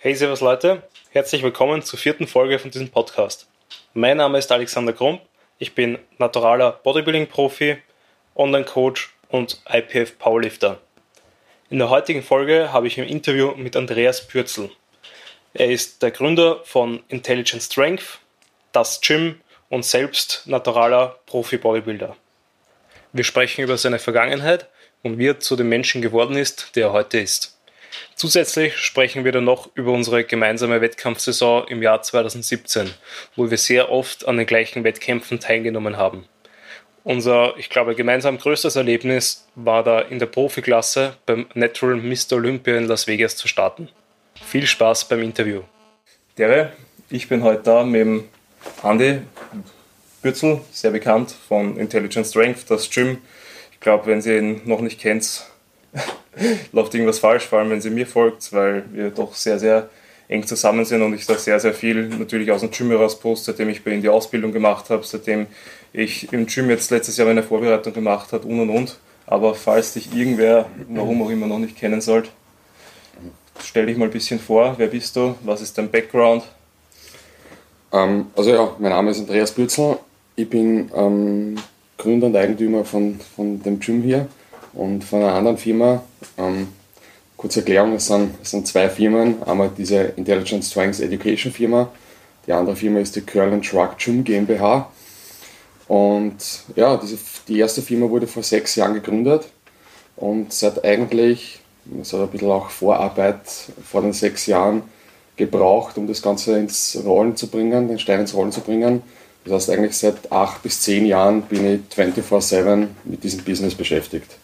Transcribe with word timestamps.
Hey, 0.00 0.14
servus 0.14 0.40
Leute, 0.42 0.84
herzlich 1.10 1.42
willkommen 1.42 1.82
zur 1.82 1.98
vierten 1.98 2.28
Folge 2.28 2.60
von 2.60 2.70
diesem 2.70 2.88
Podcast. 2.88 3.48
Mein 3.94 4.18
Name 4.18 4.38
ist 4.38 4.52
Alexander 4.52 4.92
Krump, 4.92 5.22
ich 5.58 5.74
bin 5.74 5.98
naturaler 6.18 6.78
Bodybuilding-Profi, 6.84 7.78
Online-Coach 8.36 9.12
und 9.30 9.60
IPF 9.68 10.16
Powerlifter. 10.16 10.78
In 11.68 11.80
der 11.80 11.90
heutigen 11.90 12.22
Folge 12.22 12.72
habe 12.72 12.86
ich 12.86 13.00
ein 13.00 13.08
Interview 13.08 13.56
mit 13.56 13.74
Andreas 13.74 14.24
Pürzel. 14.24 14.70
Er 15.52 15.68
ist 15.68 16.00
der 16.00 16.12
Gründer 16.12 16.60
von 16.62 17.02
Intelligent 17.08 17.64
Strength, 17.64 18.20
das 18.70 19.00
Gym 19.00 19.40
und 19.68 19.84
selbst 19.84 20.44
naturaler 20.46 21.18
Profi-Bodybuilder. 21.26 22.14
Wir 23.12 23.24
sprechen 23.24 23.62
über 23.62 23.76
seine 23.76 23.98
Vergangenheit 23.98 24.68
und 25.02 25.18
wie 25.18 25.26
er 25.26 25.40
zu 25.40 25.56
dem 25.56 25.68
Menschen 25.68 26.02
geworden 26.02 26.36
ist, 26.36 26.76
der 26.76 26.86
er 26.86 26.92
heute 26.92 27.18
ist. 27.18 27.57
Zusätzlich 28.14 28.76
sprechen 28.76 29.24
wir 29.24 29.32
dann 29.32 29.44
noch 29.44 29.70
über 29.74 29.92
unsere 29.92 30.24
gemeinsame 30.24 30.80
Wettkampfsaison 30.80 31.68
im 31.68 31.82
Jahr 31.82 32.02
2017, 32.02 32.90
wo 33.36 33.50
wir 33.50 33.58
sehr 33.58 33.90
oft 33.90 34.26
an 34.26 34.36
den 34.36 34.46
gleichen 34.46 34.84
Wettkämpfen 34.84 35.40
teilgenommen 35.40 35.96
haben. 35.96 36.26
Unser, 37.04 37.56
ich 37.56 37.70
glaube, 37.70 37.94
gemeinsam 37.94 38.38
größtes 38.38 38.76
Erlebnis 38.76 39.48
war 39.54 39.82
da 39.82 40.00
in 40.00 40.18
der 40.18 40.26
Profiklasse 40.26 41.16
beim 41.26 41.46
Natural 41.54 41.96
Mr. 41.96 42.32
Olympia 42.32 42.76
in 42.76 42.86
Las 42.86 43.06
Vegas 43.06 43.36
zu 43.36 43.48
starten. 43.48 43.88
Viel 44.44 44.66
Spaß 44.66 45.08
beim 45.08 45.22
Interview. 45.22 45.62
Dere, 46.36 46.72
ich 47.08 47.28
bin 47.28 47.42
heute 47.42 47.62
da 47.62 47.82
mit 47.82 48.00
dem 48.00 48.24
Andi 48.82 49.22
Bützel, 50.20 50.60
sehr 50.72 50.90
bekannt 50.90 51.34
von 51.48 51.78
Intelligent 51.78 52.26
Strength, 52.26 52.70
das 52.70 52.90
Gym. 52.90 53.18
Ich 53.72 53.80
glaube, 53.80 54.06
wenn 54.06 54.20
Sie 54.20 54.36
ihn 54.36 54.62
noch 54.64 54.80
nicht 54.80 55.00
kennt, 55.00 55.46
läuft 56.72 56.94
irgendwas 56.94 57.18
falsch, 57.18 57.44
vor 57.46 57.58
allem 57.58 57.70
wenn 57.70 57.80
sie 57.80 57.90
mir 57.90 58.06
folgt, 58.06 58.52
weil 58.52 58.84
wir 58.92 59.10
doch 59.10 59.34
sehr, 59.34 59.58
sehr 59.58 59.88
eng 60.28 60.46
zusammen 60.46 60.84
sind 60.84 61.02
und 61.02 61.14
ich 61.14 61.26
da 61.26 61.34
sehr, 61.34 61.58
sehr 61.58 61.72
viel 61.72 62.08
natürlich 62.08 62.50
aus 62.50 62.60
dem 62.60 62.70
Gym 62.70 62.90
heraus 62.90 63.18
poste, 63.18 63.46
seitdem 63.46 63.70
ich 63.70 63.82
bei 63.82 63.92
Ihnen 63.92 64.02
die 64.02 64.08
Ausbildung 64.08 64.52
gemacht 64.52 64.90
habe, 64.90 65.02
seitdem 65.04 65.46
ich 65.92 66.32
im 66.32 66.46
Gym 66.46 66.68
jetzt 66.68 66.90
letztes 66.90 67.16
Jahr 67.16 67.26
meine 67.26 67.42
Vorbereitung 67.42 67.94
gemacht 67.94 68.32
habe 68.32 68.46
und 68.46 68.60
und 68.60 68.70
und. 68.70 68.98
Aber 69.26 69.54
falls 69.54 69.94
dich 69.94 70.14
irgendwer, 70.14 70.66
warum 70.88 71.22
auch 71.22 71.30
immer, 71.30 71.46
noch 71.46 71.58
nicht 71.58 71.76
kennen 71.76 72.00
sollte, 72.00 72.28
stell 73.62 73.86
dich 73.86 73.96
mal 73.96 74.06
ein 74.06 74.10
bisschen 74.10 74.38
vor. 74.38 74.74
Wer 74.76 74.86
bist 74.88 75.16
du? 75.16 75.34
Was 75.44 75.60
ist 75.60 75.76
dein 75.76 75.90
Background? 75.90 76.44
Ähm, 77.92 78.26
also 78.36 78.50
ja, 78.50 78.76
mein 78.78 78.90
Name 78.90 79.10
ist 79.10 79.20
Andreas 79.20 79.52
Bürzel. 79.52 79.98
Ich 80.36 80.48
bin 80.48 80.90
ähm, 80.94 81.56
Gründer 81.96 82.28
und 82.28 82.36
Eigentümer 82.36 82.84
von, 82.84 83.18
von 83.34 83.62
dem 83.62 83.80
Gym 83.80 84.02
hier 84.02 84.28
und 84.78 85.02
von 85.02 85.22
einer 85.22 85.34
anderen 85.34 85.58
Firma. 85.58 86.02
Ähm, 86.38 86.68
kurze 87.36 87.60
Erklärung, 87.60 87.94
es 87.94 88.06
sind, 88.06 88.30
es 88.42 88.52
sind 88.52 88.66
zwei 88.66 88.88
Firmen. 88.88 89.42
Einmal 89.42 89.70
diese 89.76 89.96
Intelligent 90.16 90.64
Strengths 90.64 91.00
Education 91.00 91.52
Firma, 91.52 91.90
die 92.46 92.52
andere 92.52 92.76
Firma 92.76 93.00
ist 93.00 93.14
die 93.16 93.20
Curl 93.20 93.60
Truck 93.60 93.98
Gym 93.98 94.24
GmbH. 94.24 94.90
Und 95.88 96.36
ja, 96.76 96.96
diese, 96.96 97.18
die 97.48 97.58
erste 97.58 97.82
Firma 97.82 98.08
wurde 98.08 98.26
vor 98.26 98.42
sechs 98.42 98.76
Jahren 98.76 98.94
gegründet 98.94 99.48
und 100.16 100.52
seit 100.52 100.84
eigentlich, 100.84 101.60
es 102.00 102.12
hat 102.12 102.20
ein 102.20 102.28
bisschen 102.28 102.50
auch 102.50 102.70
Vorarbeit 102.70 103.40
vor 103.90 104.02
den 104.02 104.12
sechs 104.12 104.46
Jahren 104.46 104.82
gebraucht, 105.36 105.96
um 105.96 106.06
das 106.06 106.20
Ganze 106.20 106.58
ins 106.58 106.98
Rollen 107.04 107.36
zu 107.36 107.46
bringen, 107.48 107.88
den 107.88 107.98
Stein 107.98 108.20
ins 108.20 108.34
Rollen 108.34 108.52
zu 108.52 108.60
bringen. 108.60 109.02
Das 109.44 109.54
heißt, 109.54 109.70
eigentlich 109.70 109.96
seit 109.96 110.30
acht 110.30 110.62
bis 110.62 110.82
zehn 110.82 111.06
Jahren 111.06 111.42
bin 111.42 111.82
ich 111.90 111.96
24-7 111.96 112.88
mit 113.04 113.24
diesem 113.24 113.42
Business 113.44 113.74
beschäftigt 113.74 114.36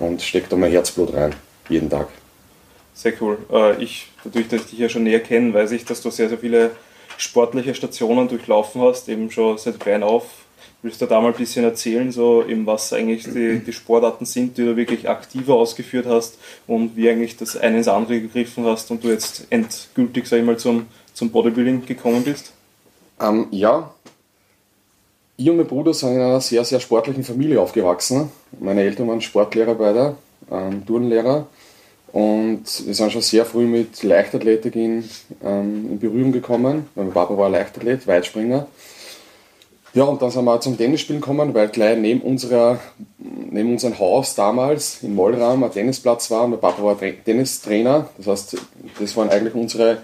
und 0.00 0.20
stecke 0.22 0.48
da 0.48 0.56
mein 0.56 0.72
Herzblut 0.72 1.14
rein, 1.14 1.34
jeden 1.68 1.88
Tag. 1.88 2.08
Sehr 2.94 3.12
cool. 3.20 3.38
Äh, 3.52 3.82
ich, 3.82 4.08
dadurch, 4.24 4.48
dass 4.48 4.62
ich 4.62 4.70
dich 4.70 4.78
ja 4.78 4.88
schon 4.88 5.04
näher 5.04 5.20
kenne, 5.20 5.54
weiß 5.54 5.70
ich, 5.72 5.84
dass 5.84 6.02
du 6.02 6.10
sehr, 6.10 6.28
sehr 6.28 6.38
viele 6.38 6.72
sportliche 7.16 7.74
Stationen 7.74 8.28
durchlaufen 8.28 8.80
hast, 8.82 9.08
eben 9.08 9.30
schon 9.30 9.58
seit 9.58 9.78
klein 9.78 10.02
auf. 10.02 10.24
Willst 10.82 11.00
du 11.02 11.06
da 11.06 11.20
mal 11.20 11.28
ein 11.28 11.34
bisschen 11.34 11.64
erzählen, 11.64 12.10
so 12.10 12.42
eben 12.46 12.66
was 12.66 12.92
eigentlich 12.94 13.24
die, 13.24 13.58
die 13.58 13.72
Sportarten 13.72 14.24
sind, 14.24 14.56
die 14.56 14.64
du 14.64 14.76
wirklich 14.76 15.08
aktiver 15.08 15.54
ausgeführt 15.54 16.06
hast 16.06 16.38
und 16.66 16.96
wie 16.96 17.08
eigentlich 17.10 17.36
das 17.36 17.56
eine 17.56 17.78
ins 17.78 17.88
andere 17.88 18.20
gegriffen 18.20 18.64
hast 18.64 18.90
und 18.90 19.04
du 19.04 19.08
jetzt 19.08 19.46
endgültig, 19.50 20.26
sag 20.26 20.38
ich 20.38 20.44
mal, 20.44 20.58
zum, 20.58 20.86
zum 21.12 21.30
Bodybuilding 21.30 21.84
gekommen 21.84 22.24
bist? 22.24 22.52
Ähm, 23.20 23.48
ja, 23.50 23.92
ich 25.40 25.50
und 25.50 25.56
mein 25.56 25.66
Bruder 25.66 25.94
sind 25.94 26.12
in 26.12 26.20
einer 26.20 26.40
sehr, 26.40 26.64
sehr 26.64 26.80
sportlichen 26.80 27.24
Familie 27.24 27.60
aufgewachsen. 27.60 28.30
Meine 28.58 28.82
Eltern 28.82 29.08
waren 29.08 29.20
Sportlehrer 29.20 29.74
beide, 29.74 30.16
ähm, 30.50 30.84
Turnlehrer. 30.86 31.46
Und 32.12 32.64
wir 32.86 32.94
sind 32.94 33.12
schon 33.12 33.22
sehr 33.22 33.46
früh 33.46 33.66
mit 33.66 34.02
Leichtathletik 34.02 34.74
in, 34.76 35.08
ähm, 35.42 35.88
in 35.92 35.98
Berührung 35.98 36.32
gekommen. 36.32 36.88
Mein 36.94 37.12
Papa 37.12 37.38
war 37.38 37.48
Leichtathlet, 37.48 38.06
Weitspringer. 38.06 38.66
Ja, 39.94 40.04
und 40.04 40.20
dann 40.20 40.30
sind 40.30 40.44
wir 40.44 40.60
zum 40.60 40.76
Tennisspielen 40.76 41.20
gekommen, 41.20 41.54
weil 41.54 41.68
gleich 41.68 41.98
neben, 41.98 42.20
unserer, 42.20 42.78
neben 43.18 43.72
unserem 43.72 43.98
Haus 43.98 44.34
damals 44.34 45.02
im 45.02 45.14
Mollraum 45.14 45.64
ein 45.64 45.72
Tennisplatz 45.72 46.30
war. 46.30 46.46
Mein 46.46 46.60
Papa 46.60 46.82
war 46.82 46.98
Tennistrainer. 46.98 48.08
Das 48.18 48.26
heißt, 48.26 48.56
das 49.00 49.16
waren 49.16 49.30
eigentlich 49.30 49.54
unsere 49.54 50.02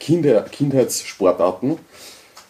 Kinder, 0.00 0.42
Kindheitssportarten. 0.42 1.78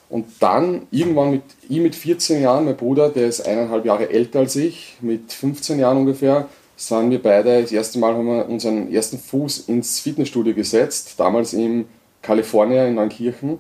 Und 0.08 0.26
dann 0.40 0.86
irgendwann 0.90 1.30
mit 1.30 1.42
ihm 1.68 1.82
mit 1.82 1.94
14 1.94 2.42
Jahren, 2.42 2.66
mein 2.66 2.76
Bruder, 2.76 3.08
der 3.08 3.26
ist 3.26 3.46
eineinhalb 3.46 3.84
Jahre 3.84 4.10
älter 4.10 4.40
als 4.40 4.54
ich, 4.56 4.96
mit 5.00 5.32
15 5.32 5.78
Jahren 5.78 5.98
ungefähr, 5.98 6.48
sind 6.76 7.10
wir 7.10 7.22
beide, 7.22 7.62
das 7.62 7.72
erste 7.72 7.98
Mal 7.98 8.14
haben 8.14 8.26
wir 8.26 8.48
unseren 8.48 8.92
ersten 8.92 9.18
Fuß 9.18 9.68
ins 9.68 10.00
Fitnessstudio 10.00 10.54
gesetzt, 10.54 11.14
damals 11.18 11.52
in 11.52 11.86
Kalifornien, 12.20 12.88
in 12.88 12.94
Neunkirchen. 12.96 13.58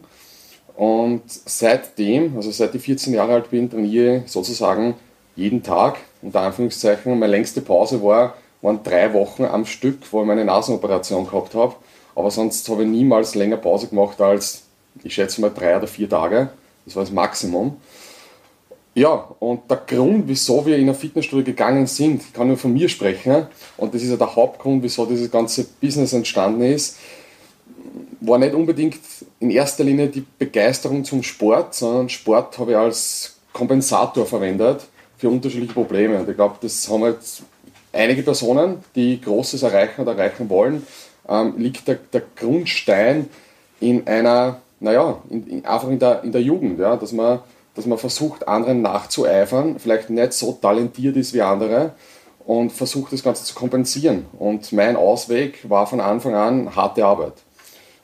Und 0.76 1.22
seitdem, 1.26 2.36
also 2.36 2.50
seit 2.50 2.74
ich 2.74 2.82
14 2.82 3.14
Jahre 3.14 3.34
alt 3.34 3.50
bin, 3.50 3.70
trainiere 3.70 4.24
sozusagen 4.26 4.94
jeden 5.36 5.62
Tag, 5.62 5.98
unter 6.22 6.40
Anführungszeichen. 6.40 7.18
Meine 7.18 7.30
längste 7.30 7.60
Pause 7.60 8.02
war, 8.02 8.34
waren 8.62 8.82
drei 8.82 9.12
Wochen 9.14 9.44
am 9.44 9.66
Stück, 9.66 9.98
wo 10.10 10.22
ich 10.22 10.26
meine 10.26 10.44
Nasenoperation 10.44 11.26
gehabt 11.26 11.54
habe. 11.54 11.76
Aber 12.16 12.30
sonst 12.30 12.68
habe 12.68 12.82
ich 12.82 12.88
niemals 12.88 13.34
länger 13.34 13.56
Pause 13.56 13.88
gemacht 13.88 14.20
als 14.20 14.63
ich 15.02 15.14
schätze 15.14 15.40
mal 15.40 15.50
drei 15.50 15.76
oder 15.76 15.86
vier 15.86 16.08
Tage. 16.08 16.50
Das 16.84 16.96
war 16.96 17.02
das 17.02 17.12
Maximum. 17.12 17.76
Ja, 18.94 19.28
und 19.40 19.68
der 19.68 19.78
Grund, 19.78 20.28
wieso 20.28 20.64
wir 20.64 20.76
in 20.76 20.88
ein 20.88 20.94
Fitnessstudio 20.94 21.44
gegangen 21.44 21.86
sind, 21.88 22.32
kann 22.32 22.46
nur 22.46 22.56
von 22.56 22.72
mir 22.72 22.88
sprechen, 22.88 23.48
und 23.76 23.92
das 23.92 24.02
ist 24.02 24.10
ja 24.10 24.16
der 24.16 24.36
Hauptgrund, 24.36 24.84
wieso 24.84 25.04
dieses 25.04 25.30
ganze 25.30 25.64
Business 25.64 26.12
entstanden 26.12 26.62
ist, 26.62 26.98
war 28.20 28.38
nicht 28.38 28.54
unbedingt 28.54 29.00
in 29.40 29.50
erster 29.50 29.82
Linie 29.82 30.08
die 30.08 30.24
Begeisterung 30.38 31.04
zum 31.04 31.24
Sport, 31.24 31.74
sondern 31.74 32.08
Sport 32.08 32.56
habe 32.58 32.72
ich 32.72 32.76
als 32.76 33.36
Kompensator 33.52 34.26
verwendet 34.26 34.86
für 35.18 35.28
unterschiedliche 35.28 35.74
Probleme. 35.74 36.18
Und 36.18 36.28
ich 36.28 36.36
glaube, 36.36 36.56
das 36.60 36.88
haben 36.88 37.04
jetzt 37.04 37.42
einige 37.92 38.22
Personen, 38.22 38.78
die 38.94 39.20
Großes 39.20 39.62
erreichen 39.62 40.02
oder 40.02 40.12
erreichen 40.12 40.48
wollen, 40.48 40.86
ähm, 41.28 41.54
liegt 41.58 41.86
der, 41.88 41.96
der 42.12 42.22
Grundstein 42.36 43.28
in 43.80 44.06
einer 44.06 44.60
naja, 44.80 45.22
in, 45.30 45.46
in, 45.46 45.64
einfach 45.64 45.88
in 45.88 45.98
der, 45.98 46.22
in 46.24 46.32
der 46.32 46.42
Jugend, 46.42 46.78
ja, 46.78 46.96
dass, 46.96 47.12
man, 47.12 47.40
dass 47.74 47.86
man 47.86 47.98
versucht, 47.98 48.46
anderen 48.48 48.82
nachzueifern, 48.82 49.78
vielleicht 49.78 50.10
nicht 50.10 50.32
so 50.32 50.52
talentiert 50.52 51.16
ist 51.16 51.34
wie 51.34 51.42
andere 51.42 51.92
und 52.46 52.72
versucht, 52.72 53.12
das 53.12 53.22
Ganze 53.22 53.44
zu 53.44 53.54
kompensieren. 53.54 54.26
Und 54.38 54.72
mein 54.72 54.96
Ausweg 54.96 55.68
war 55.68 55.86
von 55.86 56.00
Anfang 56.00 56.34
an 56.34 56.76
harte 56.76 57.04
Arbeit. 57.04 57.34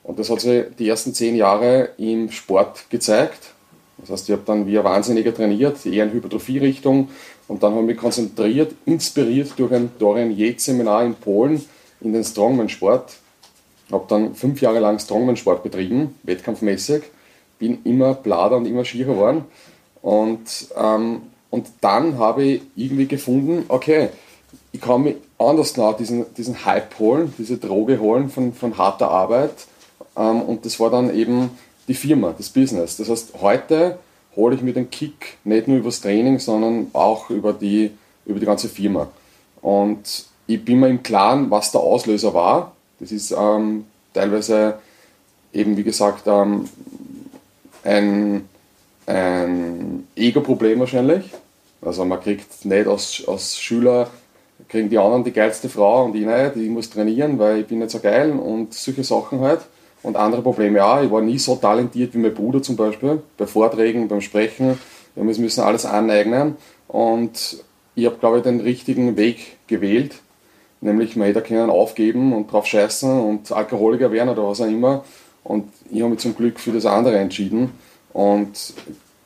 Und 0.03 0.19
das 0.19 0.30
hat 0.30 0.41
sich 0.41 0.64
die 0.78 0.88
ersten 0.88 1.12
zehn 1.12 1.36
Jahre 1.36 1.91
im 1.98 2.30
Sport 2.30 2.88
gezeigt. 2.91 3.53
Das 3.98 4.10
heißt, 4.10 4.28
ich 4.28 4.32
habe 4.32 4.42
dann 4.47 4.66
wie 4.66 4.78
ein 4.78 4.84
Wahnsinniger 4.84 5.34
trainiert, 5.34 5.84
eher 5.84 6.04
in 6.04 6.12
Hypertrophie-Richtung. 6.12 7.10
Und 7.48 7.62
dann 7.62 7.72
habe 7.72 7.82
ich 7.82 7.88
mich 7.88 7.98
konzentriert, 7.98 8.72
inspiriert 8.86 9.53
durch 9.56 9.72
ein 9.72 9.91
Dorian 9.98 10.34
Yates-Seminar 10.36 11.04
in 11.04 11.14
Polen 11.14 11.64
in 12.00 12.14
den 12.14 12.25
Strongman-Sport 12.25 13.16
habe 13.92 14.04
dann 14.08 14.34
fünf 14.34 14.60
Jahre 14.60 14.80
lang 14.80 14.98
Strongman-Sport 14.98 15.62
betrieben, 15.62 16.15
wettkampfmäßig, 16.22 17.03
bin 17.59 17.78
immer 17.84 18.15
blader 18.15 18.56
und 18.56 18.66
immer 18.66 18.84
schierer 18.84 19.15
geworden. 19.15 19.44
Und, 20.03 20.68
ähm, 20.76 21.22
und 21.50 21.66
dann 21.80 22.18
habe 22.18 22.44
ich 22.44 22.62
irgendwie 22.76 23.06
gefunden, 23.06 23.65
okay, 23.68 24.09
ich 24.72 24.80
kann 24.80 25.03
mich 25.03 25.16
anders 25.38 25.76
nach 25.76 25.97
diesen, 25.97 26.32
diesen 26.34 26.65
Hype 26.65 26.98
holen, 26.98 27.34
diese 27.38 27.59
Droge 27.59 27.98
holen 28.00 28.30
von, 28.30 28.53
von 28.53 28.78
harter 28.78 29.10
Arbeit. 29.10 29.66
Ähm, 30.16 30.42
und 30.42 30.65
das 30.65 30.78
war 30.80 30.91
dann 30.91 31.15
eben 31.15 31.50
die 31.88 31.94
Firma, 31.94 32.34
das 32.36 32.50
Business. 32.50 32.97
Das 32.97 33.09
heißt, 33.09 33.34
heute 33.41 33.98
hole 34.36 34.54
ich 34.54 34.62
mir 34.62 34.72
den 34.72 34.91
Kick 34.91 35.38
nicht 35.44 35.66
nur 35.66 35.78
übers 35.78 36.00
Training, 36.00 36.38
sondern 36.38 36.88
auch 36.92 37.30
über 37.30 37.53
die, 37.53 37.91
über 38.26 38.38
die 38.38 38.47
ganze 38.47 38.68
Firma. 38.68 39.09
Und 39.60 40.26
ich 40.47 40.65
bin 40.65 40.80
mir 40.80 40.88
im 40.88 41.03
Klaren, 41.03 41.50
was 41.50 41.72
der 41.72 41.80
Auslöser 41.80 42.32
war. 42.32 42.72
Das 43.00 43.12
ist 43.12 43.32
ähm, 43.32 43.86
teilweise 44.14 44.78
eben, 45.52 45.76
wie 45.76 45.82
gesagt, 45.82 46.26
ähm, 46.26 46.68
ein, 47.82 48.48
ein 49.06 50.06
Ego-Problem 50.14 50.80
wahrscheinlich. 50.80 51.30
Also 51.82 52.04
man 52.04 52.20
kriegt 52.20 52.64
nicht 52.64 52.86
als, 52.86 53.24
als 53.26 53.58
Schüler, 53.58 54.10
kriegen 54.68 54.91
die 54.91 54.98
anderen 54.98 55.24
die 55.24 55.32
geilste 55.32 55.68
Frau 55.68 56.04
und 56.04 56.14
ich 56.14 56.26
nicht, 56.26 56.54
die 56.54 56.68
muss 56.68 56.91
trainieren, 56.91 57.38
weil 57.38 57.60
ich 57.60 57.66
bin 57.66 57.78
nicht 57.78 57.91
so 57.91 57.98
geil 57.98 58.32
und 58.32 58.74
solche 58.74 59.03
Sachen 59.03 59.41
halt. 59.41 59.60
und 60.03 60.16
andere 60.16 60.42
Probleme 60.42 60.84
auch. 60.84 61.03
Ich 61.03 61.10
war 61.10 61.20
nie 61.20 61.38
so 61.38 61.56
talentiert 61.56 62.14
wie 62.14 62.18
mein 62.18 62.34
Bruder 62.34 62.62
zum 62.62 62.76
Beispiel, 62.76 63.22
bei 63.36 63.46
Vorträgen, 63.46 64.08
beim 64.08 64.20
Sprechen. 64.20 64.78
Wir 65.14 65.24
müssen 65.24 65.60
alles 65.60 65.84
aneignen 65.84 66.56
und 66.88 67.62
ich 67.94 68.06
habe, 68.06 68.16
glaube 68.16 68.38
ich, 68.38 68.42
den 68.44 68.60
richtigen 68.60 69.16
Weg 69.16 69.56
gewählt. 69.66 70.14
Nämlich, 70.80 71.16
man 71.16 71.27
hätte 71.27 71.42
können 71.42 71.68
aufgeben 71.68 72.32
und 72.32 72.50
drauf 72.50 72.66
scheißen 72.66 73.21
und 73.21 73.53
Alkoholiker 73.53 74.12
werden 74.12 74.30
oder 74.30 74.47
was 74.47 74.60
auch 74.60 74.66
immer. 74.66 75.04
Und 75.44 75.68
ich 75.91 76.00
habe 76.00 76.10
mich 76.10 76.21
zum 76.21 76.34
Glück 76.34 76.59
für 76.59 76.72
das 76.72 76.86
andere 76.86 77.18
entschieden. 77.18 77.72
Und 78.12 78.74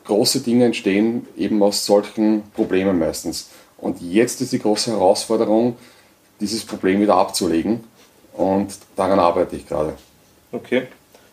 große 0.05 0.41
Dinge 0.41 0.67
entstehen 0.67 1.27
eben 1.37 1.63
aus 1.63 1.87
solchen 1.87 2.43
Problemen 2.55 2.99
meistens. 2.99 3.51
Und 3.79 4.01
jetzt 4.01 4.41
ist 4.41 4.53
die 4.53 4.59
große 4.59 4.91
Herausforderung, 4.93 5.77
dieses 6.41 6.65
Problem 6.65 7.01
wieder 7.01 7.15
abzulegen. 7.17 7.85
Und 8.33 8.77
daran 8.97 9.19
arbeite 9.19 9.57
ich 9.57 9.67
gerade. 9.67 9.95
Okay. 10.53 10.89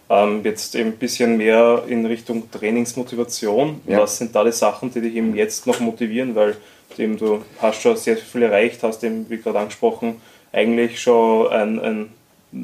Ähm, 0.10 0.42
jetzt 0.44 0.76
eben 0.76 0.90
ein 0.90 0.98
bisschen 0.98 1.38
mehr 1.38 1.84
in 1.88 2.06
Richtung 2.06 2.52
Trainingsmotivation. 2.52 3.82
Ja. 3.88 4.00
Was 4.00 4.18
sind 4.18 4.36
da 4.36 4.44
die 4.44 4.52
Sachen, 4.52 4.92
die 4.92 5.02
dich 5.02 5.16
eben 5.16 5.36
jetzt 5.36 5.66
noch 5.68 5.80
motivieren? 5.80 6.36
Weil 6.36 6.58
eben, 7.00 7.18
du 7.18 7.44
hast 7.60 7.82
schon 7.82 7.98
sehr 7.98 8.18
viel 8.18 8.44
erreicht, 8.44 8.84
hast 8.84 9.04
eben, 9.04 9.30
wie 9.30 9.38
gerade 9.38 9.60
angesprochen, 9.60 10.22
eigentlich 10.52 11.00
schon 11.00 11.48
ein, 11.48 11.80
ein 11.80 12.10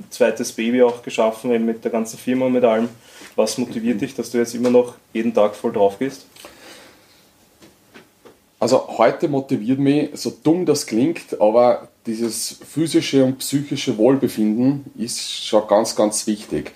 zweites 0.09 0.51
Baby 0.51 0.83
auch 0.83 1.01
geschaffen, 1.01 1.51
eben 1.51 1.65
mit 1.65 1.83
der 1.83 1.91
ganzen 1.91 2.17
Firma 2.17 2.45
und 2.45 2.53
mit 2.53 2.63
allem. 2.63 2.89
Was 3.35 3.57
motiviert 3.57 4.01
dich, 4.01 4.15
dass 4.15 4.31
du 4.31 4.37
jetzt 4.37 4.55
immer 4.55 4.69
noch 4.69 4.95
jeden 5.13 5.33
Tag 5.33 5.55
voll 5.55 5.71
drauf 5.71 5.99
gehst? 5.99 6.25
Also 8.59 8.97
heute 8.97 9.27
motiviert 9.27 9.77
mich, 9.77 10.09
so 10.13 10.33
dumm 10.43 10.65
das 10.65 10.87
klingt, 10.87 11.39
aber 11.39 11.89
dieses 12.07 12.59
physische 12.67 13.23
und 13.23 13.37
psychische 13.37 13.97
Wohlbefinden 13.97 14.85
ist 14.97 15.45
schon 15.45 15.67
ganz, 15.67 15.95
ganz 15.95 16.25
wichtig. 16.25 16.71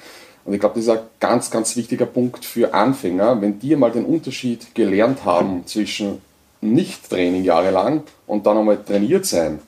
Und 0.46 0.54
ich 0.54 0.60
glaube, 0.60 0.76
das 0.76 0.86
ist 0.86 0.90
ein 0.90 1.00
ganz, 1.20 1.50
ganz 1.50 1.76
wichtiger 1.76 2.06
Punkt 2.06 2.46
für 2.46 2.74
Anfänger. 2.74 3.42
Wenn 3.42 3.60
die 3.60 3.76
mal 3.76 3.92
den 3.92 4.06
Unterschied 4.06 4.76
gelernt 4.76 5.26
haben 5.26 5.66
zwischen 5.66 6.22
Nicht-Training 6.62 7.44
jahrelang 7.44 8.04
und 8.28 8.46
dann 8.46 8.58
einmal 8.58 8.84
trainiert 8.84 9.26
sein, 9.26 9.60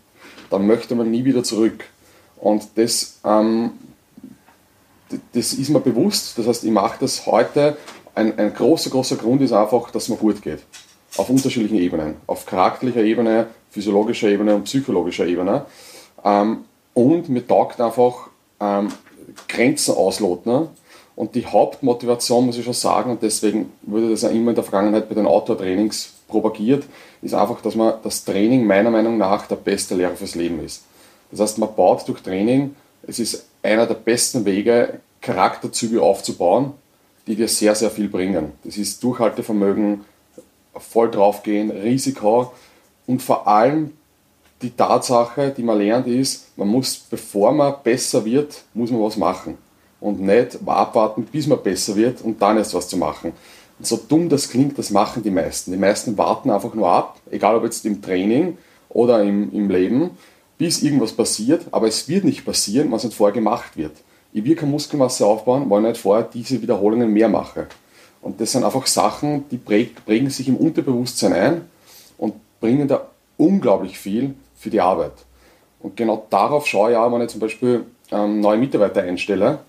dann 0.50 0.68
möchte 0.68 0.96
man 0.96 1.10
nie 1.10 1.26
wieder 1.26 1.44
zurück. 1.44 1.86
Und 2.40 2.68
das, 2.76 3.20
ähm, 3.26 3.72
das 5.34 5.54
ist 5.54 5.70
mir 5.70 5.80
bewusst. 5.80 6.38
Das 6.38 6.48
heißt, 6.48 6.64
ich 6.64 6.72
mache 6.72 6.98
das 7.00 7.26
heute. 7.26 7.78
Ein, 8.14 8.38
ein 8.38 8.54
großer, 8.54 8.90
großer 8.90 9.16
Grund 9.16 9.42
ist 9.42 9.54
einfach, 9.54 9.90
dass 9.92 10.04
es 10.04 10.10
mir 10.10 10.18
gut 10.18 10.42
geht. 10.42 10.60
Auf 11.18 11.30
unterschiedlichen 11.30 11.78
Ebenen. 11.78 12.16
Auf 12.28 12.46
charakterlicher 12.46 13.02
Ebene, 13.02 13.48
physiologischer 13.72 14.30
Ebene 14.30 14.56
und 14.56 14.66
psychologischer 14.66 15.26
Ebene. 15.26 15.66
Ähm, 16.24 16.66
und 16.94 17.30
mir 17.30 17.48
taugt 17.48 17.82
einfach 17.82 18.30
ähm, 18.60 18.90
Grenzen 19.48 19.96
ausloten. 19.96 20.68
Und 21.16 21.36
die 21.36 21.46
Hauptmotivation, 21.46 22.46
muss 22.46 22.58
ich 22.58 22.66
schon 22.66 22.74
sagen, 22.74 23.12
und 23.12 23.22
deswegen 23.22 23.72
wurde 23.84 24.10
das 24.10 24.24
ja 24.24 24.30
immer 24.30 24.50
in 24.50 24.56
der 24.56 24.64
Vergangenheit 24.64 25.10
bei 25.10 25.16
den 25.16 25.28
Outdoor-Trainings 25.28 26.14
propagiert, 26.34 26.84
ist 27.22 27.34
einfach, 27.34 27.62
dass 27.62 27.76
man 27.76 27.94
das 28.04 28.26
Training 28.26 28.66
meiner 28.66 28.92
Meinung 28.92 29.18
nach 29.18 29.48
der 29.48 29.56
beste 29.56 29.96
Lehrer 29.96 30.16
fürs 30.16 30.36
Leben 30.36 30.64
ist. 30.64 30.84
Das 31.32 31.40
heißt, 31.40 31.58
man 31.58 31.74
baut 31.74 32.08
durch 32.08 32.22
Training, 32.22 32.76
es 33.08 33.20
ist 33.20 33.46
einer 33.62 33.88
der 33.88 33.96
besten 33.96 34.46
Wege, 34.46 35.00
Charakterzüge 35.22 36.02
aufzubauen, 36.02 36.74
die 37.26 37.36
dir 37.36 37.48
sehr, 37.48 37.76
sehr 37.76 37.90
viel 37.90 38.10
bringen. 38.10 38.52
Das 38.64 38.78
ist 38.78 39.02
Durchhaltevermögen, 39.04 40.04
voll 40.76 41.10
draufgehen, 41.10 41.72
Risiko 41.72 42.52
und 43.08 43.22
vor 43.22 43.48
allem 43.48 43.92
die 44.62 44.72
Tatsache, 44.72 45.54
die 45.56 45.64
man 45.64 45.78
lernt, 45.78 46.08
ist, 46.08 46.58
man 46.58 46.68
muss, 46.68 46.98
bevor 46.98 47.52
man 47.52 47.76
besser 47.84 48.24
wird, 48.24 48.64
muss 48.74 48.92
man 48.92 49.02
was 49.02 49.18
machen. 49.18 49.58
Und 50.00 50.22
nicht 50.22 50.58
abwarten, 50.66 51.24
bis 51.26 51.48
man 51.48 51.62
besser 51.62 51.96
wird 51.96 52.22
und 52.22 52.42
dann 52.42 52.58
erst 52.58 52.74
was 52.74 52.88
zu 52.88 52.98
machen. 52.98 53.34
Und 53.80 53.88
so 53.88 53.98
dumm 53.98 54.30
das 54.30 54.50
klingt, 54.50 54.78
das 54.78 54.92
machen 54.92 55.24
die 55.24 55.32
meisten. 55.32 55.72
Die 55.72 55.78
meisten 55.78 56.18
warten 56.18 56.50
einfach 56.50 56.74
nur 56.74 56.90
ab, 56.90 57.20
egal 57.32 57.56
ob 57.56 57.64
jetzt 57.64 57.86
im 57.86 58.02
Training 58.02 58.58
oder 58.90 59.24
im, 59.24 59.52
im 59.52 59.70
Leben, 59.70 60.12
bis 60.58 60.84
irgendwas 60.84 61.12
passiert, 61.12 61.64
aber 61.72 61.88
es 61.88 62.08
wird 62.08 62.24
nicht 62.24 62.46
passieren, 62.46 62.92
was 62.92 63.04
nicht 63.04 63.16
vorher 63.16 63.34
gemacht 63.34 63.76
wird. 63.76 63.92
Ich 64.32 64.44
will 64.44 64.56
keine 64.56 64.72
Muskelmasse 64.72 65.26
aufbauen, 65.26 65.70
weil 65.70 65.82
ich 65.82 65.90
nicht 65.90 66.02
vorher 66.02 66.24
diese 66.24 66.62
Wiederholungen 66.62 67.12
mehr 67.12 67.30
mache. 67.30 67.68
Und 68.22 68.40
das 68.40 68.54
sind 68.54 68.64
einfach 68.64 68.88
Sachen, 68.88 69.46
die 69.50 69.58
prägen 69.58 70.30
sich 70.30 70.48
im 70.48 70.56
Unterbewusstsein 70.56 71.34
ein 71.34 71.62
und 72.18 72.36
bringen 72.62 72.88
da 72.88 73.08
unglaublich 73.38 74.00
viel 74.00 74.36
für 74.56 74.70
die 74.70 74.80
Arbeit. 74.80 75.14
Und 75.82 75.98
genau 75.98 76.26
darauf 76.30 76.66
schaue 76.66 76.92
ich 76.92 76.98
auch, 76.98 77.12
wenn 77.12 77.22
ich 77.22 77.30
zum 77.30 77.42
Beispiel 77.42 77.86
ähm, 78.12 78.40
neue 78.40 78.58
Mitarbeiter 78.58 79.02
einstelle. 79.02 79.60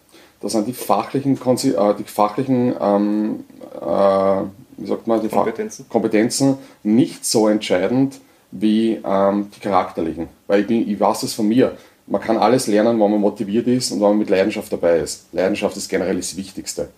Da 0.44 0.50
sind 0.50 0.68
die 0.68 0.74
fachlichen, 0.74 1.36
äh, 1.36 1.94
die 1.94 2.04
fachlichen 2.04 2.74
ähm, 2.78 3.44
äh, 3.80 4.42
wie 4.76 4.86
sagt 4.86 5.06
man, 5.06 5.22
die 5.22 5.28
Kompetenzen. 5.28 5.88
Kompetenzen 5.88 6.58
nicht 6.82 7.24
so 7.24 7.48
entscheidend 7.48 8.20
wie 8.50 9.00
ähm, 9.02 9.50
die 9.56 9.60
charakterlichen. 9.60 10.28
Weil 10.46 10.60
ich, 10.60 10.66
bin, 10.66 10.86
ich 10.86 11.00
weiß 11.00 11.22
das 11.22 11.32
von 11.32 11.48
mir. 11.48 11.78
Man 12.06 12.20
kann 12.20 12.36
alles 12.36 12.66
lernen, 12.66 13.00
wenn 13.00 13.10
man 13.10 13.20
motiviert 13.22 13.66
ist 13.66 13.90
und 13.90 14.00
wenn 14.00 14.08
man 14.08 14.18
mit 14.18 14.28
Leidenschaft 14.28 14.70
dabei 14.70 14.98
ist. 14.98 15.32
Leidenschaft 15.32 15.78
ist 15.78 15.88
generell 15.88 16.16
das 16.16 16.36
Wichtigste. 16.36 16.90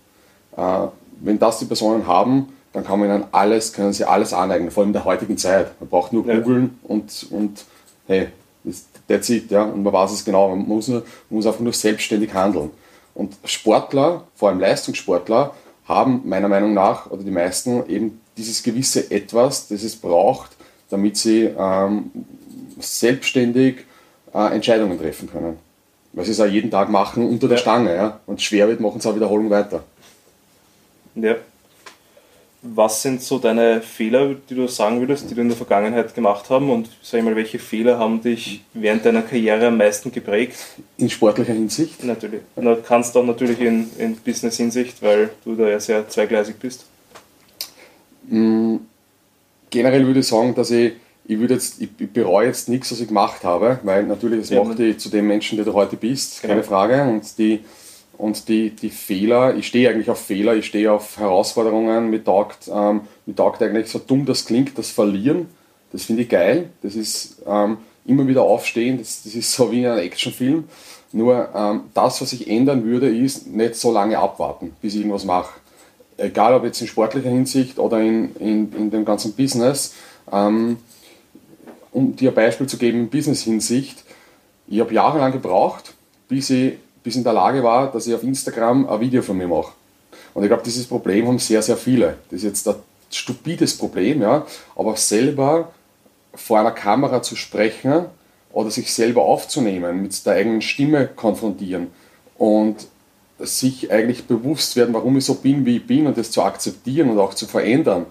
Äh, 0.57 0.87
wenn 1.21 1.39
das 1.39 1.61
die 1.61 1.67
Personen 1.67 2.05
haben, 2.09 2.49
dann 2.73 2.85
kann 2.85 2.99
man 2.99 3.09
ihnen 3.09 3.25
alles, 3.31 3.73
können 3.73 3.93
sie 3.93 4.05
alles 4.05 4.33
aneignen, 4.33 4.73
vor 4.73 4.81
allem 4.81 4.89
in 4.89 4.95
der 4.95 5.05
heutigen 5.05 5.39
Zeit. 5.39 5.81
Man 5.81 5.89
braucht 5.89 6.13
nur 6.13 6.27
ja. 6.27 6.35
googeln 6.35 6.81
und, 6.83 7.29
und 7.31 7.65
hey, 8.09 8.27
that's 9.07 9.31
it, 9.31 9.53
ja, 9.53 9.63
und 9.63 9.85
man 9.85 9.93
weiß 9.93 10.11
es 10.11 10.25
genau. 10.25 10.49
Man 10.49 10.67
muss, 10.67 10.89
nur, 10.89 11.03
man 11.31 11.37
muss 11.37 11.47
einfach 11.47 11.61
nur 11.61 11.73
selbstständig 11.73 12.35
handeln. 12.35 12.73
Und 13.17 13.35
Sportler, 13.45 14.25
vor 14.35 14.51
allem 14.51 14.61
Leistungssportler, 14.61 15.55
haben 15.89 16.23
meiner 16.25 16.49
Meinung 16.49 16.75
nach, 16.75 17.11
oder 17.11 17.23
die 17.23 17.31
meisten, 17.31 17.89
eben 17.89 18.21
dieses 18.37 18.63
gewisse 18.63 19.11
Etwas, 19.11 19.69
das 19.69 19.83
es 19.83 19.97
braucht, 19.97 20.51
damit 20.91 21.17
sie 21.17 21.51
ähm, 21.59 22.11
selbstständig 22.79 23.85
äh, 24.35 24.55
Entscheidungen 24.55 24.99
treffen 24.99 25.31
können. 25.31 25.59
Weil 26.13 26.27
sie 26.27 26.33
es 26.33 26.41
auch 26.41 26.47
jeden 26.47 26.71
Tag 26.71 26.91
machen 26.91 27.27
unter 27.27 27.49
der 27.49 27.57
ja. 27.57 27.63
Stange. 27.63 27.95
Ja? 27.95 28.21
Und 28.27 28.43
schwer 28.43 28.69
wird, 28.69 28.81
machen 28.81 29.01
sie 29.01 29.09
auch 29.09 29.15
Wiederholung 29.15 29.49
weiter. 29.49 29.83
Ja. 31.15 31.37
Was 32.75 33.03
sind 33.03 33.23
so 33.23 33.39
deine 33.39 33.81
Fehler, 33.81 34.35
die 34.49 34.55
du 34.55 34.67
sagen 34.67 35.01
würdest, 35.01 35.31
die 35.31 35.35
du 35.35 35.41
in 35.41 35.49
der 35.49 35.57
Vergangenheit 35.57 36.15
gemacht 36.15 36.51
haben 36.51 36.71
und 36.71 36.89
sag 37.03 37.19
ich 37.19 37.25
mal, 37.25 37.37
welche 37.37 37.59
Fehler 37.59 37.99
haben 37.99 38.21
dich 38.21 38.63
während 38.75 39.05
deiner 39.05 39.23
Karriere 39.23 39.69
am 39.69 39.77
meisten 39.77 40.11
geprägt? 40.11 40.57
In 40.99 41.09
sportlicher 41.09 41.53
Hinsicht? 41.53 42.03
Natürlich. 42.05 42.41
Du 42.57 42.77
kannst 42.87 43.17
auch 43.17 43.25
natürlich 43.25 43.61
in, 43.61 43.89
in 43.99 44.17
Business-Hinsicht, 44.17 45.03
weil 45.03 45.31
du 45.45 45.55
da 45.55 45.69
ja 45.69 45.79
sehr 45.81 46.09
zweigleisig 46.09 46.57
bist. 46.57 46.87
Mm, 48.29 48.77
generell 49.71 50.07
würde 50.07 50.21
ich 50.21 50.27
sagen, 50.27 50.55
dass 50.55 50.71
ich, 50.71 50.95
ich, 51.27 51.39
würde 51.39 51.55
jetzt, 51.55 51.81
ich 51.81 51.91
bereue 51.91 52.47
jetzt 52.47 52.69
nichts, 52.69 52.91
was 52.91 53.01
ich 53.01 53.09
gemacht 53.09 53.45
habe, 53.45 53.79
weil 53.83 54.05
natürlich, 54.05 54.41
das 54.41 54.51
ja, 54.51 54.63
macht 54.63 54.79
dich 54.79 54.99
zu 54.99 55.09
dem 55.09 55.27
Menschen, 55.27 55.57
der 55.57 55.65
du 55.65 55.73
heute 55.73 55.97
bist, 55.97 56.43
genau. 56.43 56.55
keine 56.55 56.65
Frage. 56.65 57.03
Und 57.03 57.39
die 57.39 57.61
und 58.19 58.49
die, 58.49 58.71
die 58.71 58.91
Fehler, 58.91 59.57
ich 59.57 59.67
stehe 59.67 59.91
eigentlich 59.91 60.11
auf 60.11 60.21
Fehler, 60.21 60.55
ich 60.55 60.67
stehe 60.67 60.93
auf 60.93 61.19
Herausforderungen, 61.19 62.11
mir 62.11 62.25
taugt, 62.25 62.69
ähm, 62.73 63.03
mir 63.27 63.35
taugt 63.35 63.63
eigentlich 63.63 63.89
so 63.89 63.99
dumm 63.99 64.25
das 64.25 64.47
klingt, 64.47 64.79
das 64.79 64.91
Verlieren, 64.91 65.49
das 65.93 66.05
finde 66.05 66.23
ich 66.23 66.29
geil, 66.29 66.71
das 66.83 66.95
ist 66.95 67.43
ähm, 67.47 67.79
immer 68.07 68.27
wieder 68.27 68.43
aufstehen, 68.43 68.99
das, 68.99 69.23
das 69.23 69.35
ist 69.35 69.53
so 69.53 69.71
wie 69.71 69.81
in 69.81 69.87
einem 69.87 70.01
Actionfilm. 70.01 70.65
Nur 71.13 71.49
ähm, 71.55 71.83
das, 71.95 72.21
was 72.21 72.33
ich 72.33 72.49
ändern 72.49 72.85
würde, 72.85 73.09
ist 73.09 73.47
nicht 73.47 73.77
so 73.77 73.93
lange 73.93 74.19
abwarten, 74.19 74.75
bis 74.83 74.95
ich 74.95 75.01
irgendwas 75.01 75.25
mache. 75.25 75.55
Egal 76.17 76.55
ob 76.55 76.65
jetzt 76.65 76.81
in 76.81 76.87
sportlicher 76.87 77.29
Hinsicht 77.31 77.79
oder 77.79 78.01
in, 78.01 78.35
in, 78.37 78.73
in 78.73 78.91
dem 78.91 79.05
ganzen 79.05 79.33
Business. 79.35 79.95
Ähm, 80.33 80.79
um 81.93 82.17
dir 82.17 82.31
ein 82.31 82.35
Beispiel 82.35 82.67
zu 82.67 82.77
geben 82.77 83.01
in 83.01 83.09
Business-Hinsicht, 83.09 84.05
ich 84.67 84.81
habe 84.81 84.93
jahrelang 84.93 85.33
gebraucht, 85.33 85.95
bis 86.29 86.51
ich 86.51 86.75
bis 87.07 87.15
in 87.15 87.23
der 87.23 87.35
Lage 87.35 87.63
war, 87.63 87.93
dass 87.93 88.09
ich 88.09 88.15
auf 88.17 88.25
Instagram 88.25 88.89
ein 88.89 89.01
Video 89.01 89.23
von 89.23 89.37
mir 89.37 89.47
mache. 89.47 89.71
Und 90.35 90.43
ich 90.43 90.49
glaube, 90.49 90.65
dieses 90.65 90.87
Problem 90.87 91.29
haben 91.29 91.39
sehr, 91.39 91.63
sehr 91.63 91.77
viele. 91.77 92.19
Das 92.31 92.39
ist 92.39 92.43
jetzt 92.43 92.69
ein 92.69 92.75
stupides 93.13 93.79
Problem, 93.79 94.23
ja, 94.23 94.45
aber 94.75 94.97
selber 94.97 95.71
vor 96.35 96.59
einer 96.59 96.73
Kamera 96.73 97.23
zu 97.23 97.37
sprechen 97.37 98.07
oder 98.51 98.73
sich 98.73 98.93
selber 98.93 99.23
aufzunehmen, 99.23 100.03
mit 100.03 100.27
der 100.27 100.33
eigenen 100.33 100.63
Stimme 100.63 101.07
konfrontieren 101.07 101.93
und 102.39 102.89
sich 103.39 103.93
eigentlich 103.93 104.25
bewusst 104.27 104.75
werden, 104.75 104.93
warum 104.93 105.17
ich 105.17 105.27
so 105.27 105.35
bin, 105.35 105.65
wie 105.65 105.77
ich 105.77 105.87
bin 105.87 106.09
und 106.09 106.19
das 106.19 106.33
zu 106.33 106.43
akzeptieren 106.43 107.09
und 107.09 107.21
auch 107.21 107.35
zu 107.35 107.47
verändern, 107.47 108.07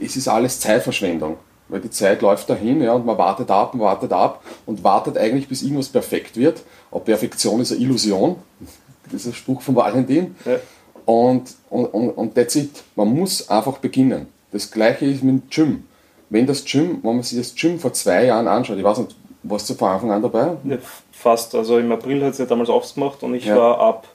es 0.00 0.16
ist 0.16 0.28
alles 0.28 0.60
Zeitverschwendung 0.60 1.36
weil 1.72 1.80
die 1.80 1.90
Zeit 1.90 2.20
läuft 2.20 2.50
dahin 2.50 2.82
ja, 2.82 2.92
und 2.92 3.06
man 3.06 3.16
wartet 3.16 3.50
ab 3.50 3.72
und 3.72 3.80
wartet 3.80 4.12
ab 4.12 4.44
und 4.66 4.84
wartet 4.84 5.16
eigentlich, 5.16 5.48
bis 5.48 5.62
irgendwas 5.62 5.88
perfekt 5.88 6.36
wird. 6.36 6.62
Aber 6.90 7.00
Perfektion 7.00 7.60
ist 7.60 7.72
eine 7.72 7.80
Illusion. 7.80 8.36
Das 9.10 9.22
ist 9.22 9.26
ein 9.26 9.34
Spruch 9.34 9.60
von 9.60 9.74
Valentin. 9.74 10.36
Ja. 10.46 10.58
Und, 11.04 11.56
und, 11.68 11.86
und, 11.86 12.10
und 12.10 12.34
that's 12.34 12.54
it. 12.54 12.70
Man 12.94 13.08
muss 13.08 13.50
einfach 13.50 13.78
beginnen. 13.78 14.28
Das 14.52 14.70
gleiche 14.70 15.04
ist 15.04 15.24
mit 15.24 15.34
dem 15.34 15.42
Gym. 15.50 15.84
Wenn 16.30 16.46
das 16.46 16.64
Gym, 16.64 17.00
wenn 17.02 17.16
man 17.16 17.22
sich 17.22 17.36
das 17.36 17.54
Gym 17.54 17.80
vor 17.80 17.92
zwei 17.92 18.26
Jahren 18.26 18.46
anschaut, 18.46 18.78
ich 18.78 18.84
weiß 18.84 18.98
nicht, 18.98 19.16
warst 19.42 19.68
du 19.68 19.74
von 19.74 19.88
Anfang 19.88 20.12
an 20.12 20.22
dabei? 20.22 20.56
Ja, 20.64 20.78
fast. 21.10 21.54
Also 21.56 21.78
im 21.78 21.90
April 21.90 22.24
hat 22.24 22.32
es 22.32 22.38
ja 22.38 22.46
damals 22.46 22.70
aufgemacht 22.70 23.22
und 23.24 23.34
ich 23.34 23.44
ja. 23.44 23.56
war 23.56 23.80
ab 23.80 24.06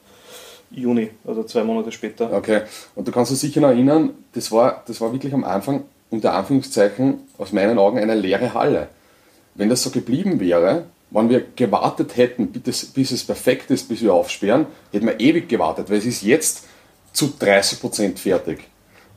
Juni, 0.71 1.11
also 1.25 1.43
zwei 1.43 1.63
Monate 1.63 1.91
später. 1.91 2.31
Okay, 2.31 2.61
und 2.95 3.07
du 3.07 3.11
kannst 3.11 3.31
dich 3.31 3.39
sicher 3.39 3.61
noch 3.61 3.69
erinnern, 3.69 4.11
das 4.33 4.51
war, 4.51 4.83
das 4.87 4.99
war 5.01 5.11
wirklich 5.11 5.33
am 5.33 5.43
Anfang, 5.43 5.83
unter 6.09 6.33
Anführungszeichen, 6.33 7.19
aus 7.37 7.51
meinen 7.51 7.77
Augen 7.77 7.99
eine 7.99 8.15
leere 8.15 8.53
Halle. 8.53 8.87
Wenn 9.55 9.69
das 9.69 9.83
so 9.83 9.89
geblieben 9.89 10.39
wäre, 10.39 10.85
wenn 11.09 11.29
wir 11.29 11.45
gewartet 11.55 12.17
hätten, 12.17 12.47
bis, 12.51 13.11
es 13.11 13.23
perfekt 13.23 13.71
ist, 13.71 13.87
bis 13.89 14.01
wir 14.01 14.13
aufsperren, 14.13 14.67
hätten 14.91 15.07
wir 15.07 15.19
ewig 15.19 15.47
gewartet, 15.47 15.89
weil 15.89 15.97
es 15.97 16.05
ist 16.05 16.21
jetzt 16.21 16.65
zu 17.13 17.33
30% 17.39 18.17
fertig. 18.17 18.59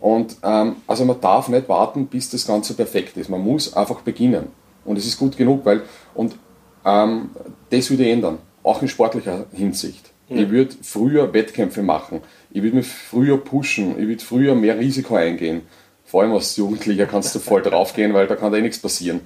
Und 0.00 0.36
ähm, 0.42 0.76
also 0.86 1.04
man 1.04 1.20
darf 1.20 1.48
nicht 1.48 1.68
warten, 1.68 2.06
bis 2.06 2.30
das 2.30 2.46
Ganze 2.46 2.74
perfekt 2.74 3.16
ist. 3.16 3.28
Man 3.28 3.42
muss 3.42 3.74
einfach 3.74 4.00
beginnen. 4.00 4.46
Und 4.84 4.96
es 4.96 5.06
ist 5.06 5.18
gut 5.18 5.36
genug, 5.36 5.64
weil 5.64 5.82
und 6.14 6.36
ähm, 6.84 7.30
das 7.68 7.90
würde 7.90 8.04
ich 8.04 8.10
ändern, 8.10 8.38
auch 8.62 8.80
in 8.80 8.88
sportlicher 8.88 9.44
Hinsicht. 9.52 10.10
Ja. 10.28 10.36
Ich 10.36 10.50
würde 10.50 10.74
früher 10.82 11.32
Wettkämpfe 11.34 11.82
machen, 11.82 12.22
ich 12.50 12.62
würde 12.62 12.76
mich 12.76 12.86
früher 12.86 13.36
pushen, 13.36 14.00
ich 14.00 14.08
würde 14.08 14.24
früher 14.24 14.54
mehr 14.54 14.78
Risiko 14.78 15.16
eingehen. 15.16 15.62
Vor 16.10 16.22
allem 16.22 16.32
als 16.32 16.56
Jugendlicher 16.56 17.06
kannst 17.06 17.34
du 17.34 17.38
voll 17.38 17.62
draufgehen, 17.62 18.12
weil 18.14 18.26
da 18.26 18.34
kann 18.34 18.50
da 18.50 18.58
eh 18.58 18.62
nichts 18.62 18.80
passieren. 18.80 19.20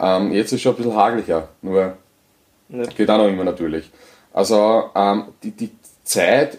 Ähm, 0.00 0.32
jetzt 0.32 0.46
ist 0.46 0.54
es 0.54 0.62
schon 0.62 0.72
ein 0.72 0.76
bisschen 0.78 0.96
hageliger, 0.96 1.48
nur 1.62 1.96
ja. 2.68 2.84
geht 2.86 3.08
auch 3.08 3.18
noch 3.18 3.28
immer 3.28 3.44
natürlich. 3.44 3.90
Also 4.32 4.90
ähm, 4.94 5.26
die, 5.44 5.52
die 5.52 5.70
Zeit, 6.02 6.58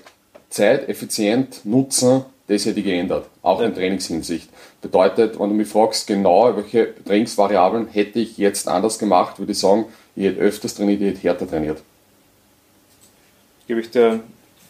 Zeit 0.50 0.88
effizient 0.88 1.66
nutzen, 1.66 2.24
das 2.48 2.66
hätte 2.66 2.80
ich 2.80 2.86
geändert, 2.86 3.28
auch 3.42 3.60
ja. 3.60 3.68
in 3.68 3.76
Trainingshinsicht. 3.76 4.50
Bedeutet, 4.82 5.38
wenn 5.38 5.50
du 5.50 5.56
mich 5.56 5.68
fragst, 5.68 6.08
genau 6.08 6.56
welche 6.56 6.94
Trainingsvariablen 7.04 7.90
hätte 7.90 8.20
ich 8.20 8.38
jetzt 8.38 8.70
anders 8.70 8.98
gemacht, 8.98 9.38
würde 9.38 9.52
ich 9.52 9.60
sagen, 9.60 9.86
ich 10.16 10.24
hätte 10.24 10.40
öfters 10.40 10.76
trainiert, 10.76 11.02
ich 11.02 11.08
hätte 11.08 11.22
härter 11.24 11.50
trainiert. 11.50 11.84
Gebe 13.68 13.82
ich 13.82 13.92
dir 13.92 14.22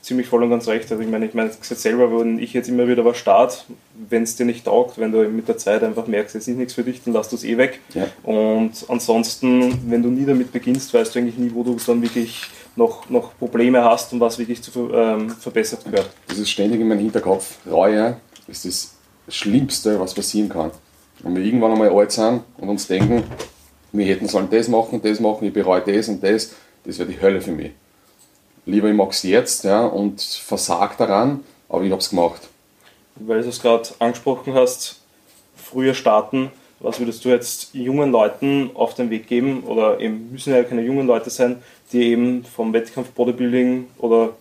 ziemlich 0.07 0.27
voll 0.27 0.41
und 0.43 0.49
ganz 0.49 0.67
recht. 0.67 0.89
Also 0.89 1.03
ich 1.03 1.09
meine, 1.09 1.25
ich 1.25 1.33
meine, 1.33 1.49
es 1.49 1.81
selber, 1.81 2.17
wenn 2.17 2.39
ich 2.39 2.53
jetzt 2.53 2.69
immer 2.69 2.87
wieder 2.87 3.03
was 3.03 3.17
start, 3.17 3.65
wenn 4.09 4.23
es 4.23 4.37
dir 4.37 4.45
nicht 4.45 4.65
taugt, 4.65 4.97
wenn 4.97 5.11
du 5.11 5.27
mit 5.27 5.47
der 5.47 5.57
Zeit 5.57 5.83
einfach 5.83 6.07
merkst, 6.07 6.35
es 6.35 6.47
ist 6.47 6.57
nichts 6.57 6.73
für 6.73 6.83
dich, 6.83 7.03
dann 7.03 7.13
lass 7.13 7.29
du 7.29 7.35
es 7.35 7.43
eh 7.43 7.57
weg. 7.57 7.81
Ja. 7.93 8.07
Und 8.23 8.71
ansonsten, 8.87 9.91
wenn 9.91 10.01
du 10.01 10.09
nie 10.09 10.25
damit 10.25 10.53
beginnst, 10.53 10.93
weißt 10.93 11.13
du 11.13 11.19
eigentlich 11.19 11.37
nie, 11.37 11.51
wo 11.53 11.63
du 11.63 11.75
dann 11.85 12.01
wirklich 12.01 12.43
noch, 12.77 13.09
noch 13.09 13.37
Probleme 13.37 13.83
hast 13.83 14.13
und 14.13 14.21
was 14.21 14.39
wirklich 14.39 14.61
zu 14.61 14.89
ähm, 14.93 15.29
verbessert 15.29 15.83
gehört. 15.83 16.09
Das 16.27 16.37
ist 16.37 16.49
ständig 16.49 16.79
in 16.79 16.87
meinem 16.87 16.99
Hinterkopf. 16.99 17.57
Reue 17.69 18.17
ist 18.47 18.65
das 18.65 18.95
Schlimmste, 19.27 19.99
was 19.99 20.13
passieren 20.13 20.47
kann. 20.47 20.71
Wenn 21.19 21.35
wir 21.35 21.43
irgendwann 21.43 21.73
einmal 21.73 21.89
alt 21.89 22.13
sind 22.13 22.43
und 22.57 22.69
uns 22.69 22.87
denken, 22.87 23.23
wir 23.91 24.05
hätten 24.05 24.27
sollen 24.27 24.47
das 24.49 24.67
machen 24.67 25.01
das 25.01 25.19
machen, 25.19 25.47
ich 25.47 25.53
bereue 25.53 25.81
das 25.81 26.07
und 26.07 26.23
das, 26.23 26.53
das 26.85 26.97
wäre 26.99 27.09
die 27.09 27.19
Hölle 27.19 27.41
für 27.41 27.51
mich. 27.51 27.71
Lieber 28.67 28.89
ich 28.89 28.95
mache 28.95 29.11
es 29.11 29.23
jetzt 29.23 29.63
ja, 29.63 29.85
und 29.85 30.21
versag 30.21 30.97
daran, 30.97 31.39
aber 31.69 31.83
ich 31.83 31.91
habe 31.91 32.01
es 32.01 32.09
gemacht. 32.09 32.49
Weil 33.15 33.41
du 33.41 33.47
es 33.47 33.61
gerade 33.61 33.89
angesprochen 33.99 34.53
hast, 34.53 34.99
früher 35.55 35.93
starten, 35.93 36.51
was 36.81 36.99
würdest 36.99 37.23
du 37.23 37.29
jetzt 37.29 37.73
jungen 37.73 38.11
Leuten 38.11 38.69
auf 38.73 38.93
den 38.93 39.09
Weg 39.09 39.27
geben, 39.27 39.63
oder 39.63 40.01
eben 40.01 40.31
müssen 40.33 40.53
ja 40.53 40.63
keine 40.63 40.81
jungen 40.81 41.07
Leute 41.07 41.29
sein, 41.29 41.63
die 41.93 42.03
eben 42.03 42.43
vom 42.43 42.73
Wettkampf 42.73 43.09
Bodybuilding 43.11 43.87
oder 43.99 44.31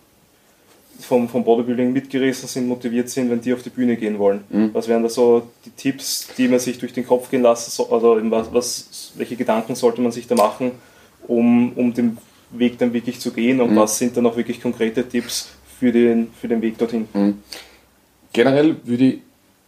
vom, 0.99 1.29
vom 1.29 1.45
Bodybuilding 1.45 1.93
mitgerissen 1.93 2.49
sind, 2.49 2.67
motiviert 2.67 3.09
sind, 3.09 3.29
wenn 3.29 3.39
die 3.39 3.53
auf 3.53 3.63
die 3.63 3.69
Bühne 3.69 3.95
gehen 3.95 4.19
wollen. 4.19 4.43
Mhm. 4.49 4.71
Was 4.73 4.89
wären 4.89 5.03
da 5.03 5.09
so 5.09 5.43
die 5.63 5.69
Tipps, 5.69 6.27
die 6.37 6.49
man 6.49 6.59
sich 6.59 6.79
durch 6.79 6.91
den 6.91 7.07
Kopf 7.07 7.29
gehen 7.29 7.43
lassen 7.43 7.71
soll, 7.71 7.87
also 7.91 8.19
was, 8.29 8.53
was, 8.53 9.11
welche 9.15 9.37
Gedanken 9.37 9.75
sollte 9.75 10.01
man 10.01 10.11
sich 10.11 10.27
da 10.27 10.35
machen, 10.35 10.71
um, 11.27 11.71
um 11.73 11.93
den 11.93 12.17
Weg 12.51 12.77
dann 12.77 12.93
wirklich 12.93 13.19
zu 13.19 13.31
gehen 13.31 13.61
und 13.61 13.71
mhm. 13.71 13.75
was 13.77 13.97
sind 13.97 14.15
dann 14.17 14.25
auch 14.25 14.37
wirklich 14.37 14.61
konkrete 14.61 15.07
Tipps 15.07 15.49
für 15.79 15.91
den, 15.91 16.29
für 16.39 16.47
den 16.47 16.61
Weg 16.61 16.77
dorthin? 16.77 17.07
Mhm. 17.13 17.39
Generell 18.33 18.77
würde 18.83 19.03
ich 19.03 19.19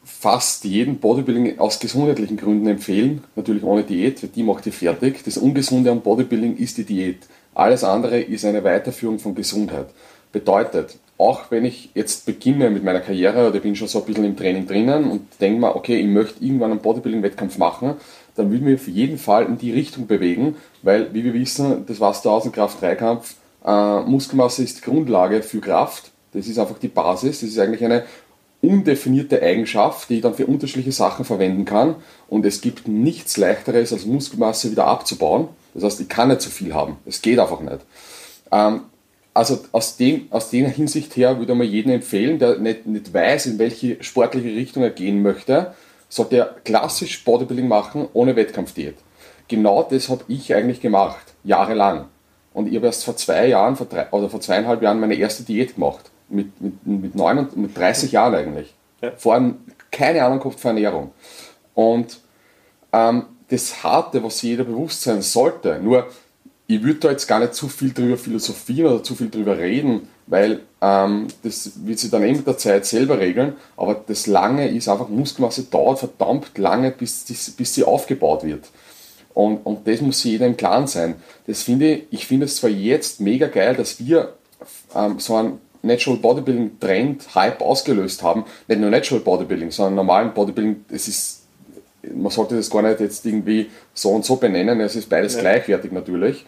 fast 0.04 0.66
jeden 0.66 0.98
Bodybuilding 0.98 1.60
aus 1.60 1.80
gesundheitlichen 1.80 2.38
Gründen 2.38 2.68
empfehlen, 2.68 3.24
natürlich 3.36 3.64
ohne 3.64 3.84
Diät, 3.84 4.22
weil 4.24 4.30
die 4.30 4.44
macht 4.44 4.66
ihr 4.66 4.74
fertig. 4.74 5.24
Das 5.24 5.38
Ungesunde 5.38 5.92
am 5.92 6.02
Bodybuilding 6.02 6.58
ist 6.58 6.78
die 6.78 6.84
Diät. 6.84 7.28
Alles 7.54 7.84
andere 7.84 8.20
ist 8.20 8.46
eine 8.46 8.64
Weiterführung 8.64 9.20
von 9.20 9.36
Gesundheit. 9.36 9.88
Bedeutet, 10.32 10.98
auch 11.18 11.52
wenn 11.52 11.66
ich 11.66 11.90
jetzt 11.96 12.26
beginne 12.26 12.70
mit 12.70 12.84
meiner 12.84 13.02
Karriere 13.02 13.50
oder 13.50 13.60
bin 13.60 13.76
schon 13.76 13.88
so 13.88 14.00
ein 14.00 14.06
bisschen 14.06 14.24
im 14.24 14.38
Training 14.38 14.68
drinnen 14.68 15.12
und 15.12 15.22
denke 15.42 15.60
mir, 15.60 15.76
okay, 15.76 16.00
ich 16.00 16.08
möchte 16.08 16.44
irgendwann 16.44 16.72
einen 16.72 16.80
Bodybuilding-Wettkampf 16.80 17.58
machen, 17.58 17.96
dann 18.40 18.50
würde 18.50 18.58
ich 18.58 18.62
mich 18.62 18.80
auf 18.80 18.88
jeden 18.88 19.18
Fall 19.18 19.46
in 19.46 19.58
die 19.58 19.72
Richtung 19.74 20.08
bewegen, 20.08 20.56
weil, 20.82 21.14
wie 21.14 21.24
wir 21.24 21.34
wissen, 21.34 21.86
das 21.86 22.00
war 22.00 22.12
es 22.12 22.22
der 22.22 22.32
Außenkraft-Dreikampf, 22.32 23.36
äh, 23.66 24.02
Muskelmasse 24.02 24.64
ist 24.64 24.82
Grundlage 24.82 25.44
für 25.44 25.60
Kraft. 25.60 26.12
Das 26.34 26.48
ist 26.48 26.58
einfach 26.58 26.80
die 26.80 26.88
Basis. 26.88 27.42
Das 27.42 27.50
ist 27.50 27.60
eigentlich 27.60 27.84
eine 27.84 28.06
undefinierte 28.62 29.42
Eigenschaft, 29.42 30.10
die 30.10 30.16
ich 30.16 30.22
dann 30.22 30.36
für 30.36 30.46
unterschiedliche 30.46 30.92
Sachen 30.92 31.26
verwenden 31.26 31.66
kann. 31.66 31.96
Und 32.28 32.46
es 32.46 32.62
gibt 32.62 32.88
nichts 32.88 33.38
leichteres, 33.38 33.92
als 33.92 34.06
Muskelmasse 34.06 34.72
wieder 34.72 34.88
abzubauen. 34.88 35.50
Das 35.74 35.84
heißt, 35.84 36.02
ich 36.02 36.10
kann 36.10 36.30
nicht 36.30 36.42
zu 36.42 36.50
viel 36.50 36.74
haben. 36.74 36.98
Es 37.06 37.22
geht 37.22 37.40
einfach 37.40 37.60
nicht. 37.60 37.80
Ähm, 38.52 38.82
also 39.34 39.60
aus, 39.72 39.98
dem, 39.98 40.28
aus 40.32 40.50
der 40.50 40.70
Hinsicht 40.70 41.16
her 41.16 41.40
würde 41.40 41.56
man 41.56 41.68
jedem 41.68 41.92
empfehlen, 41.92 42.40
der 42.40 42.58
nicht, 42.58 42.86
nicht 42.86 43.14
weiß, 43.14 43.46
in 43.48 43.60
welche 43.60 44.04
sportliche 44.04 44.50
Richtung 44.50 44.84
er 44.84 44.90
gehen 44.90 45.22
möchte, 45.22 45.74
sollte 46.10 46.38
er 46.38 46.46
klassisch 46.66 47.24
Bodybuilding 47.24 47.68
machen 47.68 48.08
ohne 48.14 48.36
Wettkampfdiät. 48.36 48.98
Genau 49.48 49.84
das 49.84 50.10
habe 50.10 50.24
ich 50.28 50.54
eigentlich 50.54 50.82
gemacht, 50.82 51.34
jahrelang. 51.44 52.06
Und 52.54 52.68
ich 52.68 52.76
habe 52.76 52.88
erst 52.88 53.06
vor 53.06 53.16
zwei 53.16 53.48
Jahren 53.48 53.76
vor 53.76 53.86
drei, 53.86 54.10
oder 54.12 54.30
vor 54.30 54.42
zweieinhalb 54.42 54.82
Jahren 54.82 55.00
meine 55.00 55.16
erste 55.16 55.44
Diät 55.44 55.76
gemacht. 55.76 56.12
Mit, 56.28 56.60
mit, 56.62 56.86
mit, 56.86 57.16
9, 57.16 57.50
mit 57.56 57.78
30 57.78 58.12
Jahren 58.12 58.36
eigentlich. 58.36 58.74
Ja. 59.02 59.12
Vorher 59.16 59.54
keine 59.92 60.24
Ahnung 60.24 60.40
gehabt 60.40 60.60
von 60.60 60.76
Ernährung. 60.76 61.12
Und 61.74 62.20
ähm, 62.92 63.26
das 63.50 63.84
Harte, 63.84 64.24
was 64.24 64.42
jeder 64.42 64.64
bewusst 64.64 65.02
sein 65.02 65.22
sollte, 65.22 65.80
nur 65.82 66.08
ich 66.70 66.84
würde 66.84 67.00
da 67.00 67.10
jetzt 67.10 67.26
gar 67.26 67.40
nicht 67.40 67.56
zu 67.56 67.68
viel 67.68 67.94
drüber 67.94 68.16
philosophieren 68.16 68.94
oder 68.94 69.04
zu 69.04 69.16
viel 69.16 69.32
drüber 69.32 69.58
reden, 69.58 70.08
weil 70.28 70.60
ähm, 70.82 71.28
das 71.42 71.72
wird 71.84 71.98
sich 71.98 72.12
dann 72.12 72.22
eben 72.22 72.38
mit 72.38 72.46
der 72.46 72.60
Zeit 72.60 72.86
selber 72.86 73.18
regeln, 73.18 73.54
aber 73.76 73.96
das 74.06 74.28
Lange 74.28 74.70
ist 74.70 74.88
einfach, 74.88 75.10
Muskelmasse 75.10 75.64
dauert 75.64 75.98
verdammt 75.98 76.56
lange, 76.60 76.92
bis, 76.92 77.26
bis 77.58 77.74
sie 77.74 77.84
aufgebaut 77.84 78.44
wird. 78.44 78.70
Und, 79.34 79.66
und 79.66 79.88
das 79.88 80.02
muss 80.02 80.24
jeder 80.24 80.46
im 80.46 80.58
Klaren 80.58 80.86
sein. 80.86 81.16
Das 81.48 81.64
finde 81.64 82.02
ich, 82.12 82.28
finde 82.28 82.46
es 82.46 82.58
zwar 82.58 82.70
jetzt 82.70 83.20
mega 83.20 83.48
geil, 83.48 83.76
dass 83.76 84.00
wir 84.00 84.36
ähm, 84.96 85.20
so 85.20 85.38
einen 85.38 85.60
Natural 85.82 86.20
Bodybuilding 86.20 86.80
Trend, 86.80 87.34
Hype 87.34 87.62
ausgelöst 87.62 88.22
haben. 88.22 88.46
Nicht 88.68 88.80
nur 88.80 88.92
Natural 88.92 89.24
Bodybuilding, 89.24 89.72
sondern 89.72 89.96
normalen 89.96 90.36
Bodybuilding. 90.36 90.86
Es 90.92 91.08
ist, 91.08 91.39
man 92.14 92.32
sollte 92.32 92.56
das 92.56 92.70
gar 92.70 92.82
nicht 92.82 93.00
jetzt 93.00 93.26
irgendwie 93.26 93.70
so 93.94 94.10
und 94.10 94.26
so 94.26 94.36
benennen. 94.38 94.80
Es 94.82 94.96
ist 94.96 95.10
beides 95.10 95.36
ja. 95.36 95.42
gleichwertig 95.42 95.92
natürlich. 95.92 96.46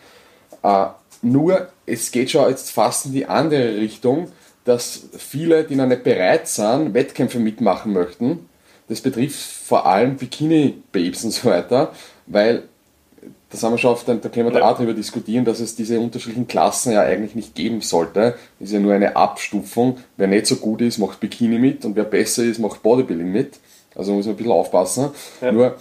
Äh, 0.63 0.85
nur, 1.21 1.69
es 1.85 2.11
geht 2.11 2.31
schon 2.31 2.49
jetzt 2.49 2.71
fast 2.71 3.07
in 3.07 3.13
die 3.13 3.25
andere 3.25 3.75
Richtung, 3.77 4.31
dass 4.65 5.03
viele, 5.17 5.63
die 5.63 5.75
noch 5.75 5.87
nicht 5.87 6.03
bereit 6.03 6.47
sind, 6.47 6.93
Wettkämpfe 6.93 7.39
mitmachen 7.39 7.93
möchten. 7.93 8.47
Das 8.87 9.01
betrifft 9.01 9.39
vor 9.39 9.85
allem 9.85 10.17
Bikini-Babes 10.17 11.23
und 11.23 11.31
so 11.31 11.49
weiter, 11.49 11.93
weil 12.27 12.63
das 13.51 13.63
haben 13.63 13.73
wir 13.73 13.77
schon 13.77 13.91
oft, 13.91 14.07
da 14.07 14.15
können 14.15 14.51
wir 14.51 14.59
da 14.59 14.69
auch 14.69 14.77
darüber 14.77 14.93
diskutieren, 14.93 15.43
dass 15.43 15.59
es 15.59 15.75
diese 15.75 15.99
unterschiedlichen 15.99 16.47
Klassen 16.47 16.93
ja 16.93 17.01
eigentlich 17.01 17.35
nicht 17.35 17.53
geben 17.53 17.81
sollte. 17.81 18.35
Das 18.59 18.69
ist 18.69 18.73
ja 18.73 18.79
nur 18.79 18.93
eine 18.93 19.15
Abstufung. 19.15 19.97
Wer 20.15 20.27
nicht 20.27 20.47
so 20.47 20.55
gut 20.55 20.81
ist, 20.81 20.97
macht 20.97 21.19
Bikini 21.19 21.59
mit 21.59 21.83
und 21.83 21.95
wer 21.95 22.05
besser 22.05 22.43
ist, 22.43 22.59
macht 22.59 22.81
Bodybuilding 22.81 23.29
mit. 23.31 23.59
Also 23.95 24.13
muss 24.13 24.25
man 24.25 24.36
ein 24.36 24.38
bisschen 24.38 24.51
aufpassen. 24.51 25.10
Ja. 25.41 25.51
Nur, 25.51 25.75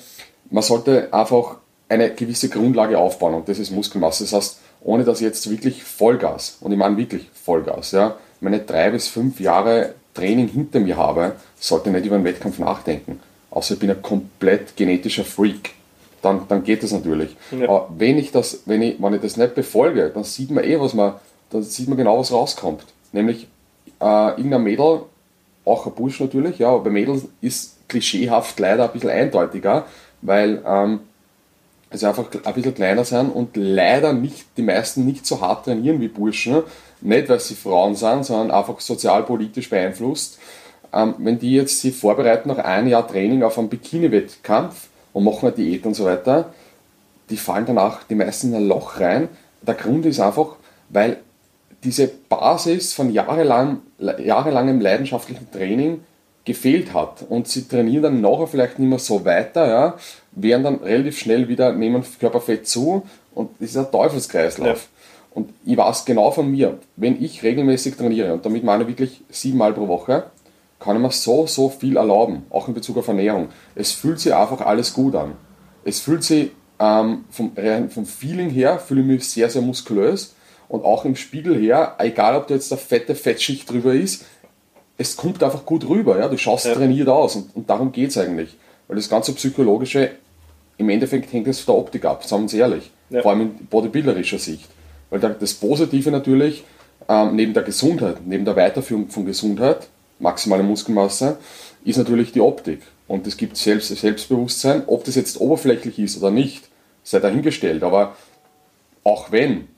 man 0.50 0.62
sollte 0.62 1.12
einfach 1.12 1.56
eine 1.88 2.10
gewisse 2.14 2.48
Grundlage 2.48 2.98
aufbauen 2.98 3.34
und 3.34 3.48
das 3.48 3.58
ist 3.58 3.70
Muskelmasse. 3.70 4.24
Das 4.24 4.32
heißt, 4.32 4.58
ohne 4.82 5.04
dass 5.04 5.20
ich 5.20 5.26
jetzt 5.26 5.50
wirklich 5.50 5.82
Vollgas, 5.82 6.58
und 6.60 6.72
ich 6.72 6.78
meine 6.78 6.96
wirklich 6.96 7.28
Vollgas, 7.34 7.92
ja, 7.92 8.16
meine 8.40 8.60
drei 8.60 8.90
bis 8.90 9.08
fünf 9.08 9.40
Jahre 9.40 9.94
Training 10.14 10.48
hinter 10.48 10.80
mir 10.80 10.96
habe, 10.96 11.36
sollte 11.58 11.90
ich 11.90 11.94
nicht 11.94 12.06
über 12.06 12.16
einen 12.16 12.24
Wettkampf 12.24 12.58
nachdenken. 12.58 13.20
Außer 13.50 13.74
ich 13.74 13.80
bin 13.80 13.90
ein 13.90 14.02
komplett 14.02 14.76
genetischer 14.76 15.24
Freak. 15.24 15.72
Dann, 16.22 16.42
dann 16.48 16.64
geht 16.64 16.82
das 16.82 16.92
natürlich. 16.92 17.36
Ja. 17.50 17.68
Aber 17.68 17.88
wenn 17.96 18.18
ich 18.18 18.30
das, 18.30 18.62
wenn 18.66 18.82
ich, 18.82 19.00
wenn 19.00 19.14
ich 19.14 19.22
das 19.22 19.36
nicht 19.36 19.54
befolge, 19.54 20.10
dann 20.12 20.24
sieht 20.24 20.50
man 20.50 20.64
eh, 20.64 20.78
was 20.78 20.94
man, 20.94 21.14
dann 21.50 21.62
sieht 21.62 21.88
man 21.88 21.96
genau, 21.96 22.18
was 22.18 22.32
rauskommt. 22.32 22.84
Nämlich 23.12 23.48
äh, 24.00 24.30
irgendein 24.30 24.62
Mädel, 24.62 25.02
auch 25.64 25.86
ein 25.86 25.94
Bursch 25.94 26.20
natürlich, 26.20 26.58
ja, 26.58 26.68
aber 26.68 26.84
bei 26.84 26.90
Mädels 26.90 27.24
ist 27.40 27.76
klischeehaft 27.90 28.58
leider 28.58 28.84
ein 28.84 28.92
bisschen 28.92 29.10
eindeutiger, 29.10 29.84
weil 30.22 30.62
ähm, 30.66 31.00
also 31.90 32.06
einfach 32.06 32.26
ein 32.44 32.54
bisschen 32.54 32.74
kleiner 32.74 33.04
sein 33.04 33.30
und 33.30 33.56
leider 33.56 34.12
nicht, 34.12 34.46
die 34.56 34.62
meisten 34.62 35.04
nicht 35.04 35.26
so 35.26 35.40
hart 35.40 35.64
trainieren 35.64 36.00
wie 36.00 36.08
Burschen. 36.08 36.62
Nicht, 37.02 37.28
weil 37.28 37.40
sie 37.40 37.54
Frauen 37.54 37.96
sind, 37.96 38.24
sondern 38.24 38.50
einfach 38.50 38.78
sozialpolitisch 38.80 39.70
beeinflusst. 39.70 40.38
Ähm, 40.92 41.14
wenn 41.18 41.38
die 41.38 41.52
jetzt 41.52 41.80
sich 41.80 41.96
vorbereiten 41.96 42.48
nach 42.48 42.58
einem 42.58 42.88
Jahr 42.88 43.06
Training 43.06 43.42
auf 43.42 43.58
einen 43.58 43.68
Bikini-Wettkampf 43.68 44.88
und 45.12 45.24
machen 45.24 45.46
eine 45.46 45.56
Diät 45.56 45.84
und 45.86 45.94
so 45.94 46.04
weiter, 46.04 46.52
die 47.28 47.36
fallen 47.36 47.66
danach 47.66 48.04
die 48.04 48.14
meisten 48.14 48.48
in 48.48 48.56
ein 48.56 48.68
Loch 48.68 49.00
rein. 49.00 49.28
Der 49.62 49.74
Grund 49.74 50.06
ist 50.06 50.20
einfach, 50.20 50.56
weil 50.90 51.18
diese 51.82 52.08
Basis 52.08 52.92
von 52.92 53.10
jahrelang, 53.10 53.80
jahrelangem 53.98 54.80
leidenschaftlichen 54.80 55.50
Training 55.50 56.00
gefehlt 56.44 56.94
hat. 56.94 57.24
Und 57.28 57.48
sie 57.48 57.68
trainieren 57.68 58.02
dann 58.02 58.20
nachher 58.20 58.46
vielleicht 58.46 58.78
nicht 58.78 58.88
mehr 58.88 58.98
so 58.98 59.24
weiter, 59.24 59.68
ja, 59.68 59.94
werden 60.32 60.64
dann 60.64 60.74
relativ 60.76 61.18
schnell 61.18 61.48
wieder, 61.48 61.72
nehmen 61.72 62.04
Körperfett 62.18 62.66
zu 62.66 63.02
und 63.34 63.50
das 63.58 63.70
ist 63.70 63.76
ein 63.76 63.90
Teufelskreislauf. 63.90 64.68
Ja. 64.68 65.00
Und 65.32 65.50
ich 65.64 65.76
weiß 65.76 66.04
genau 66.04 66.30
von 66.30 66.50
mir, 66.50 66.78
wenn 66.96 67.22
ich 67.22 67.42
regelmäßig 67.42 67.96
trainiere, 67.96 68.32
und 68.32 68.44
damit 68.44 68.64
meine 68.64 68.82
ich 68.82 68.88
wirklich 68.88 69.22
siebenmal 69.28 69.72
pro 69.72 69.86
Woche, 69.86 70.24
kann 70.80 70.96
ich 70.96 71.02
mir 71.02 71.12
so, 71.12 71.46
so 71.46 71.68
viel 71.68 71.96
erlauben, 71.96 72.44
auch 72.50 72.66
in 72.66 72.74
Bezug 72.74 72.96
auf 72.96 73.08
Ernährung. 73.08 73.48
Es 73.74 73.92
fühlt 73.92 74.18
sich 74.18 74.34
einfach 74.34 74.60
alles 74.62 74.92
gut 74.92 75.14
an. 75.14 75.34
Es 75.84 76.00
fühlt 76.00 76.24
sich 76.24 76.50
ähm, 76.78 77.24
vom, 77.30 77.52
vom 77.90 78.06
Feeling 78.06 78.50
her, 78.50 78.78
fühle 78.78 79.02
ich 79.02 79.06
mich 79.06 79.28
sehr, 79.28 79.50
sehr 79.50 79.62
muskulös 79.62 80.34
und 80.68 80.84
auch 80.84 81.04
im 81.04 81.16
Spiegel 81.16 81.56
her, 81.60 81.96
egal 81.98 82.34
ob 82.36 82.48
da 82.48 82.54
jetzt 82.54 82.72
eine 82.72 82.80
fette 82.80 83.14
Fettschicht 83.14 83.70
drüber 83.70 83.92
ist, 83.92 84.24
es 85.00 85.16
kommt 85.16 85.42
einfach 85.42 85.64
gut 85.64 85.88
rüber. 85.88 86.18
Ja? 86.18 86.28
Du 86.28 86.36
schaust 86.36 86.66
ja. 86.66 86.74
trainiert 86.74 87.08
aus 87.08 87.34
und, 87.34 87.56
und 87.56 87.70
darum 87.70 87.90
geht 87.90 88.10
es 88.10 88.18
eigentlich. 88.18 88.56
Weil 88.86 88.96
das 88.96 89.08
ganze 89.08 89.32
Psychologische, 89.32 90.10
im 90.76 90.90
Endeffekt 90.90 91.32
hängt 91.32 91.48
es 91.48 91.60
von 91.60 91.74
der 91.74 91.80
Optik 91.80 92.04
ab, 92.04 92.22
sagen 92.22 92.42
wir 92.42 92.44
uns 92.44 92.54
ehrlich. 92.54 92.90
Ja. 93.08 93.22
Vor 93.22 93.30
allem 93.30 93.40
in 93.40 93.66
bodybuilderischer 93.66 94.38
Sicht. 94.38 94.68
Weil 95.08 95.20
das 95.20 95.54
Positive 95.54 96.10
natürlich, 96.10 96.64
ähm, 97.08 97.34
neben 97.34 97.54
der 97.54 97.62
Gesundheit, 97.62 98.18
neben 98.26 98.44
der 98.44 98.56
Weiterführung 98.56 99.08
von 99.08 99.24
Gesundheit, 99.24 99.88
maximale 100.18 100.62
Muskelmasse, 100.62 101.38
ist 101.82 101.96
natürlich 101.96 102.32
die 102.32 102.42
Optik. 102.42 102.82
Und 103.08 103.26
es 103.26 103.38
gibt 103.38 103.56
Selbst 103.56 103.88
Selbstbewusstsein, 103.88 104.82
ob 104.86 105.04
das 105.04 105.14
jetzt 105.14 105.40
oberflächlich 105.40 105.98
ist 105.98 106.18
oder 106.18 106.30
nicht, 106.30 106.68
sei 107.04 107.20
dahingestellt. 107.20 107.82
Aber 107.82 108.16
auch 109.02 109.32
wenn, 109.32 109.68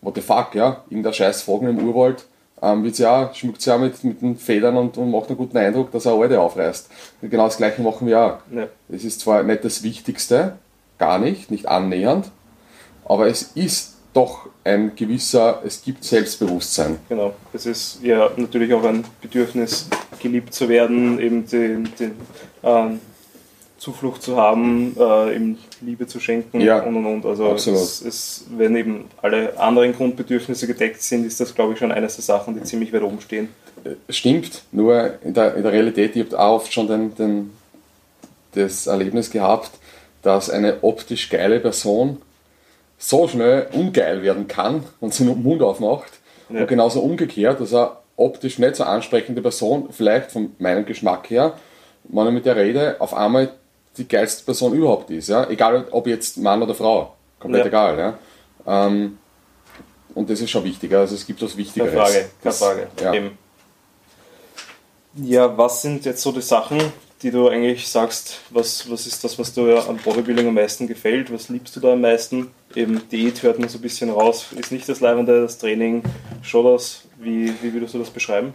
what 0.00 0.14
the 0.14 0.20
fuck, 0.20 0.54
ja, 0.54 0.84
irgendein 0.88 1.12
scheiß 1.12 1.42
Vogel 1.42 1.70
im 1.70 1.88
Urwald 1.88 2.24
ähm, 2.62 2.84
wird's 2.84 2.98
ja, 2.98 3.30
schmückt 3.34 3.64
ja 3.64 3.78
mit, 3.78 4.02
mit 4.04 4.22
den 4.22 4.36
Federn 4.36 4.76
und, 4.76 4.96
und 4.98 5.10
macht 5.10 5.28
einen 5.28 5.38
guten 5.38 5.56
Eindruck, 5.56 5.90
dass 5.92 6.06
er 6.06 6.12
Alte 6.12 6.40
aufreißt. 6.40 6.90
Genau 7.22 7.44
das 7.44 7.56
gleiche 7.56 7.82
machen 7.82 8.06
wir 8.06 8.20
auch. 8.20 8.38
Ja. 8.54 8.68
Es 8.88 9.04
ist 9.04 9.20
zwar 9.20 9.42
nicht 9.42 9.64
das 9.64 9.82
Wichtigste, 9.82 10.54
gar 10.98 11.18
nicht, 11.18 11.50
nicht 11.50 11.66
annähernd, 11.66 12.30
aber 13.04 13.26
es 13.28 13.42
ist 13.54 13.96
doch 14.12 14.48
ein 14.64 14.92
gewisser, 14.96 15.62
es 15.64 15.82
gibt 15.82 16.04
Selbstbewusstsein. 16.04 16.98
Genau, 17.08 17.32
es 17.52 17.66
ist 17.66 18.00
ja 18.02 18.30
natürlich 18.36 18.74
auch 18.74 18.84
ein 18.84 19.04
Bedürfnis, 19.20 19.88
geliebt 20.20 20.52
zu 20.52 20.68
werden, 20.68 21.18
eben 21.18 21.46
den, 21.46 21.88
den 21.98 22.12
ähm, 22.62 23.00
Zuflucht 23.80 24.22
zu 24.22 24.36
haben, 24.36 24.94
äh, 25.00 25.34
ihm 25.34 25.56
Liebe 25.80 26.06
zu 26.06 26.20
schenken 26.20 26.60
ja, 26.60 26.82
und 26.82 26.96
und 26.96 27.06
und. 27.06 27.24
Also 27.24 27.50
es, 27.54 27.66
es, 27.66 28.44
wenn 28.54 28.76
eben 28.76 29.06
alle 29.22 29.58
anderen 29.58 29.94
Grundbedürfnisse 29.94 30.66
gedeckt 30.66 31.00
sind, 31.00 31.24
ist 31.24 31.40
das 31.40 31.54
glaube 31.54 31.72
ich 31.72 31.78
schon 31.78 31.90
eines 31.90 32.16
der 32.16 32.22
Sachen, 32.22 32.54
die 32.54 32.62
ziemlich 32.62 32.92
weit 32.92 33.02
oben 33.02 33.22
stehen. 33.22 33.48
Äh, 33.82 33.94
stimmt, 34.12 34.64
nur 34.70 35.14
in 35.24 35.32
der, 35.32 35.54
in 35.54 35.62
der 35.62 35.72
Realität, 35.72 36.14
ich 36.14 36.26
habe 36.26 36.38
auch 36.38 36.56
oft 36.56 36.70
schon 36.70 36.88
den, 36.88 37.14
den, 37.14 37.52
das 38.52 38.86
Erlebnis 38.86 39.30
gehabt, 39.30 39.70
dass 40.20 40.50
eine 40.50 40.84
optisch 40.84 41.30
geile 41.30 41.58
Person 41.58 42.20
so 42.98 43.28
schnell 43.28 43.68
ungeil 43.72 44.22
werden 44.22 44.46
kann 44.46 44.84
und 45.00 45.14
sie 45.14 45.24
den 45.24 45.42
Mund 45.42 45.62
aufmacht. 45.62 46.12
Ja. 46.50 46.60
Und 46.60 46.66
genauso 46.66 47.00
umgekehrt, 47.00 47.58
dass 47.62 47.72
eine 47.72 47.92
optisch 48.16 48.58
nicht 48.58 48.76
so 48.76 48.84
ansprechende 48.84 49.40
Person, 49.40 49.88
vielleicht 49.90 50.32
von 50.32 50.54
meinem 50.58 50.84
Geschmack 50.84 51.30
her, 51.30 51.54
wenn 52.04 52.26
ich 52.26 52.32
mit 52.34 52.44
der 52.44 52.56
rede, 52.56 53.00
auf 53.00 53.14
einmal 53.14 53.50
die 54.00 54.08
geilste 54.08 54.44
Person 54.44 54.72
überhaupt 54.72 55.10
ist. 55.10 55.28
Ja? 55.28 55.48
Egal 55.48 55.86
ob 55.90 56.06
jetzt 56.06 56.38
Mann 56.38 56.62
oder 56.62 56.74
Frau. 56.74 57.14
Komplett 57.38 57.64
ja. 57.64 57.68
egal. 57.68 57.98
Ja? 57.98 58.86
Ähm, 58.86 59.18
und 60.14 60.28
das 60.28 60.40
ist 60.40 60.50
schon 60.50 60.64
wichtiger. 60.64 61.00
Also 61.00 61.14
es 61.14 61.26
gibt 61.26 61.40
was 61.42 61.56
Wichtigeres. 61.56 61.92
Keine 61.92 62.04
Frage, 62.04 62.30
keine 62.42 62.54
Frage. 62.54 62.88
Ja. 63.00 63.14
ja, 65.24 65.58
was 65.58 65.82
sind 65.82 66.04
jetzt 66.04 66.22
so 66.22 66.32
die 66.32 66.42
Sachen, 66.42 66.80
die 67.22 67.30
du 67.30 67.48
eigentlich 67.48 67.86
sagst, 67.86 68.40
was, 68.50 68.90
was 68.90 69.06
ist 69.06 69.22
das, 69.22 69.38
was 69.38 69.52
dir 69.52 69.84
am 69.88 69.98
Bodybuilding 69.98 70.48
am 70.48 70.54
meisten 70.54 70.88
gefällt? 70.88 71.32
Was 71.32 71.48
liebst 71.48 71.76
du 71.76 71.80
da 71.80 71.92
am 71.92 72.00
meisten? 72.00 72.50
Eben 72.74 73.08
Diät 73.10 73.42
hört 73.42 73.58
man 73.58 73.68
so 73.68 73.78
ein 73.78 73.82
bisschen 73.82 74.10
raus. 74.10 74.46
Ist 74.58 74.72
nicht 74.72 74.88
das 74.88 75.00
Leibende, 75.00 75.42
das 75.42 75.58
Training, 75.58 76.02
schon 76.42 76.64
das? 76.64 77.02
Wie, 77.18 77.52
wie 77.62 77.72
würdest 77.72 77.94
du 77.94 77.98
das 77.98 78.10
beschreiben? 78.10 78.54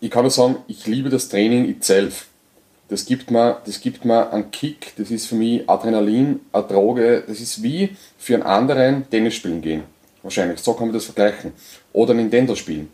Ich 0.00 0.10
kann 0.10 0.22
nur 0.22 0.30
sagen, 0.30 0.56
ich 0.66 0.86
liebe 0.86 1.10
das 1.10 1.28
Training 1.28 1.68
itself 1.68 2.26
das 2.88 3.04
gibt 3.04 3.30
mir, 3.30 3.58
das 3.66 3.80
gibt 3.80 4.04
mir 4.04 4.32
einen 4.32 4.50
Kick, 4.50 4.94
das 4.96 5.10
ist 5.10 5.26
für 5.26 5.34
mich 5.34 5.68
Adrenalin, 5.68 6.40
eine 6.52 6.64
Droge, 6.64 7.22
das 7.26 7.40
ist 7.40 7.62
wie 7.62 7.96
für 8.16 8.34
einen 8.34 8.42
anderen 8.42 9.08
Tennis 9.10 9.34
spielen 9.34 9.60
gehen. 9.60 9.82
Wahrscheinlich, 10.22 10.60
so 10.60 10.72
kann 10.72 10.88
man 10.88 10.94
das 10.94 11.04
vergleichen. 11.04 11.52
Oder 11.92 12.14
Nintendo 12.14 12.54
spielen. 12.54 12.88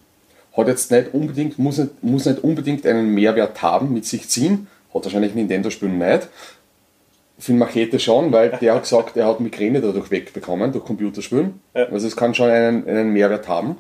Hat 0.57 0.69
jetzt 0.69 0.91
nicht 0.91 1.15
unbedingt, 1.15 1.59
muss 1.59 1.79
nicht, 1.79 2.03
muss 2.03 2.27
nicht 2.27 2.43
unbedingt 2.45 2.87
einen 2.87 3.09
Mehrwert 3.15 3.63
haben, 3.63 3.93
mit 3.93 4.05
sich 4.05 4.29
ziehen. 4.29 4.67
Hat 4.93 5.05
wahrscheinlich 5.05 5.35
Nintendo 5.35 5.71
spielen 5.71 5.99
nicht. 5.99 6.29
Für 7.39 7.53
Machete 7.53 7.99
schon, 7.99 8.31
weil 8.31 8.51
der 8.61 8.75
hat 8.75 8.83
gesagt, 8.83 9.17
er 9.17 9.27
hat 9.27 9.41
Migräne 9.41 9.81
dadurch 9.81 10.11
wegbekommen, 10.11 10.73
durch 10.73 10.85
Computerspielen. 10.85 11.61
Ja. 11.75 11.87
Also 11.87 12.07
es 12.07 12.15
kann 12.15 12.35
schon 12.35 12.51
einen, 12.51 12.89
einen 12.89 13.13
Mehrwert 13.13 13.49
haben. 13.49 13.77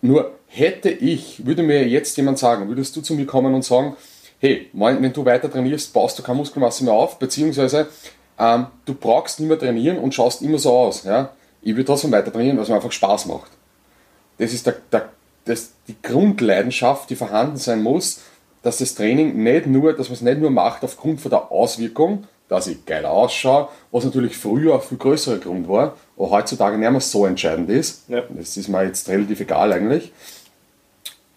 Nur 0.00 0.32
hätte 0.46 0.88
ich, 0.88 1.44
würde 1.44 1.62
mir 1.62 1.86
jetzt 1.86 2.16
jemand 2.16 2.38
sagen, 2.38 2.68
würdest 2.68 2.96
du 2.96 3.02
zu 3.02 3.14
mir 3.14 3.26
kommen 3.26 3.54
und 3.54 3.64
sagen, 3.64 3.96
hey, 4.40 4.70
wenn 4.72 5.12
du 5.12 5.24
weiter 5.24 5.50
trainierst, 5.50 5.92
baust 5.92 6.18
du 6.18 6.22
keine 6.22 6.38
Muskelmasse 6.38 6.84
mehr 6.84 6.92
auf, 6.92 7.18
beziehungsweise 7.18 7.88
ähm, 8.38 8.66
du 8.84 8.94
brauchst 8.94 9.40
nicht 9.40 9.48
mehr 9.48 9.58
trainieren 9.58 9.98
und 9.98 10.14
schaust 10.14 10.42
immer 10.42 10.58
so 10.58 10.72
aus. 10.72 11.04
Ja? 11.04 11.30
Ich 11.62 11.74
will 11.76 11.84
trotzdem 11.84 12.12
weiter 12.12 12.32
trainieren, 12.32 12.56
weil 12.56 12.62
es 12.62 12.68
mir 12.68 12.76
einfach 12.76 12.92
Spaß 12.92 13.26
macht. 13.26 13.50
Das 14.38 14.52
ist 14.52 14.66
der, 14.66 14.76
der, 14.92 15.08
das, 15.44 15.72
die 15.88 15.96
Grundleidenschaft, 16.00 17.10
die 17.10 17.16
vorhanden 17.16 17.56
sein 17.56 17.82
muss, 17.82 18.20
dass 18.62 18.78
das 18.78 18.94
Training 18.94 19.42
nicht 19.42 19.66
nur, 19.66 19.92
dass 19.92 20.08
man 20.08 20.14
es 20.14 20.22
nicht 20.22 20.38
nur 20.38 20.50
macht 20.50 20.84
aufgrund 20.84 21.20
von 21.20 21.30
der 21.30 21.50
Auswirkung, 21.50 22.24
dass 22.48 22.66
ich 22.66 22.86
geil 22.86 23.04
ausschaue, 23.04 23.68
was 23.90 24.04
natürlich 24.04 24.36
früher 24.36 24.76
ein 24.76 24.80
viel 24.80 24.98
größerer 24.98 25.38
Grund 25.38 25.68
war, 25.68 25.96
aber 26.16 26.30
heutzutage 26.30 26.78
nicht 26.78 26.90
mehr 26.90 27.00
so 27.00 27.26
entscheidend 27.26 27.68
ist. 27.68 28.08
Ja. 28.08 28.22
Das 28.30 28.56
ist 28.56 28.68
mir 28.68 28.84
jetzt 28.84 29.08
relativ 29.08 29.40
egal 29.40 29.72
eigentlich. 29.72 30.12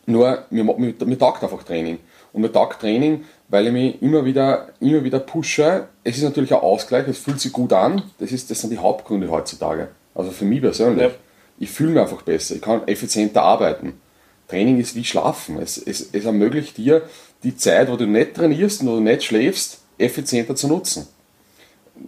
Nur, 0.06 0.46
mir, 0.50 0.64
mir, 0.64 0.94
mir 1.06 1.20
taugt 1.20 1.44
einfach 1.44 1.64
Training 1.64 2.00
und 2.34 2.42
mir 2.42 2.52
taugt 2.52 2.82
Training, 2.82 3.26
weil 3.50 3.68
ich 3.68 3.74
mich 3.74 4.02
immer 4.02 4.26
wieder, 4.26 4.70
immer 4.80 5.04
wieder 5.04 5.20
pushe. 5.20 5.88
Es 6.04 6.18
ist 6.18 6.24
natürlich 6.24 6.54
ein 6.54 6.62
Ausgleich, 6.62 7.08
es 7.08 7.18
fühlt 7.18 7.40
sich 7.40 7.52
gut 7.52 7.74
an. 7.74 8.04
Das, 8.20 8.32
ist, 8.32 8.50
das 8.50 8.62
sind 8.62 8.70
die 8.70 8.78
Hauptgründe 8.78 9.30
heutzutage. 9.30 9.90
Also 10.16 10.32
für 10.32 10.46
mich 10.46 10.62
persönlich. 10.62 11.04
Ja. 11.04 11.12
Ich 11.60 11.70
fühle 11.70 11.92
mich 11.92 12.02
einfach 12.02 12.22
besser, 12.24 12.56
ich 12.56 12.62
kann 12.62 12.88
effizienter 12.88 13.44
arbeiten. 13.44 13.94
Training 14.48 14.80
ist 14.80 14.96
wie 14.96 15.04
Schlafen. 15.04 15.60
Es, 15.60 15.78
es, 15.78 16.10
es 16.12 16.26
ermöglicht 16.26 16.78
dir, 16.78 17.04
die 17.44 17.56
Zeit, 17.56 17.90
wo 17.90 17.96
du 17.96 18.06
nicht 18.06 18.36
trainierst 18.36 18.82
und 18.82 18.88
wo 18.88 18.96
du 18.96 19.02
nicht 19.02 19.24
schläfst, 19.24 19.80
effizienter 19.98 20.56
zu 20.56 20.68
nutzen. 20.68 21.08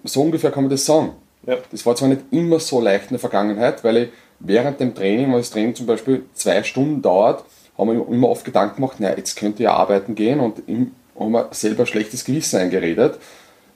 So 0.03 0.21
ungefähr 0.21 0.51
kann 0.51 0.63
man 0.63 0.71
das 0.71 0.85
sagen. 0.85 1.13
Ja. 1.45 1.57
Das 1.71 1.85
war 1.85 1.95
zwar 1.95 2.09
nicht 2.09 2.21
immer 2.31 2.59
so 2.59 2.81
leicht 2.81 3.05
in 3.05 3.09
der 3.11 3.19
Vergangenheit, 3.19 3.83
weil 3.83 3.97
ich 3.97 4.09
während 4.39 4.79
dem 4.79 4.95
Training, 4.95 5.27
wenn 5.27 5.37
das 5.37 5.51
Training 5.51 5.75
zum 5.75 5.85
Beispiel 5.85 6.25
zwei 6.33 6.63
Stunden 6.63 7.01
dauert, 7.01 7.45
haben 7.77 7.87
wir 7.89 8.07
immer 8.07 8.29
oft 8.29 8.45
Gedanken 8.45 8.77
gemacht, 8.77 8.99
naja, 8.99 9.15
jetzt 9.17 9.35
könnte 9.35 9.63
ich 9.63 9.69
arbeiten 9.69 10.15
gehen 10.15 10.39
und 10.39 10.63
haben 10.67 11.31
wir 11.31 11.49
selber 11.51 11.85
schlechtes 11.85 12.25
Gewissen 12.25 12.59
eingeredet. 12.59 13.19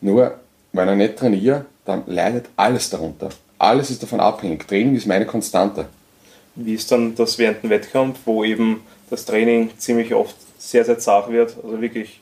Nur, 0.02 0.40
wenn 0.74 0.90
ich 0.90 0.96
nicht 0.96 1.18
trainiere, 1.18 1.66
dann 1.86 2.04
leidet 2.06 2.46
alles 2.56 2.90
darunter. 2.90 3.30
Alles 3.58 3.90
ist 3.90 4.04
davon 4.04 4.20
abhängig. 4.20 4.68
Training 4.68 4.96
ist 4.96 5.08
meine 5.08 5.26
Konstante. 5.26 5.88
Wie 6.56 6.74
ist 6.74 6.92
dann 6.92 7.16
das 7.16 7.38
während 7.38 7.64
dem 7.64 7.70
Wettkampf, 7.70 8.20
wo 8.26 8.44
eben 8.44 8.82
das 9.10 9.26
Training 9.26 9.72
ziemlich 9.78 10.14
oft 10.14 10.36
sehr, 10.58 10.86
sehr 10.86 11.00
zart 11.00 11.32
wird, 11.32 11.56
also 11.64 11.82
wirklich, 11.82 12.22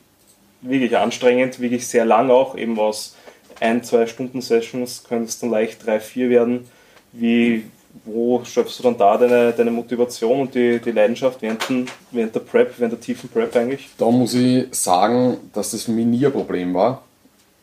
wirklich 0.62 0.96
anstrengend, 0.96 1.58
wirklich 1.60 1.86
sehr 1.86 2.04
lang 2.04 2.30
auch, 2.30 2.56
eben 2.56 2.78
aus 2.78 3.16
ein, 3.60 3.82
zwei 3.82 4.06
Stunden 4.06 4.40
Sessions 4.40 5.04
können 5.04 5.24
es 5.24 5.38
dann 5.38 5.50
leicht 5.50 5.84
drei, 5.84 6.00
vier 6.00 6.28
werden. 6.28 6.68
Wie, 7.12 7.64
wo 8.06 8.42
schöpfst 8.44 8.78
du 8.78 8.84
dann 8.84 8.96
da 8.96 9.18
deine, 9.18 9.52
deine 9.52 9.70
Motivation 9.70 10.40
und 10.40 10.54
die, 10.54 10.80
die 10.80 10.92
Leidenschaft 10.92 11.42
während, 11.42 11.66
während 12.12 12.34
der 12.34 12.40
Prep, 12.40 12.74
während 12.78 12.92
der 12.92 13.00
tiefen 13.00 13.28
Prep 13.28 13.54
eigentlich? 13.54 13.88
Da 13.98 14.10
muss 14.10 14.34
ich 14.34 14.66
sagen, 14.70 15.36
dass 15.52 15.72
das 15.72 15.82
für 15.82 15.90
mich 15.90 16.06
nie 16.06 16.24
ein 16.24 16.32
Problem 16.32 16.72
war, 16.72 17.02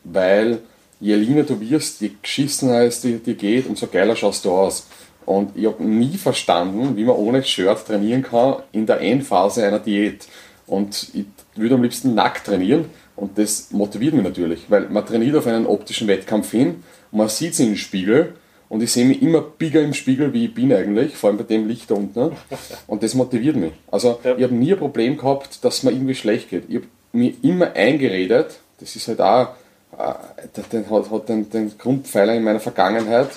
weil 0.03 0.59
je 0.99 1.15
leaner 1.15 1.43
du 1.43 1.59
wirst, 1.59 2.01
je 2.01 2.11
geschissener 2.21 2.81
es 2.81 3.01
dir, 3.01 3.17
dir 3.19 3.35
geht, 3.35 3.67
umso 3.67 3.87
geiler 3.87 4.15
schaust 4.15 4.45
du 4.45 4.51
aus. 4.51 4.87
Und 5.25 5.55
ich 5.55 5.65
habe 5.65 5.81
nie 5.81 6.17
verstanden, 6.17 6.97
wie 6.97 7.05
man 7.05 7.15
ohne 7.15 7.43
Shirt 7.43 7.87
trainieren 7.87 8.23
kann 8.23 8.57
in 8.73 8.85
der 8.85 8.99
Endphase 8.99 9.65
einer 9.65 9.79
Diät. 9.79 10.27
Und 10.67 11.09
ich 11.13 11.25
würde 11.55 11.75
am 11.75 11.83
liebsten 11.83 12.13
nackt 12.13 12.45
trainieren 12.45 12.85
und 13.15 13.37
das 13.37 13.71
motiviert 13.71 14.13
mich 14.13 14.23
natürlich, 14.23 14.65
weil 14.69 14.89
man 14.89 15.05
trainiert 15.05 15.35
auf 15.35 15.47
einen 15.47 15.65
optischen 15.65 16.07
Wettkampf 16.07 16.51
hin, 16.51 16.83
man 17.11 17.29
sieht 17.29 17.53
es 17.53 17.59
in 17.59 17.67
den 17.67 17.77
Spiegel 17.77 18.33
und 18.73 18.81
ich 18.81 18.91
sehe 18.91 19.05
mich 19.05 19.21
immer 19.21 19.41
bigger 19.41 19.83
im 19.83 19.93
Spiegel, 19.93 20.33
wie 20.33 20.45
ich 20.45 20.53
bin 20.55 20.73
eigentlich, 20.73 21.15
vor 21.15 21.29
allem 21.29 21.37
bei 21.37 21.43
dem 21.43 21.67
Licht 21.67 21.91
da 21.91 21.93
unten. 21.93 22.19
Ne? 22.19 22.31
Und 22.87 23.03
das 23.03 23.13
motiviert 23.13 23.55
mich. 23.55 23.73
Also 23.91 24.19
ja. 24.23 24.35
ich 24.35 24.41
habe 24.41 24.55
nie 24.55 24.73
ein 24.73 24.79
Problem 24.79 25.15
gehabt, 25.15 25.63
dass 25.63 25.83
mir 25.83 25.91
irgendwie 25.91 26.15
schlecht 26.15 26.49
geht. 26.49 26.63
Ich 26.67 26.77
habe 26.77 26.87
mir 27.11 27.35
immer 27.43 27.73
eingeredet, 27.73 28.59
das 28.79 28.95
ist 28.95 29.07
halt 29.09 29.21
auch, 29.21 29.49
äh, 29.95 30.61
den, 30.71 30.89
hat, 30.89 31.11
hat 31.11 31.29
den, 31.29 31.51
den 31.51 31.77
Grundpfeiler 31.77 32.33
in 32.33 32.43
meiner 32.43 32.59
Vergangenheit, 32.59 33.29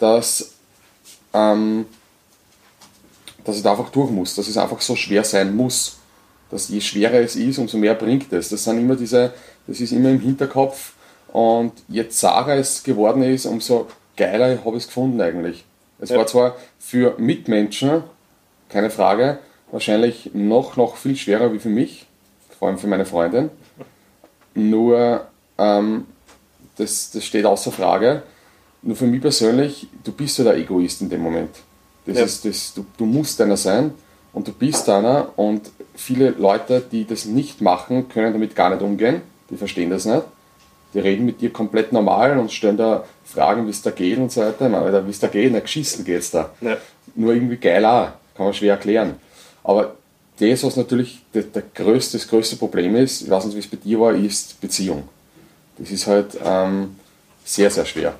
dass 0.00 0.54
ähm, 1.32 1.86
dass 3.44 3.58
ich 3.58 3.62
da 3.62 3.70
einfach 3.70 3.90
durch 3.90 4.10
muss, 4.10 4.34
dass 4.34 4.48
es 4.48 4.56
einfach 4.56 4.80
so 4.80 4.96
schwer 4.96 5.22
sein 5.22 5.54
muss. 5.54 5.98
Dass 6.50 6.68
je 6.68 6.80
schwerer 6.80 7.20
es 7.20 7.36
ist, 7.36 7.58
umso 7.58 7.78
mehr 7.78 7.94
bringt 7.94 8.32
es. 8.32 8.48
Das 8.48 8.64
sind 8.64 8.78
immer 8.78 8.96
diese, 8.96 9.32
das 9.68 9.78
ist 9.78 9.92
immer 9.92 10.10
im 10.10 10.18
Hinterkopf. 10.18 10.94
Und 11.32 11.72
je 11.86 12.08
zarer 12.08 12.56
es 12.56 12.82
geworden 12.82 13.22
ist, 13.22 13.46
umso 13.46 13.86
geiler 14.16 14.58
habe 14.64 14.76
ich 14.76 14.84
es 14.84 14.86
gefunden 14.88 15.20
eigentlich. 15.20 15.64
Es 16.00 16.10
ja. 16.10 16.18
war 16.18 16.26
zwar 16.26 16.56
für 16.78 17.14
Mitmenschen, 17.18 18.02
keine 18.68 18.90
Frage, 18.90 19.38
wahrscheinlich 19.70 20.30
noch, 20.34 20.76
noch 20.76 20.96
viel 20.96 21.16
schwerer 21.16 21.52
wie 21.52 21.58
für 21.58 21.68
mich, 21.68 22.06
vor 22.58 22.68
allem 22.68 22.78
für 22.78 22.86
meine 22.86 23.04
Freundin. 23.04 23.50
Nur, 24.54 25.26
ähm, 25.58 26.06
das, 26.76 27.10
das 27.12 27.24
steht 27.24 27.46
außer 27.46 27.72
Frage. 27.72 28.22
Nur 28.82 28.96
für 28.96 29.06
mich 29.06 29.20
persönlich, 29.20 29.86
du 30.02 30.12
bist 30.12 30.38
ja 30.38 30.44
der 30.44 30.56
Egoist 30.56 31.02
in 31.02 31.08
dem 31.08 31.20
Moment. 31.20 31.50
Das 32.06 32.18
ja. 32.18 32.24
ist 32.24 32.44
das, 32.44 32.74
du, 32.74 32.84
du 32.98 33.04
musst 33.04 33.40
einer 33.40 33.56
sein 33.56 33.92
und 34.32 34.48
du 34.48 34.52
bist 34.52 34.88
einer 34.88 35.30
und 35.36 35.70
viele 35.94 36.30
Leute, 36.30 36.80
die 36.80 37.06
das 37.06 37.26
nicht 37.26 37.60
machen, 37.60 38.08
können 38.08 38.32
damit 38.32 38.56
gar 38.56 38.70
nicht 38.70 38.82
umgehen. 38.82 39.22
Die 39.50 39.56
verstehen 39.56 39.90
das 39.90 40.04
nicht. 40.04 40.22
Die 40.94 40.98
reden 40.98 41.24
mit 41.24 41.40
dir 41.40 41.50
komplett 41.50 41.92
normal 41.92 42.38
und 42.38 42.52
stellen 42.52 42.76
da 42.76 43.04
Fragen, 43.24 43.66
wie 43.66 43.70
es 43.70 43.82
da 43.82 43.90
geht 43.90 44.18
und 44.18 44.30
so 44.30 44.42
weiter. 44.42 45.06
Wie 45.06 45.10
es 45.10 45.20
da 45.20 45.28
geht, 45.28 45.52
na 45.52 45.60
geschissen 45.60 46.04
geht's 46.04 46.30
da. 46.30 46.50
Ja. 46.60 46.76
Nur 47.14 47.32
irgendwie 47.34 47.56
geil 47.56 47.84
auch, 47.84 48.08
kann 48.36 48.46
man 48.46 48.54
schwer 48.54 48.74
erklären. 48.74 49.14
Aber 49.64 49.94
das, 50.38 50.64
was 50.64 50.76
natürlich 50.76 51.20
der, 51.32 51.42
der 51.42 51.62
größte, 51.74 52.18
das 52.18 52.28
größte 52.28 52.56
Problem 52.56 52.96
ist, 52.96 53.22
ich 53.22 53.30
weiß 53.30 53.44
nicht, 53.46 53.54
wie 53.54 53.60
es 53.60 53.66
bei 53.66 53.76
dir 53.76 54.00
war, 54.00 54.14
ist 54.14 54.60
Beziehung. 54.60 55.08
Das 55.78 55.90
ist 55.90 56.06
halt 56.06 56.38
ähm, 56.44 56.96
sehr, 57.44 57.70
sehr 57.70 57.84
schwer. 57.84 58.14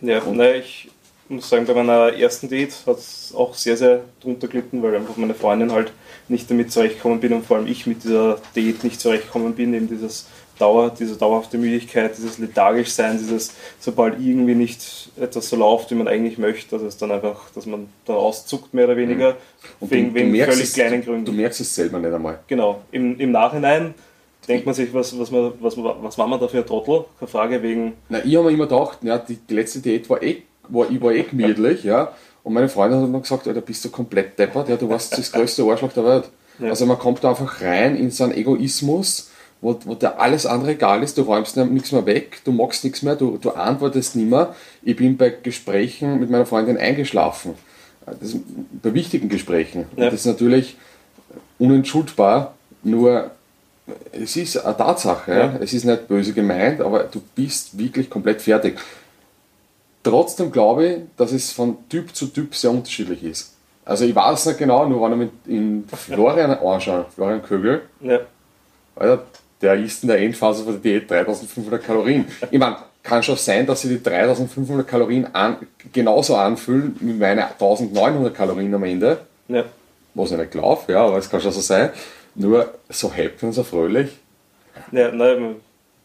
Ja, 0.00 0.20
und 0.22 0.36
naja, 0.36 0.56
ich 0.56 0.90
muss 1.28 1.48
sagen, 1.48 1.66
bei 1.66 1.74
meiner 1.74 2.12
ersten 2.12 2.48
Date 2.48 2.74
hat 2.86 2.98
es 2.98 3.32
auch 3.34 3.54
sehr, 3.54 3.76
sehr 3.76 4.02
drunter 4.20 4.48
gelitten, 4.48 4.82
weil 4.82 4.94
einfach 4.94 5.16
meine 5.16 5.34
Freundin 5.34 5.72
halt 5.72 5.92
nicht 6.28 6.50
damit 6.50 6.72
zurechtgekommen 6.72 7.20
bin 7.20 7.32
und 7.32 7.46
vor 7.46 7.56
allem 7.56 7.66
ich 7.66 7.86
mit 7.86 8.04
dieser 8.04 8.38
Date 8.54 8.84
nicht 8.84 9.00
zurechtgekommen 9.00 9.54
bin, 9.54 9.74
eben 9.74 9.88
dieses 9.88 10.26
Dauer, 10.58 10.92
diese 10.96 11.16
dauerhafte 11.16 11.58
Müdigkeit, 11.58 12.16
dieses 12.16 12.38
lethargisch 12.38 12.90
sein, 12.90 13.18
dieses, 13.18 13.52
sobald 13.80 14.20
irgendwie 14.20 14.54
nicht 14.54 15.10
etwas 15.20 15.48
so 15.48 15.56
läuft, 15.56 15.90
wie 15.90 15.94
man 15.96 16.08
eigentlich 16.08 16.38
möchte, 16.38 16.76
dass 16.76 16.82
es 16.82 16.96
dann 16.96 17.10
einfach, 17.10 17.50
dass 17.54 17.66
man 17.66 17.88
da 18.04 18.14
auszuckt, 18.14 18.72
mehr 18.72 18.84
oder 18.84 18.96
weniger, 18.96 19.32
mhm. 19.32 19.36
und 19.80 19.90
wegen, 19.90 20.14
wegen 20.14 20.44
völlig 20.44 20.64
es, 20.64 20.72
kleinen 20.74 21.02
Gründen. 21.04 21.24
Du 21.24 21.32
merkst 21.32 21.60
es 21.60 21.74
selber 21.74 21.98
nicht 21.98 22.12
einmal. 22.12 22.38
Genau. 22.46 22.82
Im, 22.92 23.18
im 23.18 23.32
Nachhinein 23.32 23.94
denkt 24.48 24.66
man 24.66 24.74
sich, 24.74 24.92
was, 24.94 25.18
was, 25.18 25.30
man, 25.30 25.52
was, 25.60 25.76
was 25.76 26.18
war 26.18 26.26
man 26.26 26.40
da 26.40 26.48
für 26.48 26.58
ein 26.58 26.66
Trottel? 26.66 27.04
Keine 27.18 27.28
Frage 27.28 27.62
wegen. 27.62 27.94
Na, 28.08 28.24
ich 28.24 28.36
habe 28.36 28.46
mir 28.46 28.54
immer 28.54 28.66
gedacht, 28.66 28.98
ja, 29.02 29.18
die, 29.18 29.36
die 29.36 29.54
letzte 29.54 29.80
Diät 29.80 30.08
war 30.08 30.22
eh, 30.22 30.42
war, 30.68 30.90
ich 30.90 31.00
war 31.00 31.12
eh 31.12 31.22
gemütlich, 31.22 31.84
ja. 31.84 32.12
Und 32.42 32.52
meine 32.52 32.68
Freundin 32.68 33.00
hat 33.00 33.08
mir 33.08 33.20
gesagt, 33.20 33.48
Alter, 33.48 33.62
bist 33.62 33.84
du 33.84 33.90
komplett 33.90 34.38
deppert, 34.38 34.68
ja, 34.68 34.76
du 34.76 34.88
warst 34.88 35.16
das 35.16 35.32
größte 35.32 35.64
Arschloch 35.64 35.92
der 35.92 36.04
Welt. 36.04 36.24
Ja. 36.58 36.68
Also 36.68 36.86
man 36.86 36.98
kommt 36.98 37.24
da 37.24 37.30
einfach 37.30 37.62
rein 37.62 37.96
in 37.96 38.10
so 38.10 38.24
einen 38.24 38.34
Egoismus 38.34 39.30
wo, 39.64 39.78
wo 39.86 39.94
dir 39.94 40.20
alles 40.20 40.44
andere 40.44 40.72
egal 40.72 41.02
ist, 41.02 41.16
du 41.16 41.22
räumst 41.22 41.56
nichts 41.56 41.90
mehr 41.90 42.04
weg, 42.04 42.42
du 42.44 42.52
magst 42.52 42.84
nichts 42.84 43.02
mehr, 43.02 43.16
du, 43.16 43.38
du 43.38 43.50
antwortest 43.50 44.14
nicht 44.14 44.28
mehr. 44.28 44.54
Ich 44.82 44.94
bin 44.94 45.16
bei 45.16 45.30
Gesprächen 45.30 46.20
mit 46.20 46.28
meiner 46.28 46.44
Freundin 46.44 46.76
eingeschlafen. 46.76 47.54
Das, 48.04 48.36
bei 48.82 48.92
wichtigen 48.92 49.30
Gesprächen. 49.30 49.86
Ja. 49.96 50.10
Das 50.10 50.20
ist 50.20 50.26
natürlich 50.26 50.76
unentschuldbar, 51.58 52.54
nur 52.82 53.30
es 54.12 54.36
ist 54.36 54.58
eine 54.58 54.76
Tatsache. 54.76 55.32
Ja. 55.32 55.56
Es 55.60 55.72
ist 55.72 55.84
nicht 55.84 56.08
böse 56.08 56.34
gemeint, 56.34 56.82
aber 56.82 57.04
du 57.04 57.22
bist 57.34 57.78
wirklich 57.78 58.10
komplett 58.10 58.42
fertig. 58.42 58.78
Trotzdem 60.02 60.52
glaube 60.52 60.86
ich, 60.86 60.98
dass 61.16 61.32
es 61.32 61.52
von 61.52 61.78
Typ 61.88 62.14
zu 62.14 62.26
Typ 62.26 62.54
sehr 62.54 62.70
unterschiedlich 62.70 63.24
ist. 63.24 63.54
Also 63.86 64.04
ich 64.04 64.14
weiß 64.14 64.44
nicht 64.46 64.58
genau, 64.58 64.86
nur 64.86 65.02
wenn 65.02 65.12
ich 65.12 65.18
mit 65.18 65.30
in 65.46 65.84
Florian 65.88 66.50
anschaue, 66.50 67.06
Florian 67.14 67.42
Kögel, 67.42 67.82
ja. 68.00 68.20
Alter, 68.96 69.24
der 69.64 69.74
isst 69.74 70.02
in 70.02 70.08
der 70.08 70.18
Endphase 70.18 70.62
von 70.62 70.74
der 70.74 70.82
Diät 70.82 71.10
3500 71.10 71.82
Kalorien. 71.82 72.26
Ich 72.50 72.58
meine, 72.58 72.76
kann 73.02 73.22
schon 73.22 73.36
sein, 73.36 73.66
dass 73.66 73.82
sie 73.82 73.88
die 73.88 74.02
3500 74.02 74.86
Kalorien 74.86 75.26
an, 75.34 75.56
genauso 75.92 76.36
anfühlen 76.36 76.96
wie 77.00 77.12
meine 77.12 77.46
1900 77.46 78.34
Kalorien 78.34 78.74
am 78.74 78.84
Ende. 78.84 79.18
Ja. 79.48 79.64
Was 80.14 80.30
ich 80.30 80.38
nicht 80.38 80.52
glaube, 80.52 80.92
ja, 80.92 81.04
aber 81.04 81.18
es 81.18 81.28
kann 81.28 81.40
schon 81.40 81.52
so 81.52 81.60
sein. 81.60 81.90
Nur 82.34 82.72
so 82.88 83.12
happy 83.12 83.46
und 83.46 83.52
so 83.52 83.62
fröhlich. 83.62 84.10
Ja, 84.92 85.10
nein, 85.12 85.56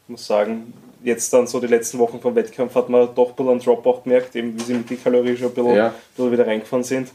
ich 0.04 0.10
muss 0.10 0.26
sagen, 0.26 0.74
jetzt 1.04 1.32
dann 1.34 1.48
so 1.48 1.60
die 1.60 1.67
letzten 1.67 2.00
Wochen 2.00 2.19
vom 2.19 2.36
Wettkampf 2.36 2.76
hat 2.76 2.89
man 2.89 3.10
doch 3.15 3.30
ein 3.30 3.36
bisschen 3.36 3.52
einen 3.52 3.60
Drop 3.62 3.86
auch 3.86 4.04
gemerkt, 4.04 4.36
eben 4.36 4.60
wie 4.60 4.63
sie 4.63 4.74
mit 4.74 4.89
den 4.89 5.02
Kalorien 5.02 5.38
schon 5.38 5.48
ein 5.50 5.54
bisschen, 5.54 5.76
ja. 5.76 5.93
bisschen 6.15 6.32
wieder 6.32 6.48
reingefahren 6.48 6.84
sind. 6.84 7.10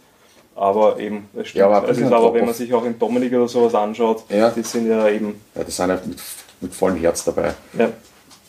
Aber 0.56 0.98
eben, 1.00 1.28
es 1.34 1.48
stimmt. 1.48 1.60
Ja, 1.60 1.66
aber, 1.66 1.88
also 1.88 2.04
aber 2.06 2.34
wenn 2.34 2.44
man 2.44 2.54
sich 2.54 2.72
auch 2.72 2.84
in 2.84 2.98
Dominik 2.98 3.32
oder 3.32 3.48
sowas 3.48 3.74
anschaut, 3.74 4.24
ja. 4.28 4.50
die 4.50 4.62
sind 4.62 4.86
ja 4.88 5.08
eben. 5.08 5.40
Ja, 5.54 5.64
die 5.64 5.70
sind 5.70 5.88
ja 5.88 5.94
mit, 6.04 6.18
mit 6.60 6.74
vollem 6.74 6.96
Herz 6.98 7.24
dabei. 7.24 7.54
Ja. 7.76 7.90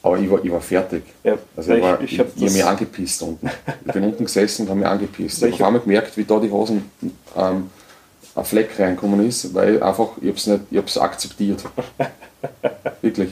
Aber 0.03 0.19
ich 0.19 0.29
war, 0.29 0.43
ich 0.43 0.51
war 0.51 0.61
fertig. 0.61 1.03
Ja. 1.23 1.35
Also 1.57 1.73
ich, 1.73 1.81
war, 1.81 1.99
ich, 1.99 2.05
ich, 2.05 2.13
ich 2.13 2.19
habe 2.19 2.31
mich 2.39 2.65
angepisst 2.65 3.23
unten. 3.23 3.49
Ich 3.85 3.91
bin 3.91 4.03
unten 4.03 4.25
gesessen 4.25 4.63
und 4.63 4.69
habe 4.69 4.79
mich 4.79 4.87
angepisst. 4.87 5.41
Ich, 5.41 5.55
ich 5.55 5.61
habe 5.61 5.79
gemerkt, 5.79 6.15
wie 6.15 6.23
da 6.23 6.39
die 6.39 6.51
Hosen 6.51 6.91
ähm, 7.35 7.71
ein 8.35 8.45
Fleck 8.45 8.79
reinkommen 8.79 9.27
ist, 9.27 9.51
weil 9.55 9.81
einfach, 9.81 10.09
ich 10.21 10.27
habe 10.27 10.37
es 10.37 10.47
nicht, 10.47 10.61
ich 10.69 10.77
habe 10.77 10.87
es 10.87 10.97
akzeptiert. 10.99 11.63
Wirklich. 13.01 13.31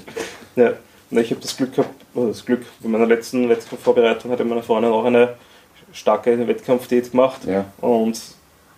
Ja, 0.56 0.74
ich 1.12 1.30
habe 1.30 1.42
das 1.42 1.56
Glück 1.56 1.76
gehabt, 1.76 1.94
oder 2.16 2.30
das 2.30 2.44
Glück, 2.44 2.62
bei 2.80 2.90
meiner 2.90 3.06
letzten 3.06 3.50
Wettkampfvorbereitung 3.50 4.32
hatte 4.32 4.44
meine 4.44 4.64
Freundin 4.64 4.92
auch 4.92 5.06
eine 5.06 5.36
starke 5.92 6.48
Wettkampfdiät 6.48 7.12
gemacht. 7.12 7.42
Ja. 7.46 7.66
Und 7.82 8.20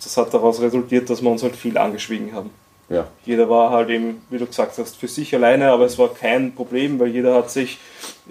das 0.04 0.18
hat 0.18 0.34
daraus 0.34 0.62
resultiert, 0.62 1.10
dass 1.10 1.22
wir 1.22 1.30
uns 1.30 1.44
halt 1.44 1.56
viel 1.56 1.78
angeschwiegen 1.78 2.34
haben. 2.34 2.50
Ja. 2.90 3.08
Jeder 3.26 3.50
war 3.50 3.72
halt 3.72 3.90
eben, 3.90 4.22
wie 4.30 4.38
du 4.38 4.46
gesagt 4.46 4.78
hast, 4.78 4.96
für 4.96 5.08
sich 5.08 5.34
alleine, 5.34 5.72
aber 5.72 5.86
es 5.86 5.98
war 5.98 6.14
kein 6.14 6.54
Problem, 6.54 7.00
weil 7.00 7.08
jeder 7.08 7.34
hat 7.34 7.50
sich, 7.50 7.80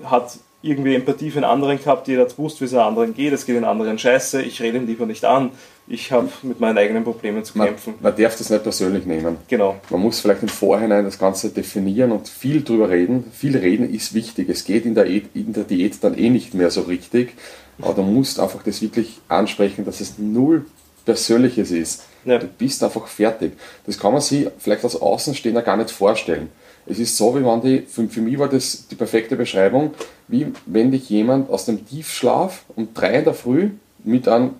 hat 0.04 0.38
irgendwie 0.62 0.94
Empathie 0.94 1.30
für 1.30 1.38
einen 1.38 1.44
anderen 1.44 1.78
gehabt, 1.78 2.08
jeder 2.08 2.22
hat 2.22 2.36
gewusst, 2.36 2.60
wie 2.60 2.64
es 2.64 2.72
einem 2.72 2.86
anderen 2.86 3.14
geht, 3.14 3.32
es 3.32 3.44
geht 3.44 3.56
den 3.56 3.64
anderen 3.64 3.98
scheiße, 3.98 4.40
ich 4.42 4.62
rede 4.62 4.78
ihn 4.78 4.86
lieber 4.86 5.04
nicht 5.04 5.24
an, 5.24 5.50
ich 5.86 6.10
habe 6.12 6.30
mit 6.42 6.60
meinen 6.60 6.78
eigenen 6.78 7.04
Problemen 7.04 7.44
zu 7.44 7.52
kämpfen. 7.52 7.94
Man, 8.00 8.12
man 8.12 8.22
darf 8.22 8.38
das 8.38 8.48
nicht 8.48 8.62
persönlich 8.62 9.04
nehmen. 9.04 9.36
Genau. 9.48 9.76
Man 9.90 10.00
muss 10.00 10.20
vielleicht 10.20 10.42
im 10.42 10.48
Vorhinein 10.48 11.04
das 11.04 11.18
Ganze 11.18 11.50
definieren 11.50 12.12
und 12.12 12.28
viel 12.28 12.62
drüber 12.62 12.88
reden. 12.88 13.30
Viel 13.32 13.58
reden 13.58 13.92
ist 13.92 14.14
wichtig. 14.14 14.48
Es 14.48 14.64
geht 14.64 14.86
in 14.86 14.94
der, 14.94 15.06
e 15.06 15.22
in 15.34 15.52
der 15.52 15.64
Diät 15.64 16.02
dann 16.02 16.16
eh 16.16 16.30
nicht 16.30 16.54
mehr 16.54 16.70
so 16.70 16.82
richtig, 16.82 17.34
aber 17.82 17.92
du 17.92 18.02
musst 18.02 18.40
einfach 18.40 18.62
das 18.62 18.80
wirklich 18.80 19.18
ansprechen, 19.28 19.84
dass 19.84 20.00
es 20.00 20.18
null 20.18 20.64
Persönliches 21.04 21.70
ist. 21.70 22.04
Ja. 22.24 22.38
Du 22.38 22.46
bist 22.46 22.82
einfach 22.82 23.06
fertig. 23.06 23.52
Das 23.86 23.98
kann 23.98 24.12
man 24.12 24.22
sich 24.22 24.48
vielleicht 24.58 24.84
als 24.84 25.00
Außenstehender 25.00 25.62
gar 25.62 25.76
nicht 25.76 25.90
vorstellen. 25.90 26.50
Es 26.86 26.98
ist 26.98 27.16
so, 27.16 27.34
wie 27.34 27.44
wenn 27.44 27.60
die, 27.62 27.80
für, 27.80 28.06
für 28.08 28.20
mich 28.20 28.38
war 28.38 28.48
das 28.48 28.88
die 28.88 28.94
perfekte 28.94 29.36
Beschreibung, 29.36 29.94
wie 30.28 30.46
wenn 30.66 30.90
dich 30.90 31.08
jemand 31.08 31.50
aus 31.50 31.64
dem 31.64 31.86
Tiefschlaf 31.86 32.64
um 32.76 32.92
drei 32.92 33.14
in 33.14 33.24
der 33.24 33.34
Früh 33.34 33.70
mit 34.04 34.28
einem 34.28 34.56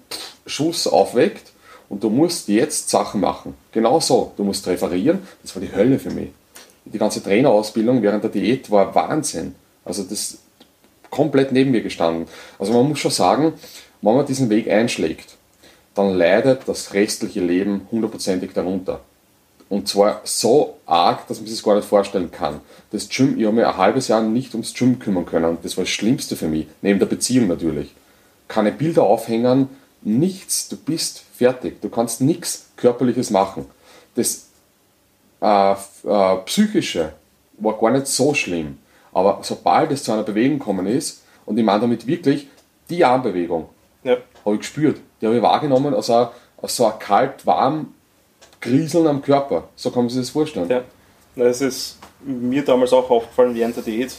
Schuss 0.46 0.86
aufweckt 0.86 1.52
und 1.88 2.02
du 2.02 2.08
musst 2.10 2.48
jetzt 2.48 2.88
Sachen 2.88 3.20
machen. 3.20 3.54
Genau 3.72 4.00
so. 4.00 4.32
Du 4.36 4.44
musst 4.44 4.66
referieren. 4.66 5.20
Das 5.42 5.54
war 5.54 5.62
die 5.62 5.74
Hölle 5.74 5.98
für 5.98 6.10
mich. 6.10 6.30
Die 6.86 6.98
ganze 6.98 7.22
Trainerausbildung 7.22 8.02
während 8.02 8.24
der 8.24 8.30
Diät 8.30 8.70
war 8.70 8.94
Wahnsinn. 8.94 9.54
Also 9.84 10.02
das 10.02 10.38
komplett 11.10 11.52
neben 11.52 11.70
mir 11.70 11.82
gestanden. 11.82 12.26
Also 12.58 12.72
man 12.72 12.88
muss 12.88 12.98
schon 12.98 13.10
sagen, 13.10 13.52
wenn 14.02 14.16
man 14.16 14.26
diesen 14.26 14.50
Weg 14.50 14.68
einschlägt, 14.68 15.36
dann 15.94 16.14
leidet 16.14 16.62
das 16.66 16.92
restliche 16.92 17.40
Leben 17.40 17.86
hundertprozentig 17.90 18.52
darunter. 18.52 19.00
Und 19.68 19.88
zwar 19.88 20.20
so 20.24 20.76
arg, 20.86 21.26
dass 21.26 21.38
man 21.38 21.46
sich 21.46 21.56
das 21.56 21.64
gar 21.64 21.76
nicht 21.76 21.88
vorstellen 21.88 22.30
kann. 22.30 22.60
Das 22.90 23.08
Gym, 23.08 23.38
ich 23.38 23.46
habe 23.46 23.56
mir 23.56 23.68
ein 23.68 23.76
halbes 23.76 24.08
Jahr 24.08 24.22
nicht 24.22 24.54
ums 24.54 24.74
Gym 24.74 24.98
kümmern 24.98 25.26
können. 25.26 25.58
Das 25.62 25.76
war 25.76 25.84
das 25.84 25.90
Schlimmste 25.90 26.36
für 26.36 26.48
mich, 26.48 26.66
neben 26.82 26.98
der 26.98 27.06
Beziehung 27.06 27.48
natürlich. 27.48 27.94
Keine 28.46 28.72
Bilder 28.72 29.04
aufhängen, 29.04 29.68
nichts, 30.02 30.68
du 30.68 30.76
bist 30.76 31.24
fertig. 31.36 31.80
Du 31.80 31.88
kannst 31.88 32.20
nichts 32.20 32.66
Körperliches 32.76 33.30
machen. 33.30 33.66
Das 34.14 34.46
äh, 35.40 35.72
äh, 35.72 36.36
Psychische 36.44 37.12
war 37.58 37.78
gar 37.78 37.90
nicht 37.90 38.06
so 38.06 38.34
schlimm. 38.34 38.78
Aber 39.12 39.40
sobald 39.42 39.92
es 39.92 40.04
zu 40.04 40.12
einer 40.12 40.24
Bewegung 40.24 40.58
gekommen 40.58 40.86
ist, 40.86 41.22
und 41.46 41.58
ich 41.58 41.64
meine 41.64 41.80
damit 41.80 42.06
wirklich 42.06 42.48
die 42.90 43.04
Armbewegung, 43.04 43.68
ja. 44.02 44.16
habe 44.44 44.54
ich 44.54 44.60
gespürt. 44.60 45.00
Die 45.24 45.28
habe 45.28 45.38
ich 45.38 45.42
wahrgenommen 45.42 45.94
als, 45.94 46.10
ein, 46.10 46.28
als 46.60 46.76
so 46.76 46.84
ein 46.84 46.98
kalt-warm 46.98 47.94
Grieseln 48.60 49.06
am 49.06 49.22
Körper. 49.22 49.68
So 49.74 49.90
kann 49.90 50.02
man 50.02 50.10
sich 50.10 50.20
das 50.20 50.28
vorstellen. 50.28 50.68
Ja, 50.68 50.82
es 51.46 51.62
ist 51.62 51.98
mir 52.22 52.62
damals 52.62 52.92
auch 52.92 53.08
aufgefallen 53.08 53.54
während 53.54 53.74
der 53.74 53.84
Diät, 53.84 54.14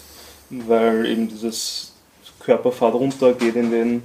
weil 0.49 1.05
eben 1.05 1.27
dieses 1.27 1.93
Körperfahrt 2.39 2.95
runter 2.95 3.33
geht 3.33 3.55
in 3.55 3.69
den 3.69 4.03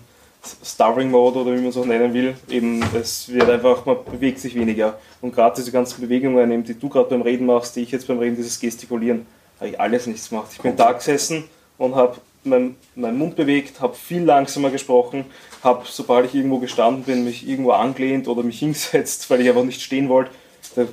Starving 0.62 1.10
Mode 1.10 1.38
oder 1.38 1.52
wie 1.54 1.60
man 1.60 1.68
es 1.68 1.78
auch 1.78 1.86
nennen 1.86 2.12
will. 2.12 2.34
Eben, 2.50 2.84
es 2.94 3.30
wird 3.30 3.48
einfach, 3.48 3.86
man 3.86 3.96
bewegt 4.04 4.38
sich 4.38 4.54
weniger. 4.54 4.98
Und 5.22 5.34
gerade 5.34 5.56
diese 5.56 5.72
ganzen 5.72 6.02
Bewegungen, 6.02 6.50
eben, 6.50 6.64
die 6.64 6.78
du 6.78 6.90
gerade 6.90 7.08
beim 7.08 7.22
Reden 7.22 7.46
machst, 7.46 7.76
die 7.76 7.80
ich 7.80 7.92
jetzt 7.92 8.06
beim 8.08 8.18
Reden, 8.18 8.36
dieses 8.36 8.60
Gestikulieren, 8.60 9.24
habe 9.58 9.70
ich 9.70 9.80
alles 9.80 10.06
nichts 10.06 10.28
gemacht. 10.28 10.48
Ich 10.52 10.60
bin 10.60 10.76
da 10.76 10.92
gesessen 10.92 11.44
und 11.78 11.94
habe 11.94 12.18
meinen 12.44 12.76
mein 12.94 13.18
Mund 13.18 13.36
bewegt, 13.36 13.80
habe 13.80 13.94
viel 13.94 14.22
langsamer 14.22 14.70
gesprochen, 14.70 15.24
habe, 15.62 15.84
sobald 15.86 16.26
ich 16.26 16.34
irgendwo 16.34 16.58
gestanden 16.58 17.04
bin, 17.04 17.24
mich 17.24 17.46
irgendwo 17.46 17.72
angelehnt 17.72 18.28
oder 18.28 18.42
mich 18.42 18.58
hingesetzt, 18.60 19.28
weil 19.30 19.40
ich 19.40 19.48
einfach 19.48 19.64
nicht 19.64 19.82
stehen 19.82 20.08
wollte. 20.08 20.30
Da 20.76 20.86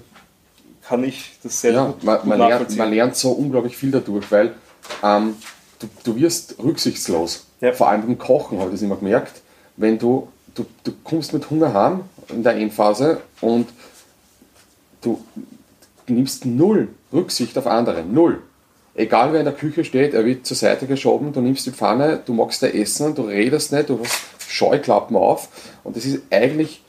kann 0.88 1.04
ich 1.04 1.32
das 1.44 1.62
sehr 1.62 1.74
ja, 1.74 1.86
gut, 1.88 2.04
man, 2.04 2.18
gut 2.20 2.26
man, 2.28 2.40
lernt, 2.40 2.78
man 2.78 2.92
lernt 2.92 3.16
so 3.16 3.32
unglaublich 3.32 3.76
viel 3.76 3.92
dadurch, 3.92 4.32
weil 4.32 4.54
ähm, 5.04 5.36
du, 5.80 5.88
du 6.04 6.16
wirst 6.16 6.56
rücksichtslos. 6.64 7.46
Ja. 7.62 7.74
Vor 7.74 7.90
allem 7.90 8.02
beim 8.04 8.18
Kochen 8.18 8.60
habe 8.60 8.70
ich 8.70 8.76
das 8.76 8.82
immer 8.82 8.96
gemerkt. 8.96 9.42
Wenn 9.76 9.98
du, 9.98 10.28
du, 10.56 10.66
du 10.84 10.94
kommst 11.04 11.34
mit 11.34 11.50
Hunger 11.50 11.74
heim 11.74 12.02
in 12.30 12.44
der 12.44 12.56
Endphase 12.56 13.22
und 13.42 13.68
du 15.02 15.22
nimmst 16.08 16.46
null 16.46 16.90
Rücksicht 17.12 17.58
auf 17.58 17.68
andere. 17.68 18.04
Null. 18.04 18.42
Egal 18.98 19.32
wer 19.32 19.40
in 19.42 19.46
der 19.46 19.54
Küche 19.54 19.86
steht, 19.86 20.14
er 20.16 20.26
wird 20.26 20.46
zur 20.48 20.58
Seite 20.58 20.88
geschoben, 20.88 21.32
du 21.32 21.40
nimmst 21.40 21.66
die 21.68 21.72
Pfanne, 21.72 22.20
du 22.26 22.34
magst 22.34 22.64
da 22.64 22.68
essen, 22.68 23.14
du 23.14 23.22
redest 23.22 23.72
nicht, 23.72 23.90
du 23.90 24.00
hast 24.00 24.20
Scheuklappen 24.50 25.16
auf. 25.16 25.50
Und 25.84 25.96
das 25.96 26.04
ist 26.04 26.24
eigentlich, 26.32 26.82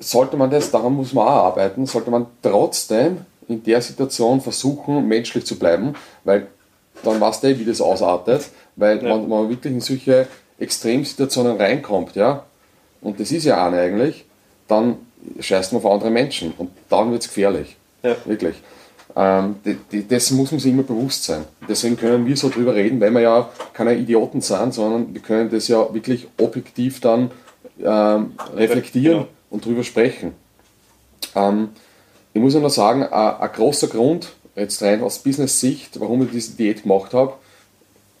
sollte 0.00 0.36
man 0.36 0.50
das, 0.50 0.72
daran 0.72 0.94
muss 0.94 1.12
man 1.12 1.28
auch 1.28 1.44
arbeiten, 1.44 1.86
sollte 1.86 2.10
man 2.10 2.26
trotzdem 2.42 3.18
in 3.46 3.62
der 3.62 3.80
Situation 3.80 4.40
versuchen, 4.40 5.06
menschlich 5.06 5.46
zu 5.46 5.58
bleiben, 5.58 5.94
weil 6.24 6.48
dann 7.04 7.20
weißt 7.20 7.44
du, 7.44 7.58
wie 7.58 7.64
das 7.64 7.80
ausartet, 7.80 8.48
weil 8.74 9.00
Ja. 9.02 9.10
man, 9.16 9.28
man 9.28 9.48
wirklich 9.48 9.72
in 9.72 9.80
solche 9.80 10.26
Extremsituationen 10.58 11.56
reinkommt, 11.56 12.16
ja, 12.16 12.42
und 13.00 13.20
das 13.20 13.30
ist 13.30 13.44
ja 13.44 13.64
eine 13.64 13.78
eigentlich, 13.78 14.24
dann 14.66 14.96
scheißt 15.38 15.72
man 15.72 15.84
auf 15.84 15.90
andere 15.90 16.10
Menschen 16.10 16.52
und 16.58 16.70
dann 16.90 17.12
wird 17.12 17.22
es 17.22 17.28
gefährlich. 17.28 17.76
Ja. 18.02 18.16
Wirklich. 18.24 18.56
Ähm, 19.20 19.56
dessen 19.90 20.36
muss 20.36 20.52
man 20.52 20.60
sich 20.60 20.70
immer 20.72 20.84
bewusst 20.84 21.24
sein. 21.24 21.42
Deswegen 21.68 21.96
können 21.96 22.24
wir 22.24 22.36
so 22.36 22.50
drüber 22.50 22.76
reden, 22.76 23.00
weil 23.00 23.10
wir 23.10 23.20
ja 23.20 23.50
keine 23.72 23.96
Idioten 23.96 24.40
sind, 24.40 24.72
sondern 24.72 25.12
wir 25.12 25.20
können 25.20 25.50
das 25.50 25.66
ja 25.66 25.92
wirklich 25.92 26.28
objektiv 26.38 27.00
dann 27.00 27.32
ähm, 27.82 28.34
reflektieren 28.54 29.18
Genau. 29.18 29.28
und 29.50 29.64
drüber 29.64 29.82
sprechen. 29.82 30.34
Ähm, 31.34 31.70
ich 32.32 32.40
muss 32.40 32.54
ja 32.54 32.60
noch 32.60 32.70
sagen, 32.70 33.02
ein, 33.02 33.40
ein 33.40 33.52
großer 33.52 33.88
Grund, 33.88 34.28
jetzt 34.54 34.80
rein 34.82 35.02
aus 35.02 35.18
Business-Sicht, 35.18 35.98
warum 35.98 36.22
ich 36.22 36.30
diese 36.30 36.52
Diät 36.52 36.82
gemacht 36.84 37.12
habe, 37.12 37.32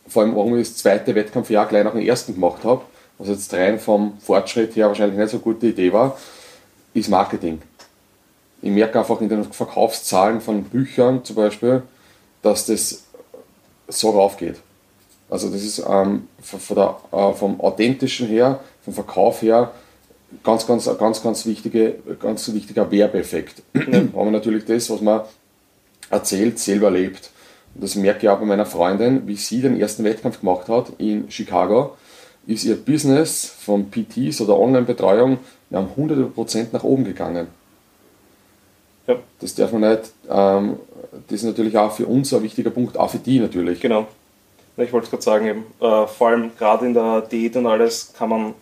vor 0.08 0.22
allem 0.22 0.34
warum 0.34 0.58
ich 0.58 0.66
das 0.66 0.78
zweite 0.78 1.14
Wettkampfjahr 1.14 1.66
gleich 1.66 1.84
nach 1.84 1.92
dem 1.92 2.04
ersten 2.04 2.34
gemacht 2.34 2.64
habe, 2.64 2.82
was 3.18 3.28
jetzt 3.28 3.54
rein 3.54 3.78
vom 3.78 4.18
Fortschritt 4.18 4.74
her 4.74 4.88
wahrscheinlich 4.88 5.16
nicht 5.16 5.30
so 5.30 5.36
eine 5.36 5.44
gute 5.44 5.68
Idee 5.68 5.92
war, 5.92 6.18
ist 6.92 7.08
Marketing. 7.08 7.60
Ich 8.60 8.70
merke 8.70 8.98
einfach 8.98 9.20
in 9.20 9.28
den 9.28 9.44
Verkaufszahlen 9.44 10.40
von 10.40 10.64
Büchern 10.64 11.24
zum 11.24 11.36
Beispiel, 11.36 11.82
dass 12.42 12.66
das 12.66 13.04
so 13.88 14.10
raufgeht. 14.10 14.56
Also 15.30 15.50
das 15.50 15.62
ist 15.62 15.84
ähm, 15.86 16.28
von 16.40 16.76
der, 16.76 16.96
äh, 17.12 17.32
vom 17.34 17.60
authentischen 17.60 18.26
her, 18.28 18.60
vom 18.82 18.94
Verkauf 18.94 19.42
her, 19.42 19.72
ganz, 20.42 20.66
ganz, 20.66 20.88
ganz, 20.98 21.22
ganz, 21.22 21.46
wichtige, 21.46 21.96
ganz 22.20 22.52
wichtiger 22.52 22.90
Werbeeffekt. 22.90 23.62
Weil 23.72 24.10
man 24.12 24.32
natürlich 24.32 24.64
das, 24.64 24.90
was 24.90 25.00
man 25.00 25.22
erzählt, 26.10 26.58
selber 26.58 26.90
lebt. 26.90 27.30
Und 27.74 27.84
das 27.84 27.94
merke 27.94 28.20
ich 28.22 28.28
auch 28.28 28.38
bei 28.38 28.46
meiner 28.46 28.66
Freundin, 28.66 29.26
wie 29.26 29.36
sie 29.36 29.60
den 29.60 29.78
ersten 29.78 30.04
Wettkampf 30.04 30.40
gemacht 30.40 30.68
hat 30.68 30.92
in 30.98 31.30
Chicago, 31.30 31.96
ist 32.46 32.64
ihr 32.64 32.76
Business 32.76 33.44
von 33.44 33.90
PTs 33.90 34.40
oder 34.40 34.58
Online-Betreuung 34.58 35.38
ja, 35.70 35.78
um 35.78 35.94
hunderte 35.96 36.24
Prozent 36.24 36.72
nach 36.72 36.82
oben 36.82 37.04
gegangen. 37.04 37.48
Ja. 39.08 39.16
Das 39.40 39.54
darf 39.54 39.72
man 39.72 39.90
nicht, 39.90 40.02
ähm, 40.30 40.76
das 41.28 41.40
ist 41.40 41.44
natürlich 41.44 41.76
auch 41.76 41.92
für 41.92 42.06
uns 42.06 42.32
ein 42.34 42.42
wichtiger 42.42 42.70
Punkt, 42.70 42.96
auch 42.98 43.10
für 43.10 43.18
die 43.18 43.40
natürlich. 43.40 43.80
Genau. 43.80 44.06
Ich 44.76 44.92
wollte 44.92 45.06
es 45.06 45.10
gerade 45.10 45.22
sagen, 45.24 45.46
eben, 45.46 45.64
äh, 45.80 46.06
vor 46.06 46.28
allem 46.28 46.52
gerade 46.56 46.86
in 46.86 46.94
der 46.94 47.22
Diät 47.22 47.56
und 47.56 47.66
alles 47.66 48.12
kann 48.16 48.28
man, 48.28 48.54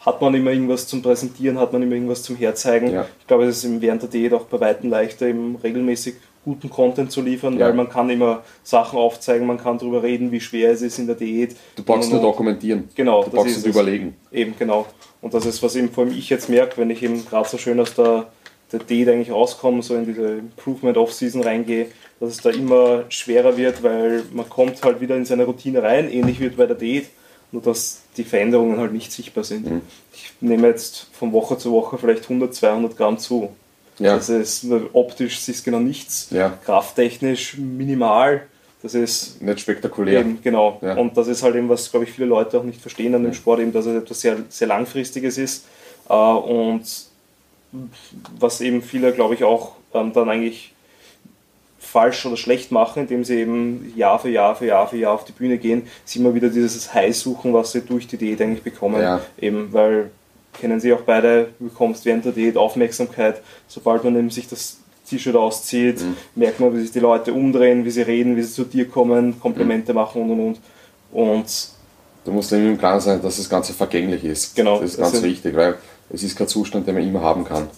hat 0.00 0.22
man 0.22 0.34
immer 0.34 0.50
irgendwas 0.50 0.86
zum 0.86 1.02
Präsentieren, 1.02 1.58
hat 1.58 1.72
man 1.74 1.82
immer 1.82 1.92
irgendwas 1.94 2.22
zum 2.22 2.36
Herzeigen. 2.36 2.90
Ja. 2.90 3.06
Ich 3.20 3.26
glaube, 3.26 3.44
es 3.44 3.58
ist 3.58 3.64
eben 3.64 3.82
während 3.82 4.00
der 4.02 4.08
Diät 4.08 4.32
auch 4.32 4.44
bei 4.44 4.60
Weitem 4.60 4.88
leichter, 4.88 5.26
eben 5.26 5.56
regelmäßig 5.62 6.14
guten 6.44 6.70
Content 6.70 7.12
zu 7.12 7.20
liefern, 7.20 7.58
Ja. 7.58 7.66
weil 7.66 7.74
man 7.74 7.88
kann 7.88 8.08
immer 8.10 8.42
Sachen 8.64 8.98
aufzeigen, 8.98 9.46
man 9.46 9.58
kann 9.58 9.78
darüber 9.78 10.02
reden, 10.02 10.32
wie 10.32 10.40
schwer 10.40 10.72
es 10.72 10.80
ist 10.82 10.98
in 10.98 11.06
der 11.06 11.16
Diät. 11.16 11.54
Du 11.76 11.82
brauchst 11.84 12.10
nur 12.10 12.20
dokumentieren. 12.20 12.88
Genau, 12.94 13.22
Du 13.22 13.30
brauchst 13.30 13.46
nicht 13.48 13.58
es. 13.58 13.66
überlegen. 13.66 14.16
Eben, 14.32 14.54
genau. 14.58 14.86
Und 15.20 15.34
das 15.34 15.44
ist, 15.46 15.62
was 15.62 15.76
eben 15.76 15.90
vor 15.90 16.04
allem 16.04 16.14
ich 16.16 16.30
jetzt 16.30 16.48
merke, 16.48 16.78
wenn 16.78 16.90
ich 16.90 17.02
eben 17.02 17.24
gerade 17.26 17.48
so 17.48 17.58
schön 17.58 17.78
aus 17.78 17.94
der, 17.94 18.26
der 18.72 18.80
Diät 18.80 19.08
eigentlich 19.08 19.30
rauskomme, 19.30 19.82
so 19.82 19.94
in 19.94 20.06
diese 20.06 20.38
Improvement 20.38 20.96
Off-Season 20.96 21.42
reingehe, 21.42 21.86
dass 22.20 22.30
es 22.30 22.38
da 22.38 22.50
immer 22.50 23.04
schwerer 23.08 23.56
wird, 23.56 23.82
weil 23.82 24.24
man 24.32 24.48
kommt 24.48 24.82
halt 24.82 25.00
wieder 25.00 25.16
in 25.16 25.24
seine 25.24 25.44
Routine 25.44 25.82
rein, 25.82 26.10
ähnlich 26.10 26.40
wie 26.40 26.48
bei 26.48 26.66
der 26.66 26.76
Diät, 26.76 27.06
nur 27.50 27.62
dass 27.62 28.02
die 28.16 28.24
Veränderungen 28.24 28.78
halt 28.78 28.92
nicht 28.92 29.12
sichtbar 29.12 29.44
sind. 29.44 29.70
Mhm. 29.70 29.80
Ich 30.14 30.32
nehme 30.40 30.68
jetzt 30.68 31.08
von 31.12 31.32
Woche 31.32 31.58
zu 31.58 31.72
Woche 31.72 31.98
vielleicht 31.98 32.24
100, 32.24 32.54
200 32.54 32.96
Gramm 32.96 33.18
zu. 33.18 33.50
Ja. 33.98 34.16
Das 34.16 34.28
ist 34.28 34.66
optisch 34.92 35.48
ist 35.48 35.64
genau 35.64 35.78
nichts, 35.78 36.28
Ja. 36.30 36.58
krafttechnisch 36.64 37.58
minimal. 37.58 38.42
Das 38.82 38.94
ist 38.94 39.40
Nicht 39.40 39.60
spektakulär. 39.60 40.20
Eben, 40.20 40.40
genau. 40.42 40.78
Ja. 40.82 40.96
Und 40.96 41.16
das 41.16 41.28
ist 41.28 41.42
halt 41.44 41.54
eben, 41.54 41.68
was, 41.68 41.88
glaube 41.90 42.04
ich, 42.04 42.10
viele 42.12 42.26
Leute 42.26 42.58
auch 42.58 42.64
nicht 42.64 42.80
verstehen 42.80 43.14
an 43.14 43.22
dem 43.22 43.32
Sport, 43.32 43.60
eben, 43.60 43.72
dass 43.72 43.86
es 43.86 44.02
etwas 44.02 44.20
sehr, 44.20 44.38
sehr 44.48 44.66
Langfristiges 44.66 45.38
ist. 45.38 45.66
Äh, 46.08 46.14
und 46.14 46.82
was 48.38 48.60
eben 48.60 48.82
viele, 48.82 49.12
glaube 49.12 49.34
ich, 49.34 49.44
auch 49.44 49.72
ähm, 49.94 50.12
dann 50.12 50.28
eigentlich 50.28 50.72
falsch 51.78 52.24
oder 52.26 52.36
schlecht 52.36 52.70
machen, 52.70 53.02
indem 53.02 53.24
sie 53.24 53.36
eben 53.40 53.92
Jahr 53.96 54.18
für 54.18 54.30
Jahr 54.30 54.54
für 54.54 54.66
Jahr 54.66 54.88
für 54.88 54.96
Jahr 54.96 55.14
auf 55.14 55.24
die 55.24 55.32
Bühne 55.32 55.58
gehen, 55.58 55.82
sie 56.04 56.20
immer 56.20 56.34
wieder 56.34 56.48
dieses 56.48 56.94
High 56.94 57.14
suchen, 57.16 57.52
was 57.52 57.72
sie 57.72 57.80
durch 57.82 58.06
die 58.06 58.16
Diät 58.16 58.40
eigentlich 58.40 58.62
bekommen. 58.62 59.00
Ja. 59.02 59.20
Eben, 59.38 59.72
weil, 59.72 60.10
kennen 60.58 60.80
sie 60.80 60.92
auch 60.92 61.00
beide, 61.02 61.48
du 61.58 61.68
bekommst 61.68 62.04
während 62.04 62.24
der 62.24 62.32
Diät 62.32 62.56
Aufmerksamkeit, 62.56 63.40
sobald 63.68 64.04
man 64.04 64.16
eben 64.16 64.30
sich 64.30 64.48
das 64.48 64.78
T-Shirt 65.08 65.34
auszieht, 65.36 66.00
Mhm. 66.00 66.16
merkt 66.36 66.60
man, 66.60 66.74
wie 66.74 66.80
sich 66.80 66.92
die 66.92 67.00
Leute 67.00 67.32
umdrehen, 67.32 67.84
wie 67.84 67.90
sie 67.90 68.02
reden, 68.02 68.36
wie 68.36 68.42
sie 68.42 68.52
zu 68.52 68.64
dir 68.64 68.88
kommen, 68.88 69.38
Komplimente 69.40 69.92
machen 69.92 70.22
und 70.22 70.30
und 70.30 70.40
und. 70.40 70.60
Und 71.12 71.68
Du 72.24 72.30
musst 72.30 72.52
eben 72.52 72.68
im 72.68 72.78
Klaren 72.78 73.00
sein, 73.00 73.20
dass 73.20 73.38
das 73.38 73.48
Ganze 73.50 73.72
vergänglich 73.72 74.22
ist. 74.24 74.54
Genau, 74.54 74.78
Das 74.80 74.92
ist 74.92 74.98
ganz 74.98 75.12
sind- 75.12 75.24
wichtig, 75.24 75.56
weil 75.56 75.74
es 76.10 76.22
ist 76.22 76.36
kein 76.36 76.48
Zustand, 76.48 76.86
den 76.86 76.94
man 76.94 77.06
immer 77.06 77.20
haben 77.20 77.44
kann. 77.44 77.68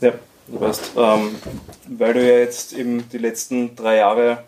ja, 0.00 0.12
du 0.46 0.60
weißt, 0.60 0.92
ähm, 0.96 1.34
weil 1.88 2.14
du 2.14 2.26
ja 2.26 2.38
jetzt 2.38 2.72
eben 2.72 3.08
die 3.10 3.18
letzten 3.18 3.76
drei 3.76 3.96
Jahre 3.96 4.44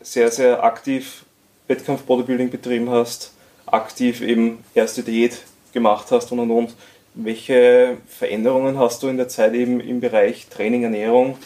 sehr, 0.00 0.30
sehr 0.30 0.64
aktiv 0.64 1.24
Wettkampf-Bodybuilding 1.68 2.50
betrieben 2.50 2.90
hast, 2.90 3.32
aktiv 3.66 4.20
eben 4.20 4.64
erste 4.74 5.02
Diät 5.02 5.42
gemacht 5.72 6.10
hast 6.10 6.32
und 6.32 6.40
und 6.40 6.50
und. 6.50 6.74
Welche 7.14 7.98
Veränderungen 8.06 8.78
hast 8.78 9.02
du 9.02 9.08
in 9.08 9.18
der 9.18 9.28
Zeit 9.28 9.54
eben 9.54 9.80
im 9.80 10.00
Bereich 10.00 10.48
Training, 10.48 10.84
Ernährung 10.84 11.36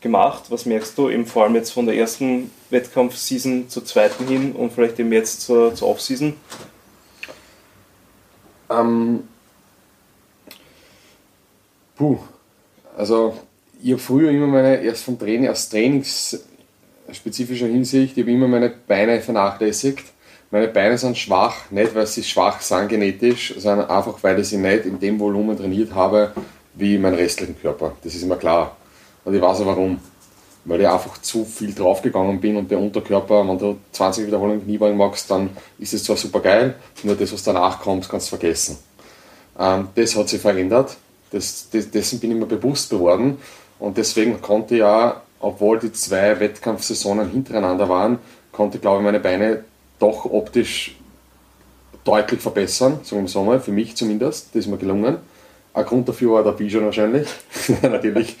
gemacht? 0.00 0.44
Was 0.48 0.66
merkst 0.66 0.96
du 0.96 1.10
eben 1.10 1.26
vor 1.26 1.44
allem 1.44 1.54
jetzt 1.56 1.72
von 1.72 1.86
der 1.86 1.96
ersten 1.96 2.50
Wettkampf-Season 2.70 3.68
zur 3.68 3.84
zweiten 3.84 4.26
hin 4.26 4.52
und 4.52 4.72
vielleicht 4.72 4.98
eben 4.98 5.12
jetzt 5.12 5.42
zur, 5.42 5.74
zur 5.74 5.88
Off-Season? 5.88 6.34
Ähm, 8.70 9.28
puh, 11.96 12.18
also 12.96 13.34
ich 13.82 13.90
habe 13.92 14.00
früher 14.00 14.30
immer 14.30 14.46
meine, 14.46 14.82
erst 14.82 15.04
vom 15.04 15.18
Training, 15.18 15.48
aus 15.50 15.68
trainingsspezifischer 15.68 17.66
Hinsicht, 17.66 18.16
ich 18.16 18.22
habe 18.22 18.32
immer 18.32 18.48
meine 18.48 18.70
Beine 18.70 19.20
vernachlässigt. 19.20 20.04
Meine 20.50 20.68
Beine 20.68 20.96
sind 20.96 21.18
schwach, 21.18 21.70
nicht 21.70 21.94
weil 21.94 22.06
sie 22.06 22.22
schwach 22.22 22.60
sind 22.60 22.88
genetisch, 22.88 23.54
sondern 23.58 23.90
einfach 23.90 24.22
weil 24.22 24.38
ich 24.38 24.48
sie 24.48 24.56
nicht 24.56 24.86
in 24.86 25.00
dem 25.00 25.18
Volumen 25.18 25.56
trainiert 25.56 25.92
habe 25.94 26.32
wie 26.74 26.96
mein 26.96 27.14
restlichen 27.14 27.60
Körper. 27.60 27.96
Das 28.04 28.14
ist 28.14 28.22
immer 28.22 28.36
klar. 28.36 28.76
Und 29.24 29.34
ich 29.34 29.42
weiß 29.42 29.62
auch 29.62 29.66
warum. 29.66 29.98
Weil 30.64 30.80
ich 30.80 30.88
einfach 30.88 31.18
zu 31.18 31.44
viel 31.44 31.74
draufgegangen 31.74 32.40
bin 32.40 32.56
und 32.56 32.70
der 32.70 32.78
Unterkörper, 32.78 33.46
wenn 33.46 33.58
du 33.58 33.78
20 33.92 34.28
Wiederholungen 34.28 34.64
Kniebeugen 34.64 34.96
machst, 34.96 35.30
dann 35.30 35.50
ist 35.78 35.92
es 35.92 36.04
zwar 36.04 36.16
super 36.16 36.40
geil, 36.40 36.76
nur 37.02 37.16
das, 37.16 37.32
was 37.32 37.42
danach 37.42 37.80
kommt, 37.80 38.08
kannst 38.08 38.28
du 38.28 38.36
vergessen. 38.36 38.78
Ähm, 39.58 39.88
das 39.94 40.16
hat 40.16 40.28
sich 40.28 40.40
verändert. 40.40 40.96
Das, 41.34 41.68
das, 41.72 41.90
dessen 41.90 42.20
bin 42.20 42.30
ich 42.30 42.36
mir 42.36 42.46
bewusst 42.46 42.90
geworden. 42.90 43.38
Und 43.80 43.96
deswegen 43.96 44.40
konnte 44.40 44.74
ich 44.74 44.80
ja, 44.80 45.20
obwohl 45.40 45.80
die 45.80 45.92
zwei 45.92 46.38
Wettkampfsaisonen 46.38 47.28
hintereinander 47.30 47.88
waren, 47.88 48.18
konnte, 48.52 48.78
glaube 48.78 48.98
ich, 48.98 49.04
meine 49.04 49.18
Beine 49.18 49.64
doch 49.98 50.26
optisch 50.26 50.96
deutlich 52.04 52.40
verbessern, 52.40 53.00
so 53.02 53.42
mal, 53.42 53.58
für 53.60 53.72
mich 53.72 53.96
zumindest. 53.96 54.50
Das 54.50 54.60
ist 54.60 54.70
mir 54.70 54.76
gelungen. 54.76 55.16
Ein 55.72 55.84
Grund 55.84 56.08
dafür 56.08 56.34
war 56.34 56.44
der 56.44 56.52
Bijan 56.52 56.84
wahrscheinlich, 56.84 57.28
der 57.82 57.90
natürlich, 57.90 58.36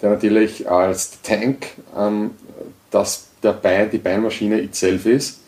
der 0.00 0.10
natürlich 0.10 0.70
als 0.70 1.20
Tank 1.20 1.66
ähm, 1.94 2.30
das, 2.90 3.26
der 3.42 3.52
Bein, 3.52 3.90
die 3.90 3.98
Beinmaschine 3.98 4.58
itself 4.60 5.04
ist. 5.04 5.40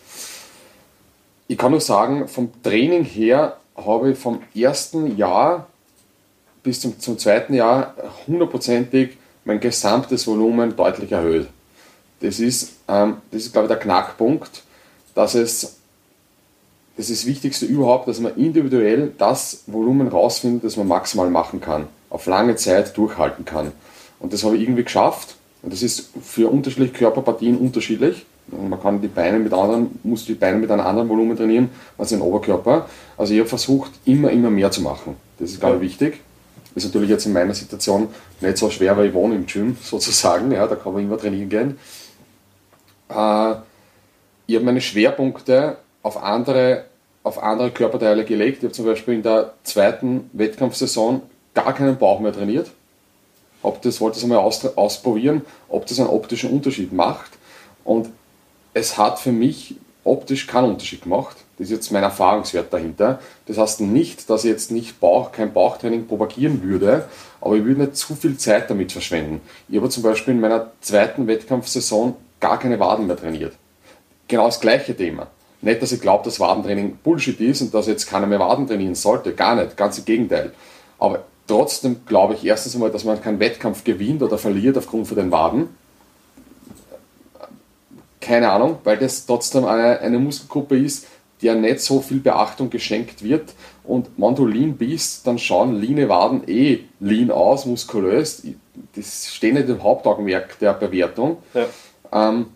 Ich 1.49 1.57
kann 1.57 1.71
nur 1.71 1.81
sagen, 1.81 2.29
vom 2.29 2.51
Training 2.63 3.05
her 3.05 3.57
habe 3.75 4.11
ich 4.11 4.19
vom 4.19 4.43
ersten 4.55 5.17
Jahr 5.17 5.67
bis 6.63 6.81
zum, 6.81 6.99
zum 6.99 7.19
zweiten 7.19 7.55
Jahr 7.55 7.95
hundertprozentig 8.27 9.17
mein 9.45 9.61
gesamtes 9.61 10.27
Volumen 10.27 10.77
deutlich 10.77 11.13
erhöht. 11.13 11.49
Das 12.21 12.39
ist, 12.39 12.73
ähm, 12.89 13.19
das 13.31 13.43
ist 13.43 13.53
glaube 13.53 13.67
ich, 13.67 13.71
der 13.71 13.79
Knackpunkt, 13.79 14.63
dass 15.15 15.35
es 15.35 15.77
das 16.97 17.09
ist 17.09 17.23
das 17.23 17.27
Wichtigste 17.27 17.65
überhaupt, 17.65 18.09
dass 18.09 18.21
man 18.21 18.37
individuell 18.37 19.13
das 19.17 19.63
Volumen 19.67 20.09
rausfindet, 20.09 20.65
das 20.65 20.77
man 20.77 20.87
maximal 20.87 21.31
machen 21.31 21.59
kann, 21.61 21.87
auf 22.11 22.27
lange 22.27 22.57
Zeit 22.57 22.95
durchhalten 22.95 23.47
kann. 23.47 23.73
Und 24.19 24.35
das 24.35 24.45
habe 24.45 24.57
ich 24.57 24.63
irgendwie 24.63 24.85
geschafft. 24.85 25.37
Und 25.63 25.73
das 25.73 25.83
ist 25.83 26.11
für 26.23 26.51
unterschiedliche 26.51 26.93
Körperpartien 26.93 27.57
unterschiedlich. 27.57 28.27
Man 28.49 28.79
kann 28.83 29.01
die 29.01 29.09
Beine 29.09 29.39
mit 29.39 29.53
anderen, 29.55 29.99
muss 30.03 30.27
die 30.27 30.35
Beine 30.35 30.59
mit 30.59 30.71
einem 30.71 30.85
anderen 30.85 31.09
Volumen 31.09 31.39
trainieren 31.39 31.71
als 31.97 32.11
den 32.11 32.21
Oberkörper. 32.21 32.87
Also 33.17 33.33
ich 33.33 33.41
habe 33.41 33.49
versucht, 33.49 33.93
immer, 34.05 34.31
immer 34.31 34.51
mehr 34.51 34.71
zu 34.71 34.83
machen. 34.83 35.17
Das 35.39 35.53
ist 35.53 35.61
ganz 35.61 35.77
ja. 35.77 35.81
wichtig. 35.81 36.21
Ist 36.75 36.85
natürlich 36.85 37.11
jetzt 37.11 37.27
in 37.27 37.33
meiner 37.33 37.55
Situation 37.55 38.09
nicht 38.41 38.57
so 38.57 38.71
schwer, 38.71 38.97
weil 38.97 39.07
ich 39.09 39.15
wohne 39.15 39.35
im 39.35 39.47
Gym 39.47 39.77
sozusagen. 39.83 40.53
Ja, 40.53 40.67
da 40.67 40.77
kann 40.77 40.93
man 40.93 41.03
immer 41.03 41.19
trainieren 41.19 41.49
gehen. 41.49 41.79
Äh, 43.09 43.55
ich 44.47 44.57
habe 44.57 44.65
meine 44.65 44.81
Schwerpunkte 44.81 45.79
auf 46.03 46.23
andere, 46.23 46.85
auf 47.23 47.43
andere 47.43 47.71
Körperteile 47.71 48.25
gelegt. 48.25 48.59
Ich 48.59 48.65
habe 48.65 48.73
zum 48.73 48.87
Beispiel 48.87 49.15
in 49.15 49.23
der 49.23 49.55
zweiten 49.65 50.31
Wettkampfsaison 50.33 51.23
gar 51.55 51.75
keinen 51.75 51.99
Bauch 51.99 52.21
mehr 52.21 52.33
trainiert. 52.33 52.71
Ob 53.63 53.83
das 53.83 54.01
wollte 54.01 54.19
ich 54.19 54.25
einmal 54.25 54.39
aus, 54.39 54.65
ausprobieren, 54.77 55.43
ob 55.69 55.87
das 55.87 55.99
einen 55.99 56.09
optischen 56.09 56.51
Unterschied 56.51 56.93
macht. 56.93 57.31
Und 57.85 58.09
es 58.73 58.97
hat 58.97 59.19
für 59.19 59.33
mich 59.33 59.75
optisch 60.05 60.47
keinen 60.47 60.71
Unterschied 60.71 61.03
gemacht. 61.03 61.37
Das 61.61 61.69
ist 61.69 61.75
jetzt 61.75 61.93
mein 61.93 62.03
Erfahrungswert 62.03 62.73
dahinter. 62.73 63.21
Das 63.45 63.59
heißt 63.59 63.83
nicht, 63.83 64.31
dass 64.31 64.45
ich 64.45 64.51
jetzt 64.51 64.71
nicht 64.71 64.99
Bauch, 64.99 65.31
kein 65.31 65.53
Bauchtraining 65.53 66.07
propagieren 66.07 66.63
würde, 66.63 67.05
aber 67.39 67.57
ich 67.57 67.65
würde 67.67 67.83
nicht 67.83 67.97
zu 67.97 68.17
viel 68.17 68.39
Zeit 68.39 68.71
damit 68.71 68.93
verschwenden. 68.93 69.43
Ich 69.69 69.77
habe 69.77 69.91
zum 69.91 70.03
Beispiel 70.03 70.33
in 70.33 70.41
meiner 70.41 70.71
zweiten 70.81 71.27
Wettkampfsaison 71.27 72.17
gar 72.41 72.59
keine 72.59 72.81
Waden 72.81 73.07
mehr 73.07 73.19
trainiert. 73.19 73.53
Genau 74.27 74.47
das 74.47 74.61
gleiche 74.61 74.97
Thema. 74.97 75.27
Nicht, 75.61 75.83
dass 75.83 75.93
ich 75.93 76.01
glaube, 76.01 76.25
dass 76.25 76.41
Wadentraining 76.41 76.97
Bullshit 77.05 77.39
ist 77.39 77.61
und 77.61 77.75
dass 77.75 77.87
jetzt 77.87 78.09
keiner 78.09 78.27
mehr 78.27 78.41
Waden 78.41 78.67
trainieren 78.67 78.95
sollte. 78.95 79.35
Gar 79.35 79.57
nicht. 79.57 79.77
Ganz 79.77 79.99
im 79.99 80.07
Gegenteil. 80.07 80.55
Aber 80.99 81.25
trotzdem 81.47 82.07
glaube 82.07 82.33
ich 82.33 82.45
erstens 82.47 82.75
einmal, 82.75 82.91
dass 82.91 83.05
man 83.05 83.21
keinen 83.21 83.39
Wettkampf 83.39 83.85
gewinnt 83.85 84.23
oder 84.23 84.39
verliert 84.39 84.79
aufgrund 84.79 85.09
von 85.09 85.19
den 85.19 85.31
Waden 85.31 85.69
keine 88.21 88.53
Ahnung, 88.53 88.79
weil 88.85 88.97
das 88.99 89.27
trotzdem 89.27 89.65
eine, 89.65 89.99
eine 90.01 90.19
Muskelgruppe 90.19 90.79
ist, 90.79 91.07
der 91.43 91.55
nicht 91.55 91.81
so 91.81 92.01
viel 92.01 92.21
Beachtung 92.21 92.71
geschenkt 92.71 93.23
wird. 93.23 93.55
Und 93.85 94.11
wenn 94.17 94.35
du 94.35 94.47
lean 94.47 94.77
bist, 94.77 95.27
dann 95.27 95.39
schauen 95.39 95.81
leane 95.81 96.09
Waden 96.09 96.43
eh 96.47 96.81
lean 97.01 97.31
aus, 97.31 97.67
muskulös. 97.67 98.43
Das 98.95 99.29
steht 99.35 99.55
nicht 99.55 99.69
im 99.69 99.83
Hauptaugenmerk 99.83 100.59
der 100.59 100.75
Bewertung. 100.75 101.39
Ja. 101.55 101.67
Ähm, 102.13 102.47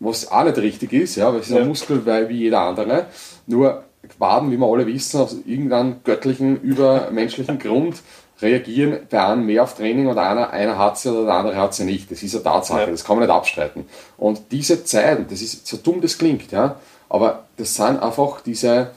was 0.00 0.30
auch 0.30 0.44
nicht 0.44 0.58
richtig 0.58 0.92
ist, 0.92 1.16
ja, 1.16 1.32
weil 1.32 1.40
es 1.40 1.48
ist 1.48 1.54
ja. 1.54 1.62
ein 1.62 1.68
Muskel 1.68 2.04
wie 2.28 2.34
jeder 2.34 2.60
andere. 2.60 3.06
Nur 3.46 3.84
Waden, 4.18 4.50
wie 4.50 4.56
wir 4.56 4.66
alle 4.66 4.86
wissen, 4.86 5.20
aus 5.20 5.36
irgendeinem 5.44 5.96
göttlichen, 6.04 6.60
übermenschlichen 6.60 7.58
Grund 7.58 8.02
reagieren 8.40 9.00
bei 9.10 9.24
einem 9.24 9.46
mehr 9.46 9.64
auf 9.64 9.74
Training 9.74 10.06
und 10.06 10.16
einer, 10.16 10.50
einer 10.50 10.78
hat 10.78 10.98
sie 10.98 11.10
oder 11.10 11.24
der 11.24 11.34
andere 11.34 11.56
hat 11.56 11.74
sie 11.74 11.84
nicht. 11.84 12.10
Das 12.10 12.22
ist 12.22 12.34
eine 12.34 12.44
Tatsache, 12.44 12.80
ja. 12.80 12.86
das 12.86 13.04
kann 13.04 13.16
man 13.16 13.26
nicht 13.26 13.34
abstreiten. 13.34 13.86
Und 14.16 14.52
diese 14.52 14.84
Zeiten, 14.84 15.26
das 15.28 15.42
ist 15.42 15.66
so 15.66 15.76
dumm 15.76 16.00
das 16.00 16.18
klingt, 16.18 16.52
ja, 16.52 16.76
aber 17.08 17.44
das 17.56 17.74
sind 17.74 18.02
einfach 18.02 18.40
diese 18.40 18.90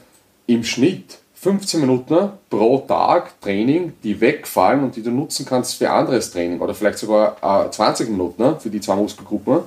im 0.46 0.64
Schnitt 0.64 1.18
15 1.34 1.80
Minuten 1.80 2.30
pro 2.48 2.78
Tag 2.78 3.40
Training, 3.40 3.94
die 4.04 4.20
wegfallen 4.20 4.84
und 4.84 4.94
die 4.94 5.02
du 5.02 5.10
nutzen 5.10 5.44
kannst 5.44 5.74
für 5.74 5.90
anderes 5.90 6.30
Training 6.30 6.60
oder 6.60 6.72
vielleicht 6.72 6.98
sogar 6.98 7.66
äh, 7.66 7.68
20 7.68 8.10
Minuten 8.10 8.60
für 8.60 8.70
die 8.70 8.80
zwei 8.80 8.94
Muskelgruppen. 8.94 9.60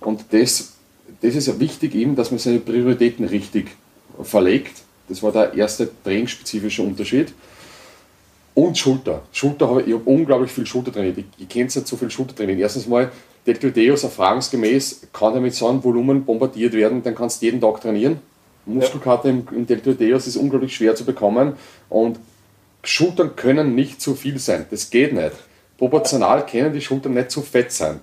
Und 0.00 0.26
das, 0.30 0.72
das 1.22 1.34
ist 1.34 1.46
ja 1.46 1.58
wichtig 1.58 1.94
eben, 1.94 2.16
dass 2.16 2.30
man 2.30 2.38
seine 2.38 2.58
Prioritäten 2.58 3.24
richtig 3.24 3.70
verlegt. 4.22 4.82
Das 5.08 5.22
war 5.22 5.32
der 5.32 5.54
erste 5.54 5.88
trainingsspezifische 6.04 6.82
Unterschied. 6.82 7.32
Und 8.54 8.76
Schulter. 8.76 9.22
Schulter 9.32 9.70
habe 9.70 9.80
ich, 9.80 9.88
ich 9.88 9.94
habe 9.94 10.04
unglaublich 10.04 10.52
viel 10.52 10.66
Schulter 10.66 10.92
trainiert. 10.92 11.16
Ich, 11.16 11.24
ich 11.38 11.48
kenne 11.48 11.64
nicht 11.64 11.88
so 11.88 11.96
viel 11.96 12.10
Schulter 12.10 12.34
trainieren. 12.34 12.58
Erstens 12.58 12.86
mal, 12.86 13.10
Deltoideus 13.46 14.04
erfahrungsgemäß 14.04 15.08
kann 15.12 15.34
er 15.34 15.40
mit 15.40 15.54
so 15.54 15.68
einem 15.68 15.82
Volumen 15.82 16.24
bombardiert 16.24 16.74
werden, 16.74 17.02
dann 17.02 17.14
kannst 17.14 17.42
du 17.42 17.46
jeden 17.46 17.60
Tag 17.60 17.80
trainieren. 17.80 18.20
Muskelkater 18.66 19.28
im, 19.28 19.46
im 19.50 19.66
Deltoideus 19.66 20.26
ist 20.26 20.36
unglaublich 20.36 20.74
schwer 20.74 20.94
zu 20.94 21.04
bekommen 21.04 21.54
und 21.88 22.20
Schultern 22.84 23.34
können 23.36 23.74
nicht 23.74 24.00
zu 24.00 24.14
viel 24.14 24.38
sein. 24.38 24.66
Das 24.70 24.90
geht 24.90 25.12
nicht. 25.12 25.32
Proportional 25.78 26.46
können 26.46 26.72
die 26.72 26.80
Schultern 26.80 27.14
nicht 27.14 27.30
zu 27.30 27.42
fett 27.42 27.72
sein. 27.72 28.00